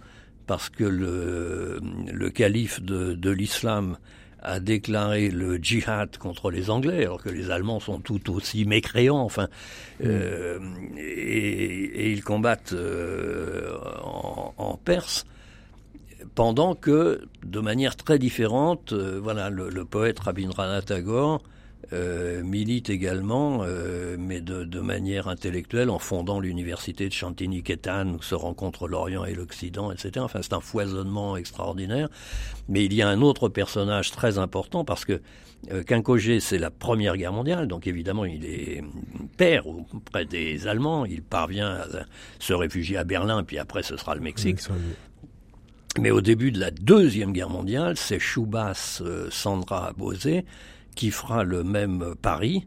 parce 0.46 0.68
que 0.68 0.84
le, 0.84 1.80
le 2.12 2.30
calife 2.30 2.82
de, 2.82 3.14
de 3.14 3.30
l'islam 3.30 3.96
a 4.42 4.60
déclaré 4.60 5.30
le 5.30 5.56
djihad 5.56 6.18
contre 6.18 6.50
les 6.50 6.68
Anglais, 6.68 7.04
alors 7.04 7.22
que 7.22 7.30
les 7.30 7.50
Allemands 7.50 7.80
sont 7.80 8.00
tout 8.00 8.30
aussi 8.32 8.64
mécréants, 8.64 9.20
enfin, 9.20 9.48
mm. 10.00 10.04
euh, 10.06 10.58
et, 10.98 11.84
et, 12.06 12.12
ils 12.12 12.24
combattent 12.24 12.72
euh, 12.72 13.76
en, 14.02 14.52
en, 14.56 14.76
Perse, 14.76 15.24
pendant 16.34 16.74
que, 16.74 17.26
de 17.44 17.60
manière 17.60 17.96
très 17.96 18.18
différente, 18.18 18.92
euh, 18.92 19.20
voilà, 19.22 19.50
le, 19.50 19.84
poète 19.84 20.20
Rabindranath 20.20 20.86
Tagore 20.86 21.42
euh, 21.92 22.42
milite 22.42 22.88
également, 22.88 23.64
euh, 23.64 24.16
mais 24.18 24.40
de, 24.40 24.80
manière 24.80 25.28
intellectuelle, 25.28 25.90
en 25.90 25.98
fondant 25.98 26.40
l'université 26.40 27.06
de 27.08 27.12
Chantilly-Kétan, 27.12 28.14
où 28.14 28.22
se 28.22 28.34
rencontrent 28.34 28.88
l'Orient 28.88 29.24
et 29.24 29.34
l'Occident, 29.34 29.92
etc. 29.92 30.12
Enfin, 30.20 30.40
c'est 30.42 30.54
un 30.54 30.60
foisonnement 30.60 31.36
extraordinaire. 31.36 32.08
Mais 32.68 32.84
il 32.84 32.94
y 32.94 33.02
a 33.02 33.08
un 33.08 33.20
autre 33.20 33.48
personnage 33.48 34.10
très 34.10 34.38
important 34.38 34.84
parce 34.84 35.04
que 35.04 35.20
euh, 35.70 35.82
c'est 36.40 36.58
la 36.58 36.70
Première 36.70 37.16
Guerre 37.16 37.32
mondiale, 37.32 37.68
donc 37.68 37.86
évidemment, 37.86 38.24
il 38.24 38.44
est 38.44 38.82
père 39.36 39.66
auprès 39.66 40.24
des 40.24 40.66
Allemands. 40.66 41.04
Il 41.04 41.22
parvient 41.22 41.72
à 41.72 41.86
se 42.38 42.52
réfugier 42.54 42.96
à 42.96 43.04
Berlin, 43.04 43.44
puis 43.44 43.58
après, 43.58 43.82
ce 43.82 43.96
sera 43.96 44.14
le 44.14 44.22
Mexique. 44.22 44.60
Mais 45.98 46.10
au 46.10 46.20
début 46.20 46.52
de 46.52 46.58
la 46.58 46.70
Deuxième 46.70 47.32
Guerre 47.32 47.50
mondiale, 47.50 47.96
c'est 47.96 48.18
Choubas 48.18 49.02
Sandra 49.30 49.92
Bosé 49.92 50.44
qui 50.94 51.10
fera 51.10 51.44
le 51.44 51.64
même 51.64 52.14
pari 52.20 52.66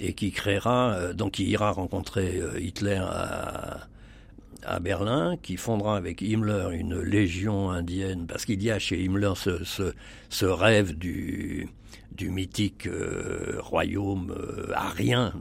et 0.00 0.12
qui 0.14 0.30
créera, 0.32 1.12
donc 1.14 1.32
qui 1.32 1.44
ira 1.46 1.70
rencontrer 1.70 2.40
Hitler 2.58 3.00
à, 3.02 3.86
à 4.66 4.80
Berlin, 4.80 5.36
qui 5.40 5.56
fondera 5.56 5.96
avec 5.96 6.20
Himmler 6.22 6.68
une 6.72 7.00
légion 7.00 7.70
indienne, 7.70 8.26
parce 8.26 8.44
qu'il 8.44 8.62
y 8.62 8.70
a 8.70 8.78
chez 8.78 9.02
Himmler 9.02 9.32
ce, 9.36 9.64
ce, 9.64 9.94
ce 10.28 10.44
rêve 10.44 10.96
du, 10.98 11.68
du 12.12 12.30
mythique 12.30 12.86
euh, 12.86 13.58
royaume 13.60 14.34
euh, 14.36 14.72
arien 14.74 15.32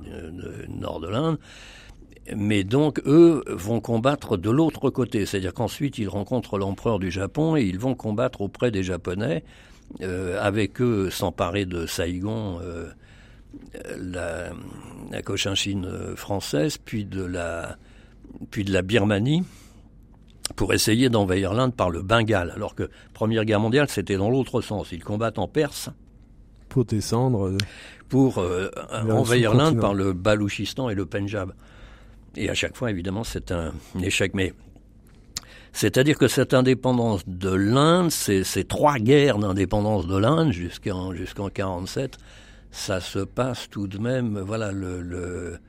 nord 0.69 0.99
de 0.99 1.07
l'Inde. 1.07 1.37
Mais 2.35 2.63
donc, 2.63 3.01
eux 3.05 3.43
vont 3.47 3.81
combattre 3.81 4.37
de 4.37 4.49
l'autre 4.49 4.89
côté. 4.89 5.25
C'est-à-dire 5.25 5.53
qu'ensuite, 5.53 5.97
ils 5.97 6.09
rencontrent 6.09 6.57
l'empereur 6.57 6.97
du 6.97 7.11
Japon 7.11 7.55
et 7.55 7.61
ils 7.61 7.77
vont 7.77 7.93
combattre 7.93 8.41
auprès 8.41 8.71
des 8.71 8.81
Japonais, 8.81 9.43
euh, 10.01 10.39
avec 10.41 10.81
eux 10.81 11.09
s'emparer 11.11 11.65
de 11.65 11.85
Saigon, 11.85 12.59
euh, 12.61 12.87
la, 13.97 14.49
la 15.11 15.21
Cochinchine 15.21 16.15
française, 16.15 16.77
puis 16.77 17.05
de 17.05 17.23
la, 17.23 17.77
puis 18.49 18.63
de 18.63 18.73
la 18.73 18.81
Birmanie, 18.81 19.43
pour 20.55 20.73
essayer 20.73 21.09
d'envahir 21.09 21.53
l'Inde 21.53 21.75
par 21.75 21.91
le 21.91 22.01
Bengale. 22.01 22.51
Alors 22.55 22.73
que 22.75 22.89
Première 23.13 23.45
Guerre 23.45 23.59
mondiale, 23.59 23.87
c'était 23.89 24.17
dans 24.17 24.29
l'autre 24.29 24.61
sens. 24.61 24.91
Ils 24.91 25.03
combattent 25.03 25.39
en 25.39 25.47
Perse. 25.47 25.89
Pour 26.69 26.85
descendre. 26.85 27.55
Pour 28.09 28.39
euh, 28.39 28.69
envahir 28.91 29.53
l'Inde 29.53 29.79
par 29.79 29.93
le 29.93 30.13
Balouchistan 30.13 30.89
et 30.89 30.95
le 30.95 31.05
Pendjab. 31.05 31.53
Et 32.35 32.49
à 32.49 32.53
chaque 32.53 32.75
fois, 32.75 32.91
évidemment, 32.91 33.23
c'est 33.23 33.51
un 33.51 33.73
échec. 34.01 34.33
Mais 34.33 34.53
c'est-à-dire 35.71 36.17
que 36.17 36.27
cette 36.27 36.53
indépendance 36.53 37.27
de 37.27 37.49
l'Inde, 37.49 38.11
ces, 38.11 38.43
trois 38.63 38.97
guerres 38.97 39.39
d'indépendance 39.39 40.07
de 40.07 40.17
l'Inde 40.17 40.51
jusqu'en 40.51 41.13
jusqu'en 41.13 41.49
47, 41.49 42.17
ça 42.71 43.01
se 43.01 43.19
passe 43.19 43.69
tout 43.69 43.87
de 43.87 43.97
même. 43.97 44.39
Voilà 44.39 44.71
le, 44.71 45.01
le 45.01 45.59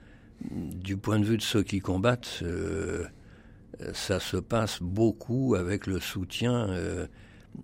du 0.51 0.97
point 0.97 1.19
de 1.19 1.25
vue 1.25 1.39
de 1.39 1.43
ceux 1.43 1.62
qui 1.62 1.81
combattent, 1.81 2.41
euh, 2.43 3.05
ça 3.95 4.21
se 4.21 4.37
passe 4.37 4.83
beaucoup 4.83 5.55
avec 5.55 5.87
le 5.87 5.99
soutien 5.99 6.69
euh, 6.69 7.07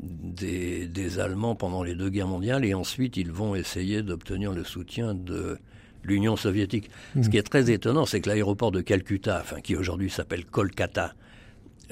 des, 0.01 0.87
des, 0.87 1.19
Allemands 1.19 1.55
pendant 1.55 1.83
les 1.83 1.95
deux 1.95 2.09
guerres 2.09 2.29
mondiales 2.29 2.65
et 2.65 2.75
ensuite 2.75 3.17
ils 3.17 3.31
vont 3.31 3.55
essayer 3.55 4.03
d'obtenir 4.03 4.53
le 4.53 4.65
soutien 4.65 5.15
de 5.15 5.59
l'Union 6.05 6.37
soviétique. 6.37 6.91
Mmh. 7.15 7.23
Ce 7.23 7.29
qui 7.29 7.37
est 7.37 7.43
très 7.43 7.71
étonnant, 7.71 8.07
c'est 8.07 8.21
que 8.21 8.29
l'aéroport 8.29 8.73
de 8.73 8.81
Calcutta, 8.81 9.41
enfin, 9.41 9.61
qui 9.61 9.77
aujourd'hui 9.77 10.11
s'appelle 10.11 10.45
Kolkata, 10.45 11.15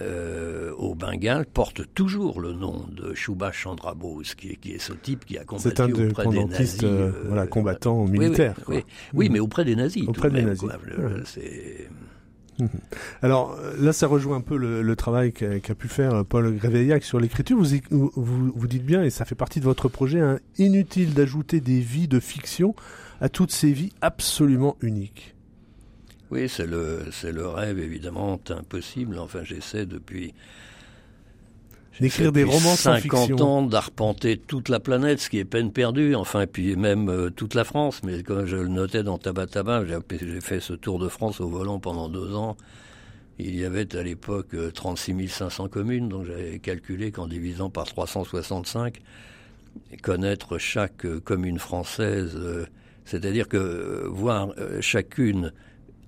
euh, 0.01 0.73
au 0.79 0.95
Bengale 0.95 1.45
porte 1.45 1.83
toujours 1.95 2.41
le 2.41 2.53
nom 2.53 2.87
de 2.91 3.15
Subhash 3.15 3.59
Chandra 3.59 3.95
Bose, 3.95 4.35
qui 4.35 4.51
est, 4.51 4.57
qui 4.57 4.73
est 4.73 4.79
ce 4.79 4.95
type 4.95 5.27
qui 5.27 5.37
a 5.37 5.45
combattu 5.45 5.83
un 5.83 6.09
auprès 6.09 6.27
des 6.27 6.45
nazis. 6.45 6.79
Euh, 6.85 7.13
voilà, 7.27 7.47
combattant 7.47 8.05
oui, 8.05 8.19
militaire. 8.19 8.55
Oui, 8.69 8.77
oui, 8.77 8.85
oui, 9.13 9.29
mais 9.29 9.41
auprès 9.41 9.65
des 9.65 9.77
nazis. 9.77 10.09
Auprès 10.09 10.31
des 10.31 10.43
nazis. 10.43 10.71
Le, 10.87 11.23
c'est... 11.27 11.89
Alors 13.23 13.59
là, 13.79 13.93
ça 13.93 14.07
rejoint 14.07 14.37
un 14.37 14.41
peu 14.43 14.57
le, 14.57 14.83
le 14.83 14.97
travail 14.97 15.33
qu'a, 15.33 15.75
pu 15.75 15.89
faire 15.89 16.25
Paul 16.25 16.55
Gréveillac 16.55 17.05
sur 17.05 17.19
l'écriture. 17.19 17.59
Vous, 17.59 18.11
vous, 18.15 18.53
vous 18.55 18.67
dites 18.67 18.85
bien, 18.85 19.03
et 19.03 19.11
ça 19.11 19.25
fait 19.25 19.35
partie 19.35 19.61
de 19.61 19.65
votre 19.65 19.89
projet, 19.89 20.21
hein, 20.21 20.39
inutile 20.59 21.15
d'ajouter 21.15 21.61
des 21.61 21.81
vies 21.81 22.09
de 22.09 22.21
fiction 22.21 22.75
à 23.21 23.29
toutes 23.29 23.53
ces 23.53 23.73
vies 23.73 23.93
absolument 24.01 24.77
uniques. 24.81 25.35
Oui, 26.31 26.49
c'est 26.49 26.67
le, 26.67 27.07
c'est 27.13 27.33
le 27.33 27.47
rêve 27.47 27.79
évidemment 27.79 28.41
impossible. 28.49 29.19
Enfin, 29.19 29.43
j'essaie 29.43 29.87
depuis. 29.87 30.33
D'écrire 32.01 32.33
des 32.33 32.45
romans 32.45 32.77
sans 32.77 32.95
50 32.95 33.29
fiction. 33.29 33.47
ans 33.47 33.63
d'arpenter 33.63 34.39
toute 34.39 34.71
la 34.71 34.81
planète, 34.81 35.21
ce 35.21 35.29
qui 35.29 35.39
est 35.39 35.45
peine 35.45 35.71
perdue. 35.71 36.15
Enfin, 36.15 36.43
et 36.43 36.47
puis 36.47 36.75
même 36.77 37.11
euh, 37.11 37.31
toute 37.31 37.55
la 37.55 37.65
France. 37.65 38.03
Mais 38.05 38.23
comme 38.23 38.47
je 38.47 38.57
le 38.57 38.69
notais 38.69 39.03
dans 39.03 39.19
Tabac, 39.19 39.49
j'ai, 39.87 39.99
j'ai 40.19 40.41
fait 40.41 40.61
ce 40.61 40.73
tour 40.73 40.99
de 40.99 41.09
France 41.09 41.41
au 41.41 41.49
volant 41.49 41.79
pendant 41.79 42.09
deux 42.09 42.35
ans. 42.35 42.57
Il 43.39 43.59
y 43.59 43.65
avait 43.65 43.97
à 43.97 44.03
l'époque 44.03 44.55
36 44.75 45.29
500 45.29 45.69
communes, 45.69 46.09
donc 46.09 46.27
j'avais 46.27 46.59
calculé 46.59 47.11
qu'en 47.11 47.27
divisant 47.27 47.71
par 47.71 47.87
365, 47.87 49.01
connaître 50.03 50.59
chaque 50.59 51.07
commune 51.25 51.59
française, 51.59 52.33
euh, 52.37 52.67
c'est-à-dire 53.05 53.49
que 53.49 53.57
euh, 53.57 54.09
voir 54.09 54.53
chacune 54.81 55.53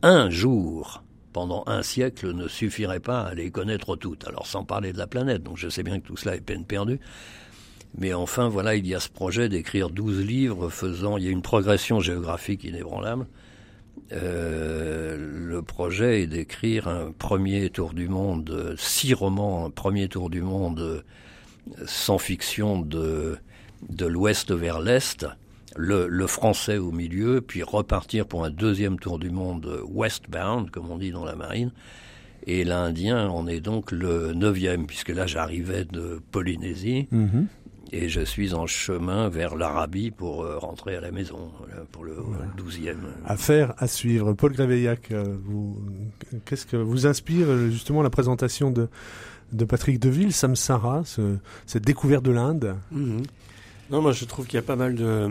un 0.03 0.31
jour 0.31 1.03
pendant 1.33 1.65
un 1.67 1.83
siècle 1.83 2.33
ne 2.33 2.49
suffirait 2.49 3.01
pas 3.01 3.23
à 3.23 3.35
les 3.35 3.51
connaître 3.51 3.97
toutes. 3.97 4.27
Alors 4.27 4.47
sans 4.47 4.65
parler 4.65 4.93
de 4.93 4.99
la 4.99 5.07
planète, 5.07 5.43
donc 5.43 5.57
je 5.57 5.69
sais 5.69 5.83
bien 5.83 6.01
que 6.01 6.07
tout 6.07 6.17
cela 6.17 6.37
est 6.37 6.41
peine 6.41 6.65
perdue. 6.65 7.01
Mais 7.99 8.15
enfin, 8.15 8.49
voilà, 8.49 8.75
il 8.75 8.87
y 8.87 8.95
a 8.95 9.01
ce 9.01 9.09
projet 9.09 9.49
d'écrire 9.49 9.91
12 9.91 10.25
livres 10.25 10.71
faisant, 10.71 11.19
il 11.19 11.25
y 11.25 11.29
a 11.29 11.31
une 11.31 11.43
progression 11.43 12.01
géographique 12.01 12.65
inébranlable. 12.65 13.27
Euh, 14.13 15.17
le 15.19 15.63
projet 15.63 16.23
est 16.23 16.27
d'écrire 16.27 16.89
un 16.89 17.13
premier 17.13 17.69
tour 17.71 17.93
du 17.93 18.09
monde, 18.09 18.75
six 18.79 19.13
romans, 19.13 19.67
un 19.67 19.71
premier 19.71 20.09
tour 20.09 20.31
du 20.31 20.43
monde 20.43 21.05
sans 21.87 22.19
fiction 22.19 22.81
de 22.81 23.39
l'ouest 24.01 24.53
vers 24.53 24.81
l'est, 24.81 25.27
le, 25.77 26.09
le, 26.09 26.27
français 26.27 26.79
au 26.79 26.93
milieu, 26.93 27.41
puis 27.41 27.63
repartir 27.63 28.27
pour 28.27 28.45
un 28.45 28.51
deuxième 28.51 28.99
tour 28.99 29.19
du 29.19 29.31
monde 29.31 29.81
westbound, 29.89 30.71
comme 30.71 30.91
on 30.91 30.99
dit 30.99 31.11
dans 31.11 31.25
la 31.25 31.35
marine. 31.35 31.73
Et 32.47 32.65
l'Indien 32.65 33.29
en 33.29 33.47
est 33.47 33.61
donc 33.61 33.93
le 33.93 34.33
neuvième, 34.35 34.87
puisque 34.87 35.11
là 35.11 35.27
j'arrivais 35.27 35.85
de 35.85 36.21
Polynésie. 36.31 37.07
Mm 37.11 37.27
-hmm. 37.27 37.45
Et 37.95 38.09
je 38.09 38.23
suis 38.25 38.55
en 38.55 38.67
chemin 38.67 39.29
vers 39.29 39.55
l'Arabie 39.55 40.11
pour 40.11 40.43
euh, 40.43 40.57
rentrer 40.59 40.97
à 40.97 41.01
la 41.03 41.11
maison, 41.11 41.51
pour 41.93 42.05
le 42.05 42.17
douzième. 42.57 43.01
Voilà. 43.01 43.17
Affaire 43.27 43.75
à 43.77 43.87
suivre. 43.87 44.33
Paul 44.33 44.53
Gréveillac, 44.53 45.13
vous, 45.45 45.77
qu'est-ce 46.47 46.65
que 46.65 46.79
vous 46.79 47.07
inspire 47.07 47.47
justement 47.71 48.03
la 48.03 48.09
présentation 48.09 48.71
de, 48.71 48.89
de 49.53 49.65
Patrick 49.67 50.01
Deville, 50.01 50.33
Samsara, 50.33 51.03
ce, 51.05 51.37
cette 51.67 51.85
découverte 51.85 52.25
de 52.25 52.33
l'Inde? 52.33 52.77
Mm 52.91 53.05
-hmm. 53.05 53.25
Non, 53.91 54.01
moi 54.01 54.13
je 54.13 54.25
trouve 54.25 54.47
qu'il 54.47 54.57
y 54.57 54.59
a 54.59 54.63
pas 54.63 54.77
mal 54.77 54.95
de 54.95 55.31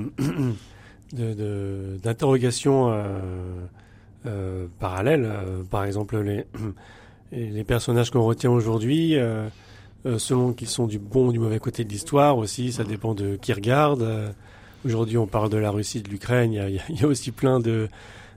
d'interrogations 2.03 2.91
euh, 2.91 3.19
euh, 4.27 4.67
parallèles. 4.79 5.25
Euh, 5.25 5.63
par 5.63 5.83
exemple, 5.83 6.19
les, 6.19 6.45
les 7.31 7.63
personnages 7.63 8.11
qu'on 8.11 8.23
retient 8.23 8.51
aujourd'hui, 8.51 9.15
euh, 9.15 9.49
selon 10.17 10.53
qu'ils 10.53 10.67
sont 10.67 10.85
du 10.85 10.99
bon 10.99 11.27
ou 11.27 11.31
du 11.31 11.39
mauvais 11.39 11.59
côté 11.59 11.83
de 11.83 11.89
l'histoire 11.89 12.37
aussi, 12.37 12.71
ça 12.71 12.83
dépend 12.83 13.15
de 13.15 13.35
qui 13.35 13.51
regarde. 13.53 14.33
Aujourd'hui, 14.85 15.17
on 15.17 15.27
parle 15.27 15.49
de 15.49 15.57
la 15.57 15.71
Russie, 15.71 16.01
de 16.01 16.09
l'Ukraine. 16.09 16.53
Il, 16.53 16.81
il, 16.89 17.01
y 17.01 17.03
a 17.03 17.07
aussi 17.07 17.31
plein 17.31 17.59
de, 17.59 17.87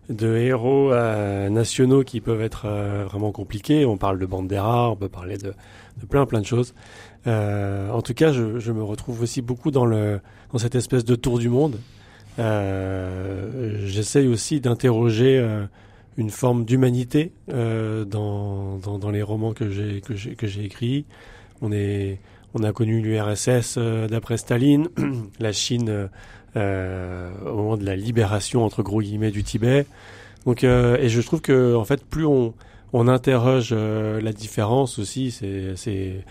de 0.09 0.37
héros 0.37 0.95
nationaux 1.51 2.03
qui 2.03 2.21
peuvent 2.21 2.43
être 2.43 2.67
vraiment 3.05 3.33
compliqués. 3.33 3.85
On 3.85 3.99
parle 3.99 4.19
de 4.19 4.27
Bandera, 4.27 4.91
on 4.91 4.97
peut 4.97 5.09
parler 5.09 5.37
de, 5.37 5.55
de 6.01 6.07
plein 6.07 6.25
plein 6.25 6.41
de 6.41 6.47
choses. 6.47 6.75
Euh, 7.27 7.91
en 7.91 8.03
tout 8.03 8.15
cas, 8.15 8.33
je, 8.33 8.59
je, 8.59 8.73
me 8.73 8.83
retrouve 8.83 9.23
aussi 9.23 9.41
beaucoup 9.41 9.71
dans, 9.71 9.87
le, 9.87 10.21
dans 10.53 10.59
cette 10.59 10.75
espèce 10.75 11.05
de 11.05 11.15
tour 11.15 11.39
du 11.39 11.49
monde. 11.49 11.79
Euh, 12.39 13.87
J'essaye 13.87 14.29
aussi 14.29 14.61
d'interroger 14.61 15.39
euh, 15.39 15.65
une 16.17 16.31
forme 16.31 16.65
d'humanité 16.65 17.33
euh, 17.53 18.05
dans, 18.05 18.79
dans, 18.79 18.99
dans, 18.99 19.11
les 19.11 19.23
romans 19.23 19.53
que 19.53 19.71
j'ai 19.71 20.01
que 20.01 20.61
écrits. 20.61 21.07
On 21.63 21.73
est 21.73 22.19
on 22.55 22.63
a 22.63 22.73
connu 22.73 23.01
l'URSS 23.01 23.77
euh, 23.79 24.07
d'après 24.07 24.37
Staline, 24.37 24.89
la 25.41 25.53
Chine 25.53 26.09
au 26.57 27.57
moment 27.57 27.77
de 27.77 27.85
la 27.85 27.97
libération 27.97 28.65
entre 28.65 28.83
gros 28.83 29.01
guillemets 29.03 29.33
du 29.33 29.43
Tibet. 29.43 29.87
Donc 30.47 30.63
et 30.63 31.09
je 31.09 31.21
trouve 31.21 31.41
que 31.41 31.75
en 31.75 31.85
fait 31.85 32.05
plus 32.05 32.27
on 32.27 32.55
on 32.93 33.09
interroge 33.09 33.75
la 33.75 34.33
différence 34.33 35.01
aussi, 35.01 35.33
c'est 35.33 36.25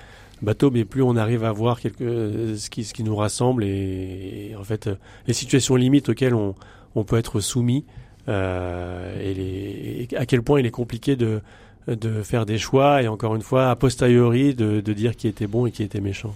bateau, 0.44 0.72
mais 0.72 0.86
plus 0.86 1.02
on 1.02 1.16
arrive 1.16 1.44
à 1.44 1.52
voir 1.52 1.80
quelque, 1.80 2.56
ce, 2.56 2.70
qui, 2.70 2.84
ce 2.84 2.94
qui 2.94 3.04
nous 3.04 3.16
rassemble 3.16 3.64
et, 3.64 4.50
et 4.52 4.56
en 4.56 4.64
fait 4.64 4.90
les 5.28 5.34
situations 5.34 5.76
limites 5.76 6.10
auxquelles 6.10 6.36
on, 6.36 6.56
on 6.96 7.04
peut 7.04 7.18
être 7.18 7.40
soumis 7.40 7.86
euh, 8.28 9.20
et, 9.22 9.34
les, 9.34 10.08
et, 10.12 10.18
à 10.18 10.26
quel 10.26 10.42
point 10.42 10.60
il 10.60 10.66
est 10.66 10.72
compliqué 10.72 11.16
de, 11.16 11.42
de 11.88 12.22
faire 12.22 12.46
des 12.46 12.58
choix 12.58 13.02
et 13.02 13.08
encore 13.08 13.36
une 13.36 13.42
fois 13.42 13.70
a 13.70 13.76
posteriori 13.76 14.54
de, 14.54 14.82
de 14.82 14.94
dire 14.94 15.16
qui 15.16 15.28
était 15.28 15.48
bon 15.48 15.66
et 15.66 15.72
qui 15.72 15.84
était 15.84 16.02
méchant. 16.02 16.36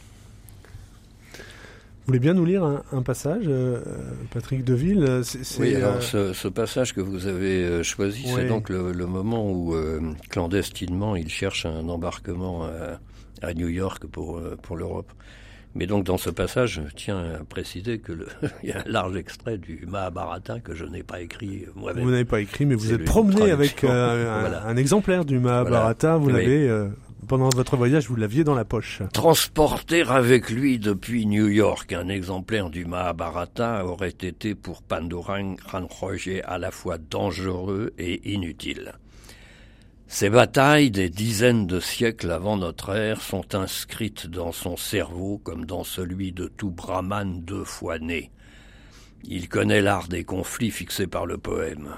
Vous 1.34 2.12
voulez 2.12 2.20
bien 2.20 2.34
nous 2.34 2.46
lire 2.46 2.64
un, 2.64 2.84
un 2.94 3.02
passage, 3.02 3.44
euh, 3.48 3.82
Patrick 4.32 4.64
Deville 4.64 5.26
c 5.26 5.40
est, 5.40 5.44
c 5.44 5.56
est, 5.56 5.66
Oui, 5.66 5.76
alors 5.76 5.96
euh... 5.96 6.00
ce, 6.02 6.32
ce, 6.32 6.48
passage 6.48 6.94
que 6.94 7.02
vous 7.02 7.28
avez 7.28 7.66
euh, 7.66 7.84
choisi, 7.84 8.24
oui. 8.28 8.32
c'est 8.34 8.48
donc 8.48 8.70
le, 8.70 8.94
le, 8.94 9.06
moment 9.06 9.52
où 9.52 9.76
euh, 9.76 10.00
clandestinement 10.30 11.18
il 11.18 11.28
cherche 11.28 11.66
un 11.66 11.90
embarquement 11.90 12.64
à, 12.64 13.00
à 13.42 13.54
New 13.54 13.68
York 13.68 14.06
pour, 14.08 14.38
euh, 14.38 14.58
pour 14.62 14.76
l'Europe. 14.78 15.12
Mais 15.76 15.86
donc 15.86 16.06
dans 16.06 16.18
ce 16.18 16.30
passage, 16.30 16.82
je 16.88 16.96
tiens 16.96 17.20
à 17.20 17.44
préciser 17.44 18.00
que 18.00 18.12
le, 18.12 18.28
il 18.64 18.70
y 18.70 18.72
a 18.72 18.80
un 18.80 18.90
large 18.90 19.16
extrait 19.16 19.58
du 19.58 19.86
Mahabharata 19.88 20.60
que 20.60 20.74
je 20.74 20.86
n'ai 20.86 21.04
pas 21.04 21.22
écrit 21.22 21.66
moi-même. 21.76 22.04
Vous 22.04 22.12
n'avez 22.12 22.26
pas 22.26 22.42
écrit, 22.42 22.66
mais 22.66 22.76
vous 22.76 22.94
êtes 22.94 23.06
promené 23.06 23.52
avec 23.52 23.84
euh, 23.84 24.38
un, 24.38 24.40
voilà. 24.42 24.66
un, 24.66 24.78
exemplaire 24.78 25.24
du 25.24 25.40
Mahabharata. 25.40 26.18
Voilà. 26.18 26.24
Vous 26.24 26.30
l'avez 26.30 26.68
euh, 26.68 26.88
pendant 27.28 27.50
votre 27.50 27.76
voyage, 27.76 28.08
vous 28.08 28.16
l'aviez 28.16 28.44
dans 28.44 28.56
la 28.56 28.66
poche. 28.66 29.02
Transporter 29.14 30.04
avec 30.10 30.50
lui 30.50 30.80
depuis 30.80 31.26
New 31.26 31.48
York 31.48 31.92
un 31.94 32.08
exemplaire 32.08 32.70
du 32.70 32.86
Mahabharata 32.86 33.86
aurait 33.86 34.10
été 34.10 34.56
pour 34.56 34.82
Pandurang 34.82 35.58
Ranroje 35.66 36.42
à 36.46 36.58
la 36.58 36.72
fois 36.72 36.98
dangereux 36.98 37.94
et 37.98 38.32
inutile. 38.34 38.94
Ces 40.10 40.30
batailles 40.30 40.90
des 40.90 41.10
dizaines 41.10 41.68
de 41.68 41.82
siècles 41.82 42.32
avant 42.32 42.56
notre 42.56 42.96
ère 42.96 43.22
sont 43.22 43.56
inscrites 43.56 44.26
dans 44.28 44.54
son 44.54 44.78
cerveau 44.78 45.38
comme 45.38 45.66
dans 45.66 45.84
celui 45.84 46.32
de 46.32 46.48
tout 46.48 46.72
brahman 46.72 47.42
deux 47.44 47.66
fois 47.66 48.00
né. 48.00 48.32
Il 49.26 49.50
connaît 49.50 49.82
l'art 49.82 50.08
des 50.08 50.24
conflits 50.24 50.72
fixés 50.72 51.08
par 51.08 51.26
le 51.26 51.38
poème, 51.38 51.96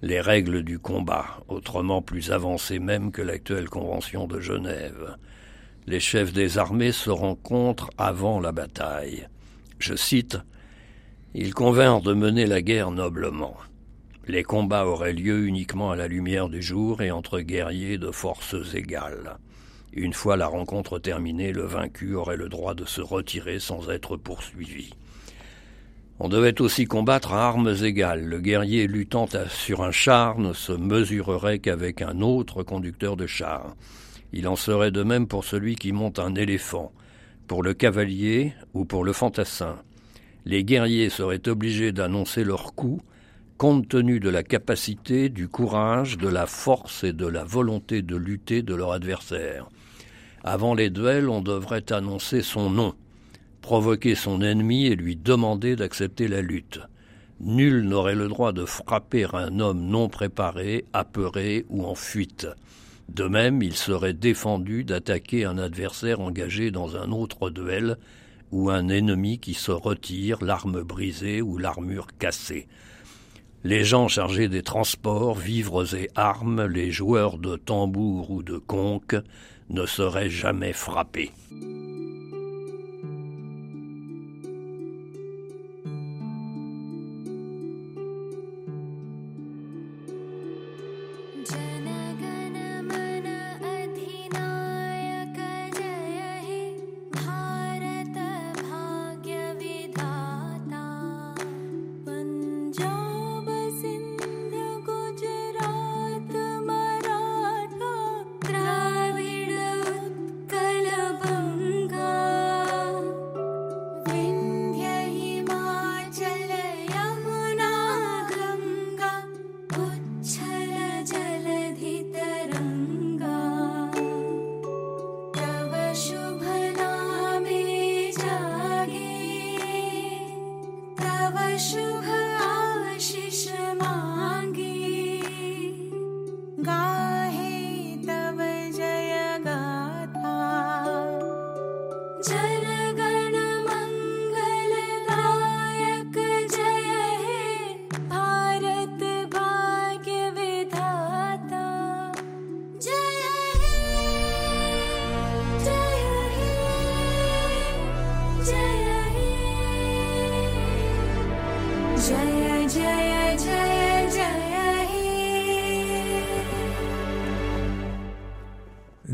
les 0.00 0.20
règles 0.20 0.62
du 0.62 0.78
combat, 0.78 1.26
autrement 1.48 2.00
plus 2.00 2.32
avancées 2.32 2.78
même 2.78 3.12
que 3.12 3.20
l'actuelle 3.20 3.68
convention 3.68 4.26
de 4.26 4.40
Genève. 4.40 5.16
Les 5.86 6.00
chefs 6.00 6.32
des 6.32 6.56
armées 6.56 6.92
se 6.92 7.10
rencontrent 7.10 7.90
avant 7.98 8.40
la 8.40 8.52
bataille. 8.52 9.28
Je 9.78 9.94
cite 9.94 10.38
Ils 11.34 11.52
convinrent 11.52 12.00
de 12.00 12.14
mener 12.14 12.46
la 12.46 12.62
guerre 12.62 12.92
noblement. 12.92 13.56
Les 14.28 14.44
combats 14.44 14.86
auraient 14.86 15.12
lieu 15.12 15.46
uniquement 15.46 15.90
à 15.90 15.96
la 15.96 16.06
lumière 16.06 16.48
du 16.48 16.62
jour 16.62 17.02
et 17.02 17.10
entre 17.10 17.40
guerriers 17.40 17.98
de 17.98 18.12
forces 18.12 18.74
égales. 18.74 19.38
Une 19.92 20.12
fois 20.12 20.36
la 20.36 20.46
rencontre 20.46 21.00
terminée, 21.00 21.52
le 21.52 21.64
vaincu 21.64 22.14
aurait 22.14 22.36
le 22.36 22.48
droit 22.48 22.74
de 22.74 22.84
se 22.84 23.00
retirer 23.00 23.58
sans 23.58 23.90
être 23.90 24.16
poursuivi. 24.16 24.94
On 26.20 26.28
devait 26.28 26.60
aussi 26.60 26.84
combattre 26.84 27.32
à 27.32 27.48
armes 27.48 27.74
égales. 27.82 28.24
Le 28.24 28.38
guerrier 28.38 28.86
luttant 28.86 29.26
sur 29.48 29.82
un 29.82 29.90
char 29.90 30.38
ne 30.38 30.52
se 30.52 30.72
mesurerait 30.72 31.58
qu'avec 31.58 32.00
un 32.00 32.20
autre 32.20 32.62
conducteur 32.62 33.16
de 33.16 33.26
char. 33.26 33.74
Il 34.32 34.46
en 34.46 34.54
serait 34.54 34.92
de 34.92 35.02
même 35.02 35.26
pour 35.26 35.44
celui 35.44 35.74
qui 35.74 35.90
monte 35.90 36.20
un 36.20 36.36
éléphant, 36.36 36.92
pour 37.48 37.64
le 37.64 37.74
cavalier 37.74 38.54
ou 38.72 38.84
pour 38.84 39.02
le 39.02 39.12
fantassin. 39.12 39.82
Les 40.44 40.62
guerriers 40.62 41.10
seraient 41.10 41.48
obligés 41.48 41.90
d'annoncer 41.90 42.44
leur 42.44 42.74
coup 42.74 43.02
compte 43.56 43.88
tenu 43.88 44.20
de 44.20 44.28
la 44.28 44.42
capacité, 44.42 45.28
du 45.28 45.48
courage, 45.48 46.18
de 46.18 46.28
la 46.28 46.46
force 46.46 47.04
et 47.04 47.12
de 47.12 47.26
la 47.26 47.44
volonté 47.44 48.02
de 48.02 48.16
lutter 48.16 48.62
de 48.62 48.74
leur 48.74 48.92
adversaire. 48.92 49.68
Avant 50.44 50.74
les 50.74 50.90
duels, 50.90 51.28
on 51.28 51.40
devrait 51.40 51.92
annoncer 51.92 52.42
son 52.42 52.70
nom, 52.70 52.94
provoquer 53.60 54.14
son 54.14 54.42
ennemi 54.42 54.86
et 54.86 54.96
lui 54.96 55.16
demander 55.16 55.76
d'accepter 55.76 56.26
la 56.26 56.42
lutte. 56.42 56.80
Nul 57.40 57.82
n'aurait 57.82 58.14
le 58.14 58.28
droit 58.28 58.52
de 58.52 58.64
frapper 58.64 59.26
un 59.32 59.60
homme 59.60 59.86
non 59.86 60.08
préparé, 60.08 60.84
apeuré 60.92 61.64
ou 61.68 61.84
en 61.84 61.94
fuite. 61.94 62.48
De 63.08 63.24
même, 63.24 63.62
il 63.62 63.74
serait 63.74 64.14
défendu 64.14 64.84
d'attaquer 64.84 65.44
un 65.44 65.58
adversaire 65.58 66.20
engagé 66.20 66.70
dans 66.70 66.96
un 66.96 67.10
autre 67.12 67.50
duel 67.50 67.96
ou 68.50 68.70
un 68.70 68.88
ennemi 68.88 69.38
qui 69.38 69.54
se 69.54 69.72
retire, 69.72 70.42
l'arme 70.42 70.82
brisée 70.82 71.42
ou 71.42 71.58
l'armure 71.58 72.08
cassée 72.18 72.68
les 73.64 73.84
gens 73.84 74.08
chargés 74.08 74.48
des 74.48 74.62
transports, 74.62 75.36
vivres 75.36 75.94
et 75.94 76.10
armes, 76.14 76.66
les 76.66 76.90
joueurs 76.90 77.38
de 77.38 77.56
tambour 77.56 78.30
ou 78.30 78.42
de 78.42 78.58
conques, 78.58 79.16
ne 79.70 79.86
seraient 79.86 80.30
jamais 80.30 80.72
frappés. 80.72 81.30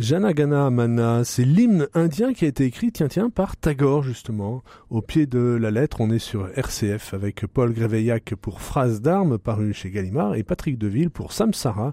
Janagana 0.08 0.70
Mana, 0.70 1.22
c'est 1.22 1.44
l'hymne 1.44 1.86
indien 1.92 2.32
qui 2.32 2.46
a 2.46 2.48
été 2.48 2.64
écrit, 2.64 2.92
tiens, 2.92 3.08
tiens, 3.08 3.28
par 3.28 3.58
Tagore, 3.58 4.02
justement. 4.02 4.62
Au 4.88 5.02
pied 5.02 5.26
de 5.26 5.58
la 5.60 5.70
lettre, 5.70 6.00
on 6.00 6.08
est 6.08 6.18
sur 6.18 6.48
RCF 6.56 7.12
avec 7.12 7.46
Paul 7.46 7.74
Gréveillac 7.74 8.34
pour 8.40 8.62
Phrase 8.62 9.02
d'armes, 9.02 9.36
paru 9.36 9.74
chez 9.74 9.90
Gallimard, 9.90 10.34
et 10.34 10.44
Patrick 10.44 10.78
Deville 10.78 11.10
pour 11.10 11.34
Samsara, 11.34 11.92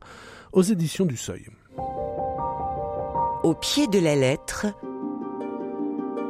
aux 0.53 0.61
éditions 0.61 1.05
du 1.05 1.17
Seuil. 1.17 1.47
Au 3.43 3.53
pied 3.53 3.87
de 3.87 3.99
la 3.99 4.15
lettre, 4.15 4.67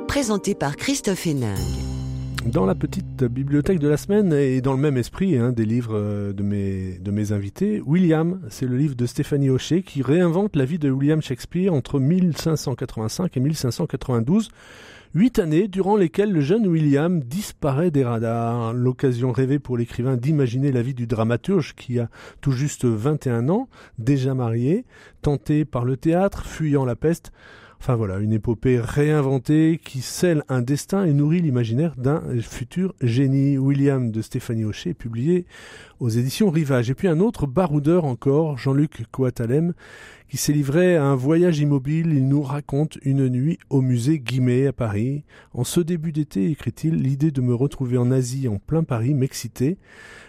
présenté 0.08 0.56
par 0.56 0.78
Christophe 0.78 1.28
Héningue 1.28 1.85
dans 2.46 2.66
la 2.66 2.76
petite 2.76 3.24
bibliothèque 3.24 3.80
de 3.80 3.88
la 3.88 3.98
semaine 3.98 4.32
et 4.32 4.62
dans 4.62 4.74
le 4.74 4.80
même 4.80 4.98
esprit 4.98 5.38
hein, 5.38 5.52
des 5.52 5.66
livres 5.66 5.96
euh, 5.96 6.32
de 6.32 6.44
mes, 6.44 7.00
de 7.00 7.12
mes 7.12 7.32
invités, 7.32 7.82
William, 7.86 8.42
c'est 8.50 8.68
le 8.68 8.78
livre 8.78 8.96
de 8.96 9.06
Stéphanie 9.06 9.50
Hocher 9.50 9.82
qui 9.82 10.02
réinvente 10.02 10.56
la 10.56 10.66
vie 10.66 10.78
de 10.78 10.92
William 10.92 11.22
Shakespeare 11.22 11.74
entre 11.74 12.00
1585 12.00 13.36
et 13.36 13.40
1592. 13.40 14.50
Huit 15.16 15.40
années 15.40 15.68
durant 15.68 15.96
lesquelles 15.96 16.32
le 16.32 16.42
jeune 16.42 16.68
William 16.68 17.22
disparaît 17.22 17.90
des 17.90 18.04
radars. 18.04 18.74
L'occasion 18.74 19.32
rêvée 19.32 19.60
pour 19.60 19.78
l'écrivain 19.78 20.18
d'imaginer 20.18 20.72
la 20.72 20.82
vie 20.82 20.94
du 20.94 21.08
dramaturge 21.08 21.74
qui 21.74 22.00
a 22.00 22.10
tout 22.42 22.52
juste 22.52 22.86
21 22.86 23.50
ans, 23.50 23.70
déjà 23.98 24.34
marié, 24.34 24.86
tenté 25.22 25.66
par 25.66 25.86
le 25.86 25.98
théâtre, 25.98 26.46
fuyant 26.46 26.86
la 26.86 26.96
peste. 26.96 27.32
Enfin 27.86 27.98
voilà, 27.98 28.18
une 28.18 28.34
épopée 28.34 28.80
réinventée 28.80 29.80
qui 29.86 30.02
scelle 30.02 30.44
un 30.50 30.64
destin 30.64 31.06
et 31.06 31.14
nourrit 31.14 31.42
l'imaginaire 31.42 31.94
d'un 31.96 32.24
futur 32.42 32.96
génie. 33.00 33.60
William 33.60 34.10
de 34.10 34.24
Stéphanie 34.24 34.66
Hocher, 34.66 34.96
publié 34.96 35.46
aux 36.00 36.10
éditions 36.10 36.50
Rivage. 36.50 36.90
Et 36.90 36.96
puis 36.96 37.08
un 37.08 37.20
autre 37.20 37.46
baroudeur 37.46 38.06
encore, 38.06 38.58
Jean-Luc 38.58 39.04
Coatalem, 39.12 39.76
qui 40.30 40.38
s'est 40.38 40.52
livré 40.52 40.96
à 40.96 41.06
un 41.06 41.16
voyage 41.16 41.60
immobile. 41.60 42.12
Il 42.12 42.28
nous 42.28 42.42
raconte 42.42 42.98
une 43.04 43.30
nuit 43.30 43.60
au 43.70 43.82
musée 43.82 44.18
Guimet 44.18 44.66
à 44.66 44.74
Paris. 44.74 45.24
En 45.54 45.64
ce 45.64 45.80
début 45.80 46.12
d'été, 46.12 46.50
écrit-il, 46.50 46.96
l'idée 46.96 47.30
de 47.30 47.42
me 47.42 47.54
retrouver 47.54 48.00
en 48.00 48.10
Asie 48.10 48.48
en 48.48 48.58
plein 48.58 48.84
Paris 48.84 49.14
m'excitait, 49.14 49.78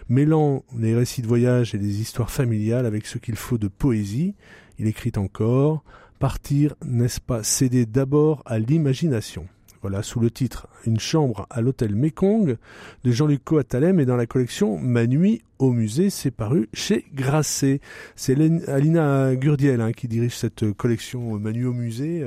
mêlant 0.09 0.63
les 0.77 0.93
récits 0.93 1.23
de 1.23 1.27
voyage 1.27 1.73
et 1.73 1.79
les 1.79 2.01
histoires 2.01 2.29
familiales 2.29 2.85
avec 2.85 3.07
ce 3.07 3.17
qu'il 3.17 3.35
faut 3.35 3.57
de 3.57 3.67
poésie. 3.67 4.35
Il 4.77 4.85
écrit 4.85 5.13
encore 5.15 5.83
Partir, 6.19 6.73
n'est-ce 6.83 7.21
pas 7.21 7.43
céder 7.43 7.85
d'abord 7.85 8.41
à 8.47 8.57
l'imagination 8.57 9.47
Voilà, 9.81 10.01
sous 10.01 10.19
le 10.19 10.31
titre 10.31 10.67
une 10.87 10.99
chambre 10.99 11.45
à 11.51 11.61
l'hôtel 11.61 11.93
Mekong 11.93 12.57
de 13.03 13.11
Jean-Luc 13.11 13.43
Coatalem 13.43 13.99
et 13.99 14.05
dans 14.05 14.15
la 14.15 14.25
collection 14.25 14.79
Ma 14.79 15.05
nuit 15.05 15.43
au 15.59 15.71
musée, 15.71 16.09
c'est 16.09 16.31
paru 16.31 16.69
chez 16.73 17.05
Grasset. 17.13 17.81
C'est 18.15 18.35
Alina 18.67 19.35
Gurdiel 19.35 19.79
hein, 19.79 19.91
qui 19.91 20.07
dirige 20.07 20.35
cette 20.35 20.71
collection 20.71 21.37
Ma 21.37 21.51
nuit 21.51 21.65
au 21.65 21.73
musée. 21.73 22.25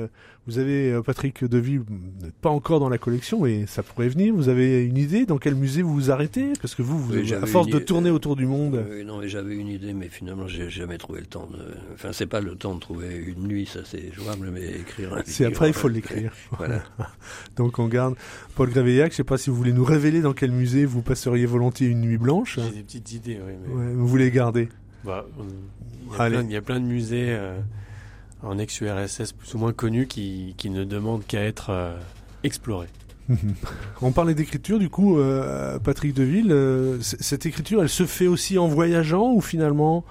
Vous 0.51 0.59
avez 0.59 0.91
euh, 0.91 1.01
Patrick 1.01 1.45
Deville, 1.45 1.79
vous 1.79 2.25
n'êtes 2.25 2.35
pas 2.35 2.49
encore 2.49 2.81
dans 2.81 2.89
la 2.89 2.97
collection, 2.97 3.43
mais 3.43 3.65
ça 3.67 3.83
pourrait 3.83 4.09
venir. 4.09 4.35
Vous 4.35 4.49
avez 4.49 4.83
une 4.83 4.97
idée 4.97 5.25
dans 5.25 5.37
quel 5.37 5.55
musée 5.55 5.81
vous 5.81 5.93
vous 5.93 6.11
arrêtez? 6.11 6.51
Parce 6.61 6.75
que 6.75 6.81
vous, 6.81 6.99
vous 6.99 7.33
à 7.33 7.45
force 7.45 7.67
de 7.67 7.79
tourner 7.79 8.09
autour 8.09 8.35
du 8.35 8.45
monde. 8.45 8.83
Oui, 8.91 9.05
non, 9.05 9.19
mais 9.19 9.29
j'avais 9.29 9.55
une 9.55 9.69
idée, 9.69 9.93
mais 9.93 10.09
finalement, 10.09 10.47
j'ai 10.47 10.69
jamais 10.69 10.97
trouvé 10.97 11.21
le 11.21 11.25
temps. 11.25 11.47
De... 11.49 11.59
Enfin, 11.93 12.09
c'est 12.11 12.25
pas 12.25 12.41
le 12.41 12.55
temps 12.55 12.75
de 12.75 12.81
trouver 12.81 13.15
une 13.15 13.47
nuit, 13.47 13.65
ça 13.65 13.79
c'est 13.85 14.11
jouable, 14.11 14.51
mais 14.51 14.71
écrire 14.71 15.13
un. 15.13 15.21
C'est 15.25 15.45
après, 15.45 15.69
il 15.69 15.73
faut 15.73 15.87
l'écrire. 15.87 16.33
voilà. 16.57 16.83
Donc 17.55 17.79
on 17.79 17.87
garde 17.87 18.15
Paul 18.55 18.69
Gréveillac. 18.69 19.13
Je 19.13 19.17
sais 19.17 19.23
pas 19.23 19.37
si 19.37 19.49
vous 19.49 19.55
voulez 19.55 19.71
nous 19.71 19.85
révéler 19.85 20.19
dans 20.19 20.33
quel 20.33 20.51
musée 20.51 20.83
vous 20.83 21.01
passeriez 21.01 21.45
volontiers 21.45 21.87
une 21.87 22.01
nuit 22.01 22.17
blanche. 22.17 22.59
J'ai 22.61 22.75
des 22.75 22.83
petites 22.83 23.13
idées, 23.13 23.39
oui. 23.45 23.53
Mais... 23.73 23.93
vous 23.93 24.07
voulez 24.07 24.29
garder? 24.31 24.67
Bah, 25.05 25.25
il, 26.29 26.51
y 26.51 26.57
a 26.57 26.61
plein, 26.61 26.81
de 26.81 26.85
musées. 26.85 27.27
Euh, 27.29 27.57
en 28.43 28.57
ex-URSS 28.57 29.33
plus 29.33 29.53
ou 29.55 29.57
moins 29.57 29.73
connu 29.73 30.07
qui, 30.07 30.55
qui 30.57 30.69
ne 30.69 30.83
demande 30.83 31.25
qu'à 31.25 31.43
être 31.43 31.69
euh, 31.69 31.97
exploré. 32.43 32.87
On 34.01 34.11
parlait 34.11 34.33
d'écriture, 34.33 34.79
du 34.79 34.89
coup, 34.89 35.19
euh, 35.19 35.79
Patrick 35.79 36.13
Deville, 36.13 36.51
euh, 36.51 36.97
cette 37.01 37.45
écriture, 37.45 37.81
elle 37.81 37.89
se 37.89 38.05
fait 38.05 38.27
aussi 38.27 38.57
en 38.57 38.67
voyageant 38.67 39.31
ou 39.31 39.41
finalement 39.41 40.03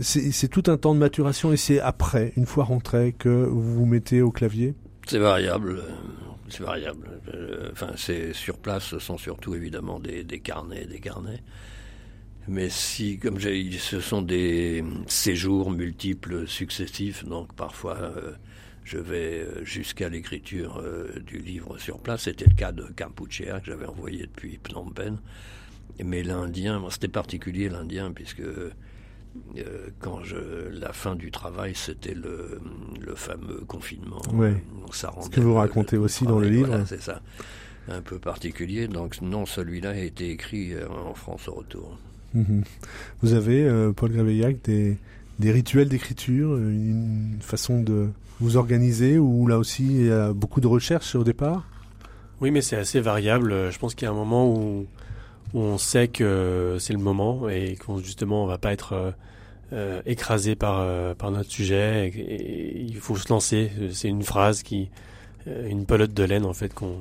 c'est 0.00 0.48
tout 0.48 0.62
un 0.68 0.78
temps 0.78 0.94
de 0.94 1.00
maturation 1.00 1.52
et 1.52 1.56
c'est 1.56 1.78
après, 1.78 2.32
une 2.36 2.46
fois 2.46 2.64
rentré, 2.64 3.14
que 3.18 3.28
vous 3.28 3.74
vous 3.74 3.84
mettez 3.84 4.22
au 4.22 4.30
clavier? 4.30 4.74
C'est 5.06 5.18
variable. 5.18 5.82
C'est 6.48 6.62
variable. 6.62 7.10
Enfin, 7.72 7.88
c'est 7.96 8.32
sur 8.32 8.56
place, 8.56 8.84
ce 8.84 8.98
sont 8.98 9.18
surtout 9.18 9.54
évidemment 9.54 10.00
des, 10.00 10.24
des 10.24 10.38
carnets, 10.38 10.86
des 10.86 10.98
carnets. 10.98 11.42
Mais 12.48 12.68
si, 12.70 13.18
comme 13.18 13.38
j'ai 13.38 13.70
ce 13.78 14.00
sont 14.00 14.22
des 14.22 14.84
séjours 15.06 15.70
multiples, 15.70 16.46
successifs, 16.48 17.24
donc 17.24 17.54
parfois 17.54 17.96
euh, 17.96 18.32
je 18.84 18.98
vais 18.98 19.42
euh, 19.42 19.64
jusqu'à 19.64 20.08
l'écriture 20.08 20.78
euh, 20.78 21.20
du 21.24 21.38
livre 21.38 21.78
sur 21.78 22.00
place. 22.00 22.22
C'était 22.22 22.46
le 22.46 22.54
cas 22.54 22.72
de 22.72 22.82
Kampuchea 22.82 23.60
que 23.60 23.66
j'avais 23.66 23.86
envoyé 23.86 24.22
depuis 24.22 24.58
Phnom 24.64 24.90
Penh. 24.90 25.18
Mais 26.02 26.22
l'Indien, 26.22 26.82
c'était 26.90 27.06
particulier 27.06 27.68
l'Indien 27.68 28.12
puisque 28.12 28.42
quand 30.00 30.22
je, 30.24 30.68
la 30.68 30.92
fin 30.92 31.14
du 31.14 31.30
travail, 31.30 31.74
c'était 31.74 32.14
le, 32.14 32.60
le, 33.00 33.14
fameux 33.14 33.62
confinement. 33.66 34.20
Oui. 34.32 34.50
Ça 34.92 35.12
Ce 35.22 35.30
que 35.30 35.40
vous 35.40 35.54
racontez 35.54 35.96
aussi 35.96 36.24
dans 36.24 36.38
le 36.38 36.48
livre. 36.48 36.84
c'est 36.86 37.00
ça. 37.00 37.22
Un 37.88 38.00
peu 38.00 38.18
particulier. 38.18 38.88
Donc 38.88 39.20
non, 39.22 39.46
celui-là 39.46 39.90
a 39.90 39.96
été 39.96 40.30
écrit 40.30 40.72
en 40.84 41.14
France 41.14 41.48
au 41.48 41.54
retour. 41.54 41.98
Mhm. 42.34 42.64
Vous 43.22 43.34
avez, 43.34 43.64
euh, 43.64 43.92
Paul 43.92 44.12
Graveillac, 44.12 44.62
des, 44.62 44.98
rituels 45.40 45.88
d'écriture, 45.88 46.56
une 46.56 47.38
façon 47.40 47.80
de 47.80 48.08
vous 48.40 48.56
organiser 48.56 49.18
où 49.18 49.46
là 49.46 49.58
aussi 49.58 49.84
il 49.84 50.06
y 50.06 50.10
a 50.10 50.32
beaucoup 50.32 50.60
de 50.60 50.66
recherches 50.66 51.14
au 51.14 51.24
départ? 51.24 51.66
Oui, 52.40 52.50
mais 52.50 52.60
c'est 52.60 52.76
assez 52.76 53.00
variable. 53.00 53.70
Je 53.70 53.78
pense 53.78 53.94
qu'il 53.94 54.06
y 54.06 54.08
a 54.08 54.12
un 54.12 54.16
moment 54.16 54.52
où, 54.54 54.86
on 55.54 55.76
sait 55.78 56.08
que 56.08 56.76
c'est 56.80 56.94
le 56.94 56.98
moment 56.98 57.48
et 57.48 57.76
qu'on 57.76 57.98
justement 57.98 58.42
on 58.44 58.46
va 58.46 58.56
pas 58.56 58.72
être 58.72 58.94
euh, 58.94 59.10
euh, 59.74 60.02
écrasé 60.06 60.54
par, 60.54 61.14
par 61.16 61.30
notre 61.30 61.50
sujet. 61.50 62.08
Et, 62.08 62.80
il 62.80 62.96
faut 62.96 63.16
se 63.16 63.28
lancer. 63.28 63.70
C'est 63.92 64.08
une 64.08 64.22
phrase 64.22 64.62
qui, 64.62 64.90
une 65.46 65.86
pelote 65.86 66.14
de 66.14 66.24
laine 66.24 66.44
en 66.44 66.54
fait 66.54 66.72
qu'on 66.72 66.98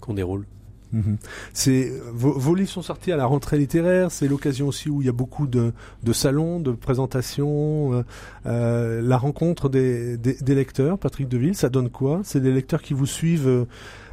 qu'on 0.00 0.14
déroule. 0.14 0.46
Mhm. 0.92 1.16
C'est 1.52 1.92
vos, 2.12 2.54
livres 2.54 2.70
sont 2.70 2.82
sortis 2.82 3.12
à 3.12 3.16
la 3.16 3.26
rentrée 3.26 3.58
littéraire. 3.58 4.10
C'est 4.10 4.28
l'occasion 4.28 4.68
aussi 4.68 4.90
où 4.90 5.00
il 5.00 5.06
y 5.06 5.08
a 5.08 5.12
beaucoup 5.12 5.46
de, 5.46 5.72
de 6.02 6.12
salons, 6.12 6.60
de 6.60 6.72
présentations, 6.72 7.94
euh, 7.94 8.02
euh, 8.46 9.00
la 9.02 9.16
rencontre 9.16 9.68
des, 9.68 10.16
des, 10.16 10.54
lecteurs. 10.54 10.98
Patrick 10.98 11.28
Deville, 11.28 11.54
ça 11.54 11.68
donne 11.68 11.90
quoi? 11.90 12.20
C'est 12.24 12.40
des 12.40 12.52
lecteurs 12.52 12.82
qui 12.82 12.94
vous 12.94 13.06
suivent 13.06 13.66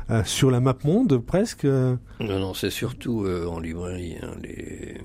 euh, 0.10 0.24
sur 0.24 0.52
la 0.52 0.60
map 0.60 0.78
monde 0.84 1.18
presque. 1.18 1.66
Non, 1.66 1.98
non, 2.20 2.54
c'est 2.54 2.70
surtout 2.70 3.28
en 3.28 3.60
librairie. 3.60 4.16
Hein, 4.22 4.32
les 4.42 4.98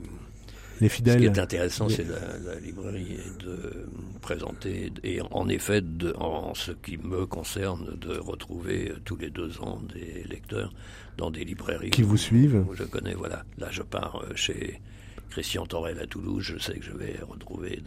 les 0.80 0.88
fidèles. 0.88 1.14
Ce 1.14 1.18
qui 1.18 1.24
est 1.26 1.38
intéressant, 1.38 1.88
c'est 1.88 2.06
la, 2.06 2.58
librairie 2.60 3.18
de 3.40 3.88
présenter 4.20 4.92
et 5.02 5.20
en 5.30 5.48
effet, 5.48 5.80
de, 5.80 6.12
en 6.18 6.54
ce 6.54 6.72
qui 6.72 6.98
me 6.98 7.26
concerne, 7.26 7.96
de 7.98 8.18
retrouver 8.18 8.92
tous 9.04 9.16
les 9.16 9.30
deux 9.30 9.60
ans 9.60 9.80
des 9.94 10.24
lecteurs 10.28 10.72
dans 11.16 11.30
des 11.30 11.44
librairies 11.44 11.90
qui 11.90 12.02
vous 12.02 12.16
suivent. 12.16 12.64
je 12.74 12.84
connais, 12.84 13.14
voilà. 13.14 13.44
Là, 13.58 13.68
je 13.70 13.82
pars 13.82 14.22
euh, 14.22 14.34
chez 14.34 14.80
Christian 15.30 15.66
Torel 15.66 15.98
à 15.98 16.06
Toulouse. 16.06 16.44
Je 16.44 16.58
sais 16.58 16.78
que 16.78 16.84
je 16.84 16.92
vais 16.92 17.18
retrouver 17.28 17.80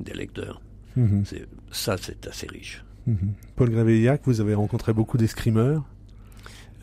des, 0.00 0.14
lecteurs. 0.14 0.60
Mhm. 0.96 1.24
Ça, 1.70 1.96
c'est 1.96 2.26
assez 2.26 2.46
riche. 2.46 2.84
Mhm. 3.06 3.34
Paul 3.56 3.70
Graveillac, 3.70 4.22
vous 4.24 4.40
avez 4.40 4.54
rencontré 4.54 4.92
beaucoup 4.92 5.18
d'escrimeurs 5.18 5.84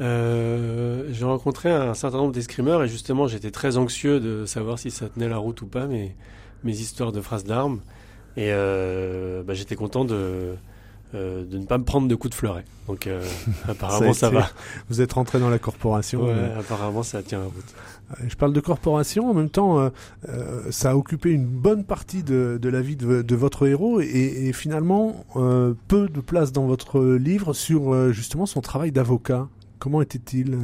euh, 0.01 1.07
j'ai 1.11 1.23
rencontré 1.23 1.69
un 1.69 1.93
certain 1.93 2.17
nombre 2.17 2.33
d'escrimeurs 2.33 2.83
et 2.83 2.87
justement 2.87 3.27
j'étais 3.27 3.51
très 3.51 3.77
anxieux 3.77 4.19
de 4.19 4.43
savoir 4.47 4.79
si 4.79 4.89
ça 4.89 5.07
tenait 5.07 5.29
la 5.29 5.37
route 5.37 5.61
ou 5.61 5.67
pas 5.67 5.85
mes, 5.85 6.15
mes 6.63 6.71
histoires 6.71 7.11
de 7.11 7.21
phrases 7.21 7.43
d'armes 7.43 7.79
et 8.35 8.49
euh, 8.51 9.43
bah, 9.43 9.53
j'étais 9.53 9.75
content 9.75 10.03
de, 10.03 10.55
euh, 11.13 11.45
de 11.45 11.57
ne 11.57 11.65
pas 11.65 11.77
me 11.77 11.83
prendre 11.83 12.07
de 12.07 12.15
coups 12.15 12.31
de 12.31 12.35
fleuret. 12.35 12.65
Donc 12.87 13.09
apparemment 13.67 14.13
ça, 14.13 14.29
va. 14.29 14.49
Vous 14.89 15.01
êtes 15.01 15.13
rentré 15.13 15.39
dans 15.39 15.49
la 15.49 15.59
corporation. 15.59 16.25
Ouais, 16.25 16.51
apparemment 16.57 17.03
ça 17.03 17.21
tient 17.23 17.39
la 17.39 17.45
route. 17.45 17.75
Je 18.27 18.35
parle 18.35 18.53
de 18.53 18.59
corporation, 18.59 19.29
en 19.29 19.33
même 19.33 19.49
temps 19.49 19.89
ça 20.69 20.91
a 20.91 20.95
occupé 20.95 21.31
une 21.31 21.45
bonne 21.45 21.83
partie 21.83 22.21
de, 22.21 22.59
de 22.61 22.69
la 22.69 22.81
vie 22.81 22.95
de, 22.95 23.21
de 23.21 23.35
votre 23.35 23.65
héros 23.65 24.01
et, 24.01 24.47
et 24.47 24.53
finalement 24.53 25.25
peu 25.87 26.09
de 26.09 26.19
place 26.19 26.51
dans 26.51 26.65
votre 26.65 27.01
livre 27.01 27.53
sur 27.53 28.11
justement 28.11 28.45
son 28.45 28.61
travail 28.61 28.91
d'avocat. 28.91 29.47
Comment 29.79 30.01
était-il? 30.01 30.57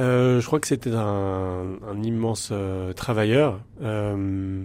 Euh, 0.00 0.40
Je 0.40 0.46
crois 0.46 0.60
que 0.60 0.66
c'était 0.66 0.94
un, 0.94 1.76
immense 2.02 2.50
euh, 2.52 2.92
travailleur. 2.92 3.60
Euh, 3.82 4.64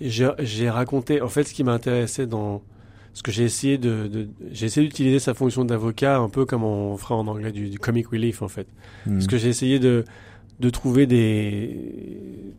j'ai 0.00 0.70
raconté, 0.70 1.20
en 1.20 1.28
fait, 1.28 1.44
ce 1.44 1.54
qui 1.54 1.64
m'intéressait 1.64 2.26
dans 2.26 2.62
ce 3.12 3.22
que 3.22 3.32
j'ai 3.32 3.44
essayé 3.44 3.78
de, 3.78 4.28
j'ai 4.52 4.66
essayé 4.66 4.86
d'utiliser 4.86 5.18
sa 5.18 5.34
fonction 5.34 5.64
d'avocat 5.64 6.18
un 6.18 6.28
peu 6.28 6.44
comme 6.44 6.64
on 6.64 6.96
ferait 6.96 7.14
en 7.14 7.26
anglais 7.26 7.52
du, 7.52 7.78
comic 7.78 8.08
relief 8.08 8.42
en 8.42 8.48
fait. 8.48 8.66
Hmm. 9.06 9.14
Parce 9.14 9.26
que 9.26 9.36
j'ai 9.36 9.48
essayé 9.48 9.78
de 9.78 10.04
de 10.60 10.70
trouver 10.70 11.06
des 11.06 12.54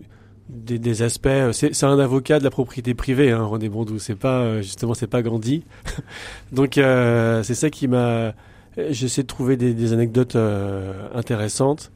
des, 0.50 1.02
aspects. 1.02 1.30
C'est 1.54 1.84
un 1.84 1.98
avocat 1.98 2.40
de 2.40 2.44
la 2.44 2.50
propriété 2.50 2.94
privée, 2.94 3.32
hein, 3.32 3.44
René 3.44 3.70
Bondou. 3.70 4.00
C'est 4.00 4.16
pas 4.16 4.62
justement, 4.62 4.94
c'est 4.94 5.08
pas 5.08 5.22
Gandhi. 5.22 5.64
Donc 6.52 6.74
c'est 6.76 7.54
ça 7.54 7.70
qui 7.70 7.88
m'a 7.88 8.34
euh, 8.78 8.88
j'essaie 8.92 9.24
de 9.24 9.28
trouver 9.28 9.58
des, 9.58 9.94
anecdotes 9.94 10.36
euh, 10.36 11.08
intéressantes 11.14 11.92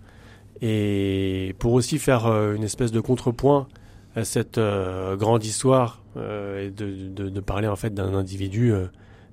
et 0.62 1.56
pour 1.60 1.74
aussi 1.74 2.00
faire 2.00 2.26
euh, 2.26 2.56
une 2.56 2.64
espèce 2.64 2.92
de 2.92 3.00
contrepoint 3.00 3.68
à 4.16 4.24
cette 4.24 4.60
grande 4.60 5.44
histoire 5.44 6.04
et 6.16 6.72
de, 6.72 7.40
parler 7.42 7.68
en 7.68 7.76
fait 7.76 7.94
d'un 7.94 8.14
individu 8.14 8.74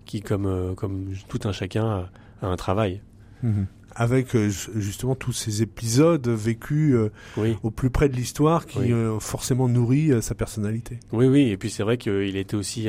qui, 0.05 0.21
comme, 0.21 0.75
comme 0.77 1.15
tout 1.29 1.41
un 1.45 1.53
chacun, 1.53 2.09
a, 2.43 2.47
un 2.47 2.57
travail. 2.57 3.01
Mhm. 3.43 3.67
Avec 3.95 4.37
justement 4.37 5.15
tous 5.15 5.33
ces 5.33 5.63
épisodes 5.63 6.27
vécus 6.27 6.97
au 7.63 7.71
plus 7.71 7.91
près 7.91 8.09
de 8.09 8.17
l'histoire 8.17 8.67
qui 8.67 8.93
forcément 9.21 9.69
nourrit 9.69 10.21
sa 10.21 10.35
personnalité. 10.35 10.99
Oui, 11.13 11.27
oui, 11.27 11.51
et 11.51 11.57
puis 11.57 11.71
c'est 11.71 11.83
vrai 11.83 11.99
qu'il 11.99 12.37
était 12.37 12.57
aussi 12.57 12.89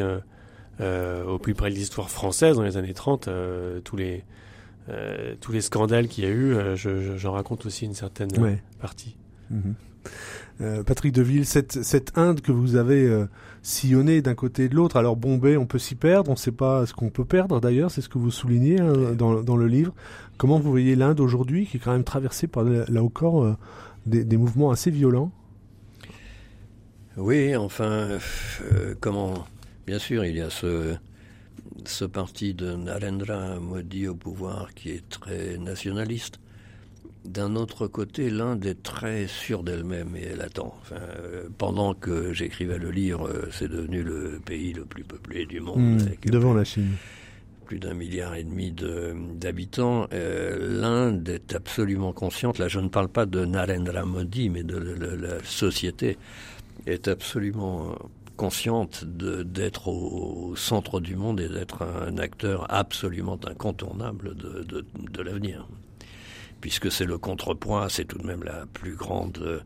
au 0.81 1.39
plus 1.39 1.53
près 1.53 1.69
de 1.69 1.75
l'histoire 1.75 2.09
française 2.09 2.55
dans 2.55 2.63
les 2.63 2.77
années 2.77 2.93
30. 2.93 3.29
tous 3.83 3.95
les 3.95 4.23
euh, 4.89 5.35
tous 5.39 5.53
les 5.53 5.61
scandales 5.61 6.07
qu'il 6.07 6.25
y 6.25 6.27
a 6.27 6.29
eu, 6.29 6.53
euh, 6.53 6.75
j'en 6.75 7.31
raconte 7.31 7.65
aussi 7.65 7.85
une 7.85 7.93
certaine 7.93 8.29
partie. 8.81 9.15
Mhm. 9.49 9.75
Euh, 10.61 10.83
Patrick 10.83 11.13
Deville, 11.13 11.45
cette, 11.45 11.83
cette 11.83 12.17
Inde 12.17 12.41
que 12.41 12.51
vous 12.51 12.75
avez 12.75 13.25
sillonnée 13.61 14.21
d'un 14.21 14.35
côté 14.35 14.65
et 14.65 14.69
de 14.69 14.75
l'autre, 14.75 14.97
alors 14.97 15.15
Bombay, 15.15 15.57
on 15.57 15.65
peut 15.65 15.79
s'y 15.79 15.95
perdre, 15.95 16.29
on 16.29 16.33
ne 16.33 16.37
sait 16.37 16.51
pas 16.51 16.85
ce 16.85 16.93
qu'on 16.93 17.09
peut 17.09 17.25
perdre 17.25 17.59
d'ailleurs, 17.59 17.91
c'est 17.91 18.01
ce 18.01 18.09
que 18.09 18.17
vous 18.17 18.31
soulignez 18.31 18.79
hein, 18.79 19.13
dans, 19.13 19.41
dans, 19.41 19.57
le 19.57 19.67
livre. 19.67 19.93
Comment 20.37 20.59
vous 20.59 20.69
voyez 20.69 20.95
l'Inde 20.95 21.19
aujourd'hui, 21.19 21.65
qui 21.65 21.77
est 21.77 21.79
quand 21.79 21.91
même 21.91 22.03
traversée 22.03 22.47
par, 22.47 22.63
là 22.63 23.03
encore, 23.03 23.57
des, 24.05 24.23
des, 24.23 24.37
mouvements 24.37 24.71
assez 24.71 24.91
violents? 24.91 25.31
Oui, 27.17 27.55
enfin, 27.55 28.09
comment 28.99 29.45
Bien 29.85 29.99
sûr, 29.99 30.23
il 30.23 30.37
y 30.37 30.41
a 30.41 30.49
ce, 30.49 30.95
ce 31.85 32.05
parti 32.05 32.53
de 32.53 32.73
Narendra 32.73 33.59
Modi 33.59 34.07
au 34.07 34.15
pouvoir 34.15 34.73
qui 34.73 34.91
est 34.91 35.09
très 35.09 35.57
nationaliste. 35.57 36.39
D'un 37.25 37.55
autre 37.55 37.87
côté, 37.87 38.29
l'Inde 38.29 38.65
est 38.65 38.83
très 38.83 39.27
sûre 39.27 39.63
d'elle-même 39.63 40.15
et 40.17 40.23
elle 40.33 40.41
attend. 40.41 40.75
Euh, 40.91 41.47
pendant 41.57 41.93
que 41.93 42.33
j'écrivais 42.33 42.77
le 42.77 42.91
livre, 42.91 43.29
euh, 43.29 43.47
c'est 43.49 43.69
devenu 43.69 44.03
le 44.03 44.41
pays 44.43 44.73
le 44.73 44.83
plus 44.83 45.03
peuplé 45.03 45.45
du 45.45 45.61
monde. 45.61 46.01
Hmm, 46.01 46.29
devant 46.29 46.53
la 46.53 46.65
Chine. 46.65 46.91
plus 47.65 47.79
d'un 47.79 47.93
milliard 47.93 48.35
et 48.35 48.43
demi 48.43 48.73
d'habitants, 49.35 50.07
euh, 50.11 50.81
l'Inde 50.81 51.29
est 51.29 51.55
absolument 51.55 52.11
consciente, 52.11 52.59
là 52.59 52.67
je 52.67 52.81
ne 52.81 52.89
parle 52.89 53.07
pas 53.07 53.25
de 53.25 53.45
Narendra 53.45 54.03
Modi, 54.03 54.49
mais 54.49 54.63
de 54.63 54.77
la 54.77 55.41
société, 55.45 56.17
est 56.85 57.07
absolument 57.07 57.95
consciente 58.35 59.05
d'être 59.05 59.87
au, 59.87 60.55
centre 60.57 60.99
du 60.99 61.15
monde 61.15 61.39
et 61.39 61.47
d'être 61.47 61.83
un 61.83 62.17
acteur 62.17 62.65
absolument 62.69 63.39
incontournable 63.47 64.35
de 64.35 65.21
l'avenir. 65.21 65.65
Puisque 66.63 66.89
c'est 66.89 67.03
le 67.03 67.17
contrepoint, 67.17 67.89
c'est 67.89 68.05
tout 68.05 68.17
de 68.17 68.25
même 68.25 68.41
la 68.41 68.65
plus 68.71 68.95
grande 68.95 69.65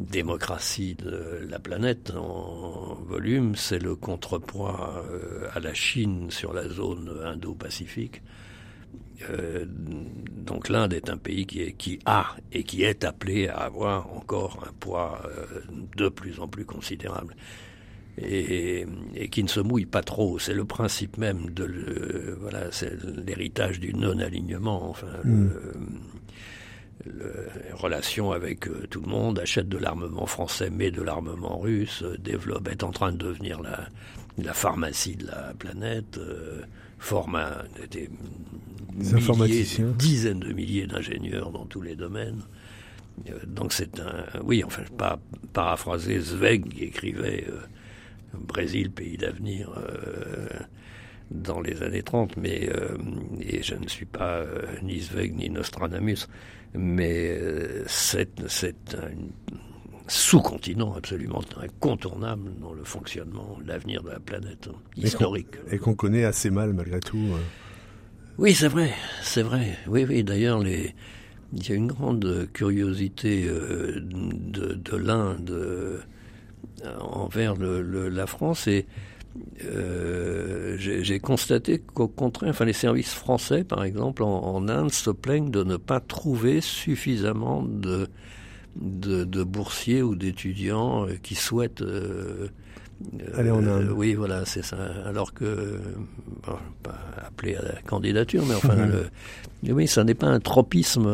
démocratie 0.00 0.96
de 0.96 1.46
la 1.48 1.60
planète 1.60 2.10
en 2.10 2.96
volume, 3.06 3.54
c'est 3.54 3.78
le 3.78 3.94
contrepoids 3.94 5.04
euh, 5.12 5.46
à 5.54 5.60
la 5.60 5.72
Chine 5.74 6.32
sur 6.32 6.52
la 6.52 6.68
zone 6.68 7.20
Indo-Pacifique. 7.24 8.20
Euh, 9.30 9.64
donc 9.68 10.68
l'Inde 10.68 10.92
est 10.92 11.08
un 11.08 11.18
pays 11.18 11.46
qui, 11.46 12.00
a 12.04 12.34
et 12.50 12.64
qui 12.64 12.82
est 12.82 13.04
appelé 13.04 13.46
à 13.46 13.58
avoir 13.58 14.12
encore 14.12 14.66
un 14.68 14.72
poids 14.72 15.22
euh, 15.24 15.60
de 15.96 16.08
plus 16.08 16.40
en 16.40 16.48
plus 16.48 16.64
considérable. 16.64 17.36
Et, 18.20 18.84
et, 19.14 19.28
qui 19.28 19.44
ne 19.44 19.48
se 19.48 19.60
mouille 19.60 19.86
pas 19.86 20.02
trop. 20.02 20.38
C'est 20.38 20.54
le 20.54 20.64
principe 20.64 21.18
même 21.18 21.50
de 21.50 21.64
le, 21.64 22.36
voilà, 22.40 22.64
c'est 22.72 22.92
l'héritage 23.04 23.78
du 23.78 23.94
non-alignement. 23.94 24.90
Enfin, 24.90 25.06
mm 25.24 25.50
le, 27.04 27.48
relation 27.74 28.32
avec 28.32 28.66
euh, 28.66 28.86
tout 28.90 29.00
le 29.00 29.08
monde, 29.08 29.38
achète 29.38 29.68
de 29.68 29.78
l'armement 29.78 30.26
français 30.26 30.70
mais 30.70 30.90
de 30.90 31.02
l'armement 31.02 31.58
russe, 31.58 32.02
euh, 32.02 32.16
développe, 32.18 32.68
est 32.68 32.82
en 32.82 32.90
train 32.90 33.12
de 33.12 33.18
devenir 33.18 33.60
la, 33.60 33.88
la 34.38 34.52
pharmacie 34.52 35.16
de 35.16 35.26
la 35.26 35.54
planète, 35.58 36.18
euh, 36.18 36.62
forme 36.98 37.36
un, 37.36 37.62
des, 37.90 38.10
milliers, 38.96 39.64
dizaines 39.96 40.40
de 40.40 40.52
milliers 40.52 40.86
d'ingénieurs 40.86 41.52
dans 41.52 41.66
tous 41.66 41.82
les 41.82 41.94
domaines. 41.94 42.42
donc 43.46 43.72
c'est 43.72 44.00
un, 44.00 44.24
oui, 44.42 44.64
enfin, 44.64 44.82
pas 44.96 45.20
paraphraser 45.52 46.18
Zweig 46.18 46.68
qui 46.68 46.84
écrivait 46.84 47.46
Brésil, 48.34 48.90
pays 48.90 49.16
d'avenir 49.16 49.70
dans 51.30 51.60
les 51.60 51.82
années 51.82 52.02
30, 52.02 52.36
mais 52.36 52.68
et 53.40 53.62
je 53.62 53.74
ne 53.74 53.88
suis 53.88 54.06
pas 54.06 54.44
ni 54.82 55.00
Zweig 55.00 55.34
ni 55.36 55.50
Nostradamus, 55.50 56.28
mais 56.74 57.38
euh, 57.40 57.84
c'est 57.86 58.40
un 58.94 59.10
sous-continent 60.06 60.94
absolument 60.94 61.42
incontournable 61.60 62.50
dans 62.60 62.72
le 62.72 62.84
fonctionnement, 62.84 63.58
l'avenir 63.66 64.02
de 64.02 64.10
la 64.10 64.20
planète 64.20 64.68
hein, 64.70 64.78
historique. 64.96 65.56
Et 65.70 65.78
qu'on 65.78 65.94
connaît 65.94 66.24
assez 66.24 66.50
mal 66.50 66.72
malgré 66.72 67.00
tout. 67.00 67.16
Euh. 67.32 67.40
Oui, 68.38 68.54
c'est 68.54 68.68
vrai, 68.68 68.92
c'est 69.22 69.42
vrai. 69.42 69.76
Oui, 69.86 70.06
oui. 70.08 70.24
D'ailleurs, 70.24 70.60
les... 70.60 70.94
il 71.52 71.68
y 71.68 71.72
a 71.72 71.74
une 71.74 71.88
grande 71.88 72.48
curiosité 72.52 73.46
euh, 73.46 74.00
de, 74.00 74.74
de 74.74 74.96
l'Inde 74.96 76.02
envers 77.00 77.54
le, 77.56 78.08
la 78.08 78.26
France 78.26 78.66
et 78.66 78.86
euh, 79.64 80.76
j'ai 80.78 81.18
constaté 81.18 81.78
qu'au 81.78 82.08
contraire, 82.08 82.50
enfin 82.50 82.64
les 82.64 82.72
services 82.72 83.12
français, 83.12 83.64
par 83.64 83.84
exemple, 83.84 84.22
en, 84.22 84.68
Inde, 84.68 84.92
se 84.92 85.10
plaignent 85.10 85.50
de 85.50 85.64
ne 85.64 85.76
pas 85.76 86.00
trouver 86.00 86.60
suffisamment 86.60 87.62
de, 87.62 88.08
de, 88.76 89.42
boursiers 89.42 90.02
ou 90.02 90.14
d'étudiants 90.14 91.06
euh, 91.06 91.14
qui 91.22 91.34
souhaitent 91.34 91.82
euh, 91.82 92.48
aller 93.34 93.50
en 93.50 93.66
Inde. 93.66 93.92
oui, 93.94 94.14
voilà, 94.14 94.44
c'est 94.44 94.64
ça. 94.64 94.78
Alors 95.04 95.34
que, 95.34 95.78
pas 96.82 96.98
appelé 97.26 97.56
à 97.56 97.62
la 97.62 97.82
candidature, 97.82 98.44
mais 98.46 98.54
enfin, 98.54 98.76
oui, 99.68 99.86
ça 99.86 100.04
n'est 100.04 100.14
pas 100.14 100.28
un 100.28 100.40
tropisme 100.40 101.08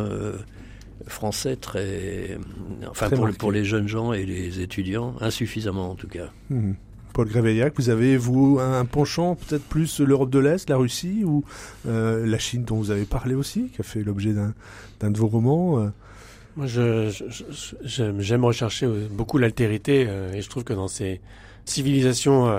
français 1.06 1.56
très, 1.56 2.38
enfin 2.88 3.10
pour, 3.10 3.28
pour, 3.36 3.52
les 3.52 3.64
jeunes 3.64 3.88
gens 3.88 4.12
et 4.12 4.24
les 4.24 4.60
étudiants, 4.60 5.14
insuffisamment 5.20 5.90
en 5.90 5.94
tout 5.94 6.08
cas. 6.08 6.30
Mhm. 6.50 6.76
Paul 7.14 7.28
Gréveillac, 7.28 7.74
vous 7.76 7.90
avez, 7.90 8.16
vous, 8.16 8.58
un 8.60 8.84
penchant 8.84 9.36
peut-être 9.36 9.62
plus 9.62 10.00
l'Europe 10.00 10.30
de 10.30 10.40
l'Est, 10.40 10.68
la 10.68 10.76
Russie, 10.76 11.22
ou 11.24 11.44
euh, 11.86 12.26
la 12.26 12.38
Chine 12.38 12.64
dont 12.64 12.76
vous 12.76 12.90
avez 12.90 13.04
parlé 13.04 13.36
aussi, 13.36 13.68
qui 13.68 13.80
a 13.80 13.84
fait 13.84 14.02
l'objet 14.02 14.32
d'un 14.32 15.10
de 15.10 15.16
vos 15.16 15.28
romans 15.28 15.78
euh? 15.78 15.88
Moi, 16.56 16.66
j'aime 16.66 18.44
rechercher 18.44 18.88
beaucoup 19.10 19.38
l'altérité, 19.38 20.06
euh, 20.08 20.32
et 20.32 20.42
je 20.42 20.48
trouve 20.48 20.64
que 20.64 20.72
dans 20.72 20.88
ces 20.88 21.20
civilisations 21.64 22.52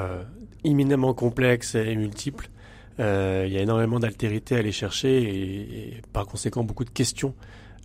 imminemment 0.63 1.13
complexes 1.13 1.75
et 1.75 1.95
multiples, 1.95 2.49
il 2.97 3.03
y 3.03 3.57
a 3.57 3.61
énormément 3.61 3.99
d'altérité 3.99 4.55
à 4.55 4.59
aller 4.59 4.71
chercher, 4.71 5.21
et, 5.21 6.01
par 6.13 6.25
conséquent 6.25 6.63
beaucoup 6.63 6.86
de 6.86 6.89
questions 6.89 7.36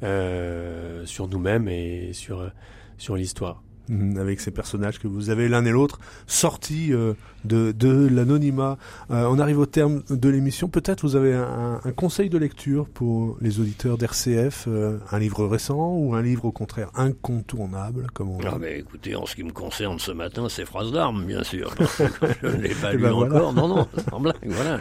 sur 0.03 1.28
nous-mêmes 1.28 1.68
et 1.68 2.12
sur, 2.12 2.51
sur 2.98 3.16
l'histoire. 3.16 3.62
Mhm, 3.90 4.18
avec 4.18 4.40
ces 4.40 4.53
personnages 4.53 5.01
que 5.01 5.09
vous 5.09 5.30
avez 5.30 5.48
l'un 5.48 5.64
et 5.64 5.70
l'autre 5.70 5.98
sortis 6.28 6.92
euh, 6.92 7.14
de, 7.44 7.72
de 7.72 8.07
l'anonymat. 8.07 8.78
Euh, 9.11 9.26
on 9.28 9.40
arrive 9.40 9.59
au 9.59 9.66
terme 9.66 10.05
de 10.09 10.28
l'émission. 10.28 10.68
Peut-être 10.68 11.03
vous 11.03 11.16
avez 11.16 11.34
un, 11.34 11.80
un, 11.82 11.92
conseil 11.92 12.30
de 12.30 12.38
lecture 12.38 12.88
pour 12.88 13.36
les 13.40 13.59
auditeurs 13.59 13.98
d'RCF, 13.98 14.66
euh, 14.68 14.98
un 15.11 15.18
livre 15.18 15.44
récent 15.44 15.96
ou 15.96 16.14
un 16.14 16.22
livre 16.22 16.44
au 16.44 16.53
contraire 16.53 16.90
incontournable, 16.94 18.07
comme 18.14 18.30
on 18.30 18.38
ah 18.46 18.59
mais 18.61 18.78
écoutez, 18.78 19.16
en 19.16 19.26
ce 19.26 19.34
qui 19.34 19.42
me 19.42 19.53
concerne 19.53 19.98
ce 19.98 20.12
matin, 20.12 20.48
c'est 20.48 20.64
Phrase 20.64 20.92
d'armes, 20.92 21.24
bien 21.24 21.42
sûr. 21.42 21.74
je 22.42 22.46
ne 22.46 22.62
l'ai 22.62 22.74
pas 22.74 22.92
eh 22.92 22.96
lu 22.96 23.03
ben 23.03 23.12
encore. 23.12 23.53
Non, 23.53 23.66
non, 23.66 23.88
en 24.12 24.20
blague, 24.20 24.36
voilà. 24.46 24.80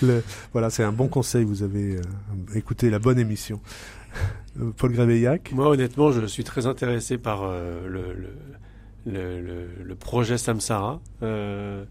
voilà, 0.52 0.70
c'est 0.70 0.84
un 0.84 0.92
bon 0.92 1.08
conseil. 1.08 1.42
Vous 1.44 1.64
avez 1.64 1.96
écouté 2.54 2.88
la 2.88 3.00
bonne 3.00 3.18
émission. 3.18 3.60
Euh, 4.60 4.70
Paul 4.76 4.92
Graveillac 4.92 5.52
Moi, 5.52 5.68
honnêtement, 5.68 6.12
je 6.12 6.26
suis 6.26 6.44
très 6.44 6.66
intéressé 6.66 7.16
par 7.16 7.42
euh, 7.42 7.88
le, 7.88 8.14
le, 9.06 9.68
le, 9.82 9.94
projet 9.94 10.38
Samsara. 10.38 11.00
Euh, 11.22 11.84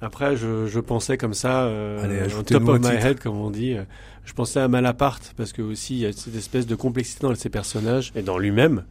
après, 0.00 0.36
je, 0.36 0.66
je, 0.66 0.80
pensais 0.80 1.16
comme 1.16 1.34
ça, 1.34 1.64
euh, 1.64 2.28
top 2.46 2.68
of 2.68 2.80
my 2.80 2.94
head, 2.94 3.20
comme 3.20 3.36
on 3.36 3.50
dit. 3.50 3.76
Je 4.24 4.32
pensais 4.32 4.60
à 4.60 4.68
Malaparte, 4.68 5.34
parce 5.36 5.52
que 5.52 5.62
aussi, 5.62 5.94
il 5.94 6.00
y 6.00 6.06
a 6.06 6.12
cette 6.12 6.34
espèce 6.34 6.66
de 6.66 6.74
complexité 6.74 7.26
dans 7.26 7.34
ces 7.34 7.50
personnages, 7.50 8.12
et 8.14 8.22
dans 8.22 8.38
lui-même, 8.38 8.84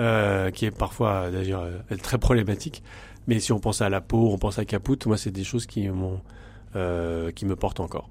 euh, 0.00 0.50
qui 0.50 0.66
est 0.66 0.76
parfois, 0.76 1.30
d'ailleurs, 1.30 1.66
très 2.02 2.18
problématique. 2.18 2.82
Mais 3.26 3.40
si 3.40 3.52
on 3.52 3.60
pense 3.60 3.82
à 3.82 3.88
la 3.88 4.00
peau, 4.00 4.30
on 4.32 4.38
pense 4.38 4.58
à 4.58 4.64
Caput, 4.64 4.98
moi, 5.06 5.16
c'est 5.16 5.30
des 5.30 5.44
choses 5.44 5.66
qui, 5.66 5.88
m'ont, 5.88 6.20
qui 7.34 7.46
me 7.46 7.56
portent 7.56 7.80
encore. 7.80 8.08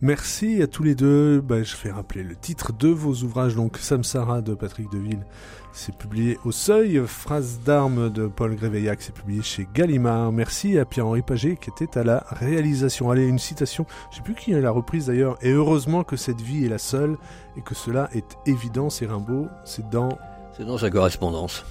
Merci 0.00 0.62
à 0.62 0.66
tous 0.66 0.82
les 0.82 0.94
deux. 0.94 1.40
Bah, 1.40 1.62
je 1.62 1.74
vais 1.82 1.90
rappeler 1.90 2.22
le 2.22 2.36
titre 2.36 2.72
de 2.72 2.88
vos 2.88 3.14
ouvrages. 3.22 3.54
Donc 3.54 3.78
Samsara 3.78 4.40
de 4.40 4.54
Patrick 4.54 4.90
Deville, 4.90 5.24
c'est 5.72 5.96
publié 5.96 6.38
au 6.44 6.52
Seuil. 6.52 7.02
Phrase 7.06 7.60
d'armes 7.64 8.10
de 8.10 8.26
Paul 8.26 8.54
Gréveillac, 8.54 9.02
c'est 9.02 9.14
publié 9.14 9.42
chez 9.42 9.66
Gallimard. 9.74 10.32
Merci 10.32 10.78
à 10.78 10.84
Pierre-Henri 10.84 11.22
Paget 11.22 11.56
qui 11.56 11.70
était 11.70 11.98
à 11.98 12.04
la 12.04 12.24
réalisation. 12.30 13.10
Allez, 13.10 13.26
une 13.26 13.38
citation. 13.38 13.86
Je 14.10 14.16
sais 14.16 14.22
plus 14.22 14.34
qui 14.34 14.54
a 14.54 14.60
la 14.60 14.70
reprise 14.70 15.06
d'ailleurs. 15.06 15.36
Et 15.42 15.50
heureusement 15.50 16.04
que 16.04 16.16
cette 16.16 16.40
vie 16.40 16.64
est 16.64 16.68
la 16.68 16.78
seule 16.78 17.16
et 17.56 17.60
que 17.60 17.74
cela 17.74 18.08
est 18.14 18.36
évident. 18.46 18.90
C'est 18.90 19.06
Rimbaud. 19.06 19.48
C'est 19.64 19.88
dans. 19.90 20.10
C'est 20.56 20.64
dans 20.64 20.78
sa 20.78 20.90
correspondance. 20.90 21.64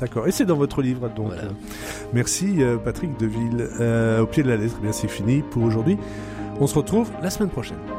D'accord. 0.00 0.26
Et 0.26 0.32
c'est 0.32 0.44
dans 0.44 0.56
votre 0.56 0.82
livre, 0.82 1.08
donc. 1.08 1.32
merci, 2.12 2.62
euh, 2.62 2.76
Patrick 2.76 3.18
Deville. 3.18 3.68
Euh, 3.80 4.22
au 4.22 4.26
pied 4.26 4.42
de 4.42 4.48
la 4.48 4.56
lettre, 4.56 4.74
eh 4.78 4.82
bien 4.82 4.92
c'est 4.92 5.08
fini 5.08 5.42
pour 5.42 5.62
aujourd'hui. 5.62 5.98
On 6.60 6.66
se 6.66 6.74
retrouve 6.74 7.10
la 7.22 7.30
semaine 7.30 7.50
prochaine. 7.50 7.93